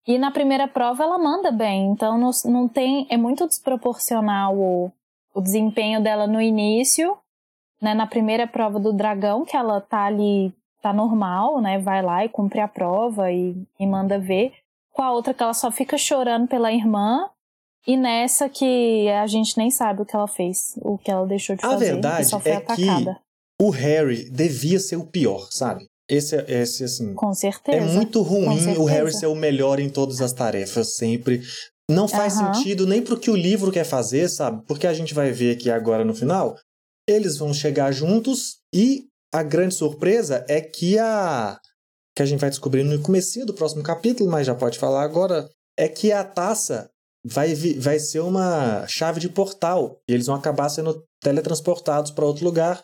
E 0.05 0.17
na 0.17 0.31
primeira 0.31 0.67
prova 0.67 1.03
ela 1.03 1.17
manda 1.17 1.51
bem, 1.51 1.87
então 1.91 2.17
não, 2.17 2.31
não 2.45 2.67
tem. 2.67 3.07
É 3.09 3.15
muito 3.15 3.47
desproporcional 3.47 4.57
o, 4.57 4.91
o 5.33 5.41
desempenho 5.41 6.01
dela 6.01 6.27
no 6.27 6.41
início, 6.41 7.17
né? 7.81 7.93
Na 7.93 8.05
primeira 8.05 8.45
prova 8.45 8.79
do 8.79 8.91
dragão, 8.91 9.45
que 9.45 9.55
ela 9.55 9.79
tá 9.79 10.05
ali, 10.05 10.53
tá 10.81 10.91
normal, 10.91 11.61
né? 11.61 11.79
Vai 11.79 12.01
lá 12.01 12.25
e 12.25 12.29
cumpre 12.29 12.59
a 12.59 12.67
prova 12.67 13.31
e, 13.31 13.55
e 13.79 13.87
manda 13.87 14.19
ver. 14.19 14.53
Com 14.91 15.01
a 15.01 15.11
outra 15.11 15.33
que 15.33 15.41
ela 15.41 15.53
só 15.53 15.71
fica 15.71 15.97
chorando 15.97 16.47
pela 16.47 16.71
irmã. 16.71 17.29
E 17.85 17.97
nessa 17.97 18.47
que 18.47 19.09
a 19.09 19.27
gente 19.27 19.57
nem 19.57 19.69
sabe 19.69 20.01
o 20.01 20.05
que 20.05 20.15
ela 20.15 20.27
fez, 20.27 20.79
o 20.81 20.97
que 20.97 21.11
ela 21.11 21.25
deixou 21.27 21.53
de 21.55 21.65
A 21.65 21.71
fazer. 21.71 21.91
verdade 21.93 22.21
e 22.21 22.25
só 22.25 22.39
foi 22.39 22.51
é 22.51 22.61
que 22.61 22.89
atacada. 22.89 23.19
O 23.61 23.69
Harry 23.71 24.29
devia 24.29 24.79
ser 24.79 24.95
o 24.95 25.05
pior, 25.05 25.47
sabe? 25.51 25.85
Esse, 26.13 26.35
esse 26.47 26.83
assim. 26.83 27.13
Com 27.13 27.31
É 27.31 27.35
certeza. 27.35 27.85
muito 27.85 28.23
Com 28.23 28.29
ruim 28.29 28.77
o. 28.77 28.85
Harry 28.85 29.13
ser 29.13 29.27
o 29.27 29.35
melhor 29.35 29.79
em 29.79 29.89
todas 29.89 30.21
as 30.21 30.33
tarefas, 30.33 30.95
sempre. 30.95 31.41
Não 31.89 32.07
faz 32.07 32.37
Aham. 32.37 32.53
sentido 32.53 32.85
nem 32.85 33.01
pro 33.01 33.19
que 33.19 33.29
o 33.29 33.35
livro 33.35 33.71
quer 33.71 33.83
fazer, 33.83 34.29
sabe? 34.29 34.63
Porque 34.67 34.87
a 34.87 34.93
gente 34.93 35.13
vai 35.13 35.31
ver 35.31 35.55
aqui 35.55 35.69
agora 35.69 36.05
no 36.05 36.13
final, 36.15 36.55
eles 37.07 37.37
vão 37.37 37.53
chegar 37.53 37.91
juntos 37.91 38.57
e 38.73 39.05
a 39.33 39.43
grande 39.43 39.73
surpresa 39.73 40.45
é 40.47 40.61
que 40.61 40.97
a 40.99 41.59
que 42.15 42.21
a 42.21 42.25
gente 42.27 42.39
vai 42.39 42.49
descobrir 42.51 42.83
no 42.83 43.01
comecinho 43.01 43.43
do 43.43 43.55
próximo 43.55 43.81
capítulo, 43.81 44.29
mas 44.29 44.45
já 44.45 44.53
pode 44.53 44.77
falar 44.77 45.01
agora, 45.01 45.49
é 45.75 45.87
que 45.89 46.11
a 46.11 46.23
taça 46.23 46.87
vai, 47.25 47.55
vai 47.55 47.97
ser 47.97 48.19
uma 48.19 48.85
chave 48.87 49.19
de 49.19 49.29
portal 49.29 49.99
e 50.07 50.13
eles 50.13 50.27
vão 50.27 50.35
acabar 50.35 50.69
sendo 50.69 51.03
teletransportados 51.19 52.11
para 52.11 52.25
outro 52.25 52.45
lugar 52.45 52.79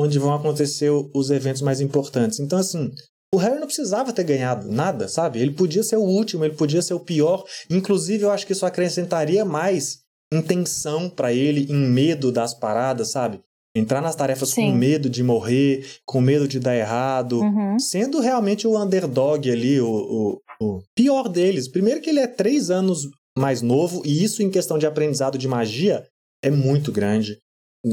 onde 0.00 0.18
vão 0.18 0.34
acontecer 0.34 0.90
os 1.14 1.30
eventos 1.30 1.62
mais 1.62 1.80
importantes. 1.80 2.40
Então 2.40 2.58
assim, 2.58 2.90
o 3.34 3.38
Harry 3.38 3.58
não 3.60 3.66
precisava 3.66 4.12
ter 4.12 4.24
ganhado 4.24 4.70
nada, 4.70 5.06
sabe? 5.08 5.38
Ele 5.40 5.52
podia 5.52 5.82
ser 5.82 5.96
o 5.96 6.02
último, 6.02 6.44
ele 6.44 6.54
podia 6.56 6.82
ser 6.82 6.94
o 6.94 7.00
pior. 7.00 7.44
Inclusive, 7.70 8.24
eu 8.24 8.30
acho 8.30 8.46
que 8.46 8.52
isso 8.52 8.66
acrescentaria 8.66 9.44
mais 9.44 9.98
intenção 10.32 11.08
pra 11.10 11.32
ele, 11.32 11.66
em 11.70 11.88
medo 11.88 12.30
das 12.32 12.54
paradas, 12.54 13.10
sabe? 13.10 13.40
Entrar 13.76 14.00
nas 14.00 14.16
tarefas 14.16 14.50
Sim. 14.50 14.62
com 14.72 14.76
medo 14.76 15.08
de 15.08 15.22
morrer, 15.22 15.86
com 16.04 16.20
medo 16.20 16.48
de 16.48 16.58
dar 16.58 16.76
errado, 16.76 17.40
Uhum. 17.40 17.78
sendo 17.78 18.18
realmente 18.20 18.66
o 18.66 18.76
underdog 18.76 19.48
ali, 19.50 19.80
o, 19.80 19.88
o, 19.88 20.40
o 20.60 20.82
pior 20.96 21.28
deles. 21.28 21.68
Primeiro 21.68 22.00
que 22.00 22.10
ele 22.10 22.18
é 22.20 22.26
três 22.26 22.68
anos 22.70 23.08
mais 23.38 23.62
novo, 23.62 24.02
e 24.04 24.24
isso 24.24 24.42
em 24.42 24.50
questão 24.50 24.76
de 24.76 24.86
aprendizado 24.86 25.38
de 25.38 25.46
magia 25.46 26.04
é 26.44 26.50
muito 26.50 26.90
grande 26.90 27.38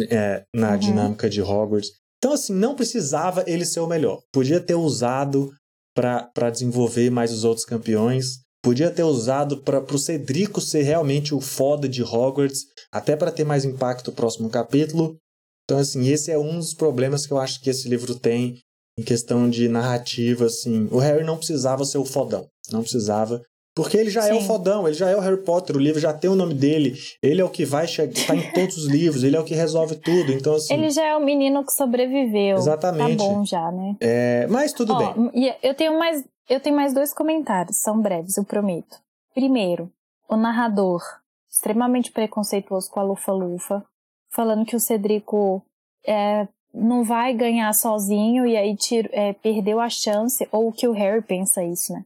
é, 0.10 0.44
na 0.54 0.74
Uhum. 0.74 0.80
dinâmica 0.80 1.30
de 1.30 1.42
Hogwarts. 1.42 1.92
Então, 2.18 2.34
assim, 2.34 2.54
não 2.54 2.76
precisava 2.76 3.44
ele 3.48 3.66
ser 3.66 3.80
o 3.80 3.88
melhor. 3.88 4.20
Podia 4.34 4.60
ter 4.60 4.76
usado 4.76 5.52
para 5.96 6.50
desenvolver 6.50 7.10
mais 7.10 7.32
os 7.32 7.44
outros 7.44 7.66
campeões. 7.66 8.40
Podia 8.64 8.90
ter 8.92 9.04
usado 9.04 9.62
para 9.64 9.80
o 9.80 9.98
Cedrico 10.00 10.60
ser 10.60 10.82
realmente 10.82 11.34
o 11.34 11.40
foda 11.40 11.88
de 11.88 12.04
Hogwarts, 12.04 12.66
até 12.92 13.16
para 13.16 13.32
ter 13.32 13.44
mais 13.46 13.66
impacto 13.66 14.10
no 14.10 14.16
próximo 14.16 14.50
capítulo. 14.50 15.16
Então, 15.64 15.78
assim, 15.80 16.08
esse 16.08 16.32
é 16.32 16.38
um 16.38 16.58
dos 16.58 16.74
problemas 16.74 17.26
que 17.26 17.34
eu 17.34 17.38
acho 17.38 17.62
que 17.62 17.70
esse 17.70 17.88
livro 17.88 18.16
tem 18.16 18.60
em 19.00 19.04
questão 19.04 19.50
de 19.50 19.68
narrativa, 19.70 20.46
assim. 20.46 20.88
O 20.92 20.98
Harry 20.98 21.24
não 21.24 21.38
precisava 21.38 21.86
ser 21.86 22.00
o 22.00 22.06
fodão. 22.06 22.48
Não 22.72 22.82
precisava. 22.82 23.42
Porque 23.78 23.96
ele 23.96 24.10
já 24.10 24.28
é 24.28 24.34
o 24.34 24.42
Sim. 24.42 24.48
fodão, 24.48 24.88
ele 24.88 24.98
já 24.98 25.08
é 25.08 25.16
o 25.16 25.20
Harry 25.20 25.38
Potter, 25.38 25.76
o 25.76 25.80
livro 25.80 26.00
já 26.00 26.12
tem 26.12 26.28
o 26.28 26.36
nome 26.36 26.56
dele, 26.56 26.96
ele 27.22 27.40
é 27.40 27.46
o 27.46 27.50
que 27.50 27.64
vai 27.64 27.88
chegar, 27.88 28.12
tá 28.26 28.36
em 28.36 28.52
todos 28.52 28.76
os 28.76 28.88
livros, 28.88 29.24
ele 29.24 29.36
é 29.36 29.40
o 29.40 29.44
que 29.44 29.54
resolve 29.54 29.96
tudo. 29.98 30.32
Então, 30.32 30.56
assim. 30.56 30.74
Ele 30.74 30.90
já 30.90 31.06
é 31.06 31.16
o 31.16 31.24
menino 31.24 31.64
que 31.64 31.72
sobreviveu. 31.72 32.58
Exatamente. 32.58 33.18
Tá 33.18 33.24
bom 33.24 33.46
já, 33.46 33.72
né? 33.72 33.96
é, 34.02 34.48
Mas 34.50 34.74
tudo 34.74 34.94
Ó, 34.94 34.98
bem. 35.14 35.56
eu 35.62 35.76
tenho 35.76 36.00
mais, 36.00 36.26
eu 36.50 36.60
tenho 36.60 36.76
mais 36.76 36.92
dois 36.92 37.14
comentários, 37.14 37.78
são 37.78 38.02
breves, 38.02 38.36
eu 38.36 38.44
prometo. 38.44 38.98
Primeiro, 39.36 39.92
o 40.28 40.36
narrador, 40.36 41.04
extremamente 41.48 42.12
preconceituoso 42.12 42.90
com 42.90 43.00
a 43.00 43.04
Lufa-Lufa, 43.04 43.86
falando 44.32 44.66
que 44.66 44.76
o 44.76 44.80
Cedrico 44.80 45.62
é, 46.04 46.48
não 46.74 47.04
vai 47.04 47.32
ganhar 47.32 47.72
sozinho 47.74 48.44
e 48.46 48.58
aí 48.58 48.76
tiro, 48.76 49.08
é, 49.12 49.34
perdeu 49.34 49.80
a 49.80 49.88
chance, 49.88 50.48
ou 50.52 50.72
que 50.72 50.88
o 50.88 50.94
Harry 50.94 51.22
pensa 51.22 51.64
isso, 51.64 51.94
né? 51.94 52.04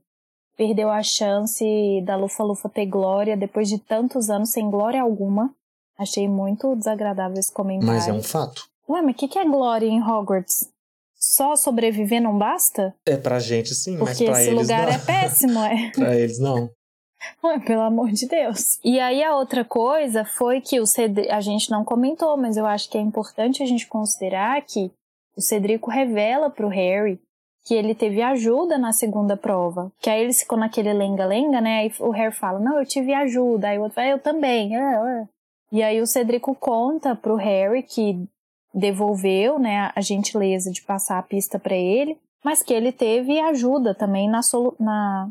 Perdeu 0.61 0.91
a 0.91 1.01
chance 1.01 1.65
da 2.05 2.15
Lufa-Lufa 2.15 2.69
ter 2.69 2.85
glória 2.85 3.35
depois 3.35 3.67
de 3.67 3.79
tantos 3.79 4.29
anos 4.29 4.51
sem 4.51 4.69
glória 4.69 5.01
alguma. 5.01 5.51
Achei 5.97 6.27
muito 6.27 6.75
desagradável 6.75 7.39
esse 7.39 7.51
comentário. 7.51 7.91
Mas 7.91 8.07
é 8.07 8.13
um 8.13 8.21
fato. 8.21 8.69
Ué, 8.87 9.01
mas 9.01 9.15
o 9.15 9.17
que, 9.17 9.27
que 9.27 9.39
é 9.39 9.43
glória 9.43 9.87
em 9.87 9.99
Hogwarts? 9.99 10.69
Só 11.15 11.55
sobreviver 11.55 12.21
não 12.21 12.37
basta? 12.37 12.93
É 13.07 13.17
pra 13.17 13.39
gente 13.39 13.73
sim, 13.73 13.97
mas 13.97 14.09
Porque 14.09 14.25
pra 14.25 14.39
esse 14.39 14.51
eles 14.51 14.61
lugar 14.61 14.85
não. 14.85 14.93
é 14.93 14.97
péssimo, 14.99 15.59
é. 15.61 15.89
pra 15.97 16.15
eles 16.15 16.37
não. 16.37 16.69
Ué, 17.43 17.59
pelo 17.61 17.81
amor 17.81 18.11
de 18.11 18.27
Deus. 18.27 18.77
E 18.83 18.99
aí 18.99 19.23
a 19.23 19.35
outra 19.35 19.65
coisa 19.65 20.23
foi 20.23 20.61
que 20.61 20.79
o 20.79 20.85
Cedrico, 20.85 21.33
a 21.33 21.41
gente 21.41 21.71
não 21.71 21.83
comentou, 21.83 22.37
mas 22.37 22.55
eu 22.55 22.67
acho 22.67 22.87
que 22.87 22.99
é 22.99 23.01
importante 23.01 23.63
a 23.63 23.65
gente 23.65 23.87
considerar 23.87 24.61
que 24.61 24.91
o 25.35 25.41
Cedrico 25.41 25.89
revela 25.89 26.51
pro 26.51 26.67
Harry 26.67 27.19
que 27.65 27.75
ele 27.75 27.93
teve 27.93 28.21
ajuda 28.21 28.77
na 28.77 28.91
segunda 28.91 29.37
prova. 29.37 29.91
Que 29.99 30.09
aí 30.09 30.21
eles 30.21 30.39
ficam 30.41 30.57
naquele 30.57 30.91
lenga-lenga, 30.93 31.61
né? 31.61 31.79
Aí 31.79 31.93
o 31.99 32.09
Harry 32.11 32.33
fala, 32.33 32.59
não, 32.59 32.79
eu 32.79 32.85
tive 32.85 33.13
ajuda. 33.13 33.69
Aí 33.69 33.77
o 33.77 33.81
outro 33.81 33.95
fala, 33.95 34.07
eu 34.07 34.19
também. 34.19 34.75
Ah, 34.75 35.01
ah. 35.03 35.27
E 35.71 35.81
aí 35.81 36.01
o 36.01 36.07
Cedrico 36.07 36.53
conta 36.55 37.15
pro 37.15 37.35
Harry 37.35 37.83
que 37.83 38.27
devolveu, 38.73 39.59
né, 39.59 39.91
a 39.95 40.01
gentileza 40.01 40.71
de 40.71 40.81
passar 40.81 41.17
a 41.17 41.23
pista 41.23 41.59
para 41.59 41.75
ele, 41.75 42.17
mas 42.43 42.63
que 42.63 42.73
ele 42.73 42.91
teve 42.91 43.39
ajuda 43.39 43.93
também 43.93 44.29
na, 44.29 44.39
na, 44.79 45.29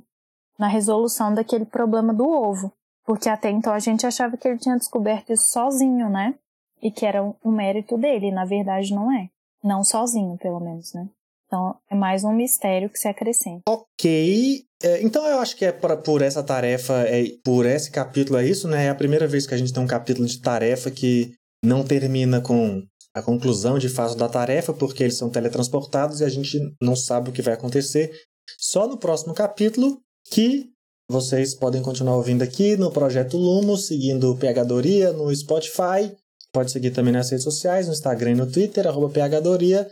na 0.58 0.68
resolução 0.68 1.34
daquele 1.34 1.64
problema 1.64 2.12
do 2.12 2.28
ovo. 2.28 2.72
Porque 3.04 3.28
até 3.28 3.50
então 3.50 3.72
a 3.72 3.78
gente 3.78 4.06
achava 4.06 4.36
que 4.36 4.46
ele 4.46 4.58
tinha 4.58 4.76
descoberto 4.76 5.32
isso 5.32 5.50
sozinho, 5.50 6.08
né? 6.08 6.34
E 6.82 6.90
que 6.90 7.04
era 7.04 7.22
um 7.22 7.50
mérito 7.50 7.98
dele, 7.98 8.30
na 8.30 8.44
verdade 8.44 8.94
não 8.94 9.10
é. 9.12 9.28
Não 9.62 9.82
sozinho, 9.82 10.38
pelo 10.38 10.60
menos, 10.60 10.94
né? 10.94 11.08
Então 11.50 11.74
é 11.90 11.96
mais 11.96 12.22
um 12.22 12.32
mistério 12.32 12.88
que 12.88 12.96
se 12.96 13.08
acrescenta. 13.08 13.62
Ok. 13.68 14.64
É, 14.80 15.02
então 15.02 15.26
eu 15.26 15.40
acho 15.40 15.56
que 15.56 15.64
é 15.64 15.72
pra, 15.72 15.96
por 15.96 16.22
essa 16.22 16.44
tarefa, 16.44 17.02
é, 17.08 17.24
por 17.44 17.66
esse 17.66 17.90
capítulo 17.90 18.38
é 18.38 18.46
isso, 18.46 18.68
né? 18.68 18.86
É 18.86 18.88
a 18.88 18.94
primeira 18.94 19.26
vez 19.26 19.48
que 19.48 19.54
a 19.54 19.58
gente 19.58 19.72
tem 19.72 19.82
um 19.82 19.86
capítulo 19.86 20.28
de 20.28 20.40
tarefa 20.40 20.92
que 20.92 21.34
não 21.64 21.82
termina 21.82 22.40
com 22.40 22.84
a 23.12 23.20
conclusão 23.20 23.80
de 23.80 23.88
fato 23.88 24.14
da 24.14 24.28
tarefa, 24.28 24.72
porque 24.72 25.02
eles 25.02 25.16
são 25.16 25.28
teletransportados 25.28 26.20
e 26.20 26.24
a 26.24 26.28
gente 26.28 26.56
não 26.80 26.94
sabe 26.94 27.30
o 27.30 27.32
que 27.32 27.42
vai 27.42 27.54
acontecer. 27.54 28.12
Só 28.56 28.86
no 28.86 28.96
próximo 28.96 29.34
capítulo, 29.34 29.98
que 30.30 30.70
vocês 31.10 31.52
podem 31.56 31.82
continuar 31.82 32.16
ouvindo 32.16 32.42
aqui 32.42 32.76
no 32.76 32.92
Projeto 32.92 33.36
Lumo, 33.36 33.76
seguindo 33.76 34.30
o 34.30 34.38
Pegadoria 34.38 35.12
no 35.12 35.34
Spotify. 35.34 36.14
Pode 36.52 36.70
seguir 36.70 36.92
também 36.92 37.12
nas 37.12 37.28
redes 37.28 37.44
sociais, 37.44 37.88
no 37.88 37.92
Instagram 37.92 38.30
e 38.30 38.34
no 38.36 38.50
Twitter, 38.50 38.86
arroba 38.86 39.12
Pegadoria. 39.12 39.90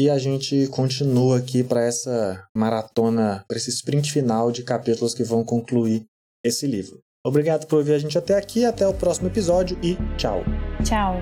E 0.00 0.08
a 0.08 0.16
gente 0.16 0.66
continua 0.68 1.36
aqui 1.36 1.62
para 1.62 1.84
essa 1.84 2.42
maratona, 2.56 3.44
para 3.46 3.58
esse 3.58 3.68
sprint 3.68 4.10
final 4.10 4.50
de 4.50 4.62
capítulos 4.62 5.12
que 5.12 5.22
vão 5.22 5.44
concluir 5.44 6.06
esse 6.42 6.66
livro. 6.66 7.00
Obrigado 7.22 7.66
por 7.66 7.80
ouvir 7.80 7.92
a 7.92 7.98
gente 7.98 8.16
até 8.16 8.34
aqui, 8.34 8.64
até 8.64 8.88
o 8.88 8.94
próximo 8.94 9.28
episódio 9.28 9.78
e 9.82 9.98
tchau. 10.16 10.42
Tchau. 10.82 11.16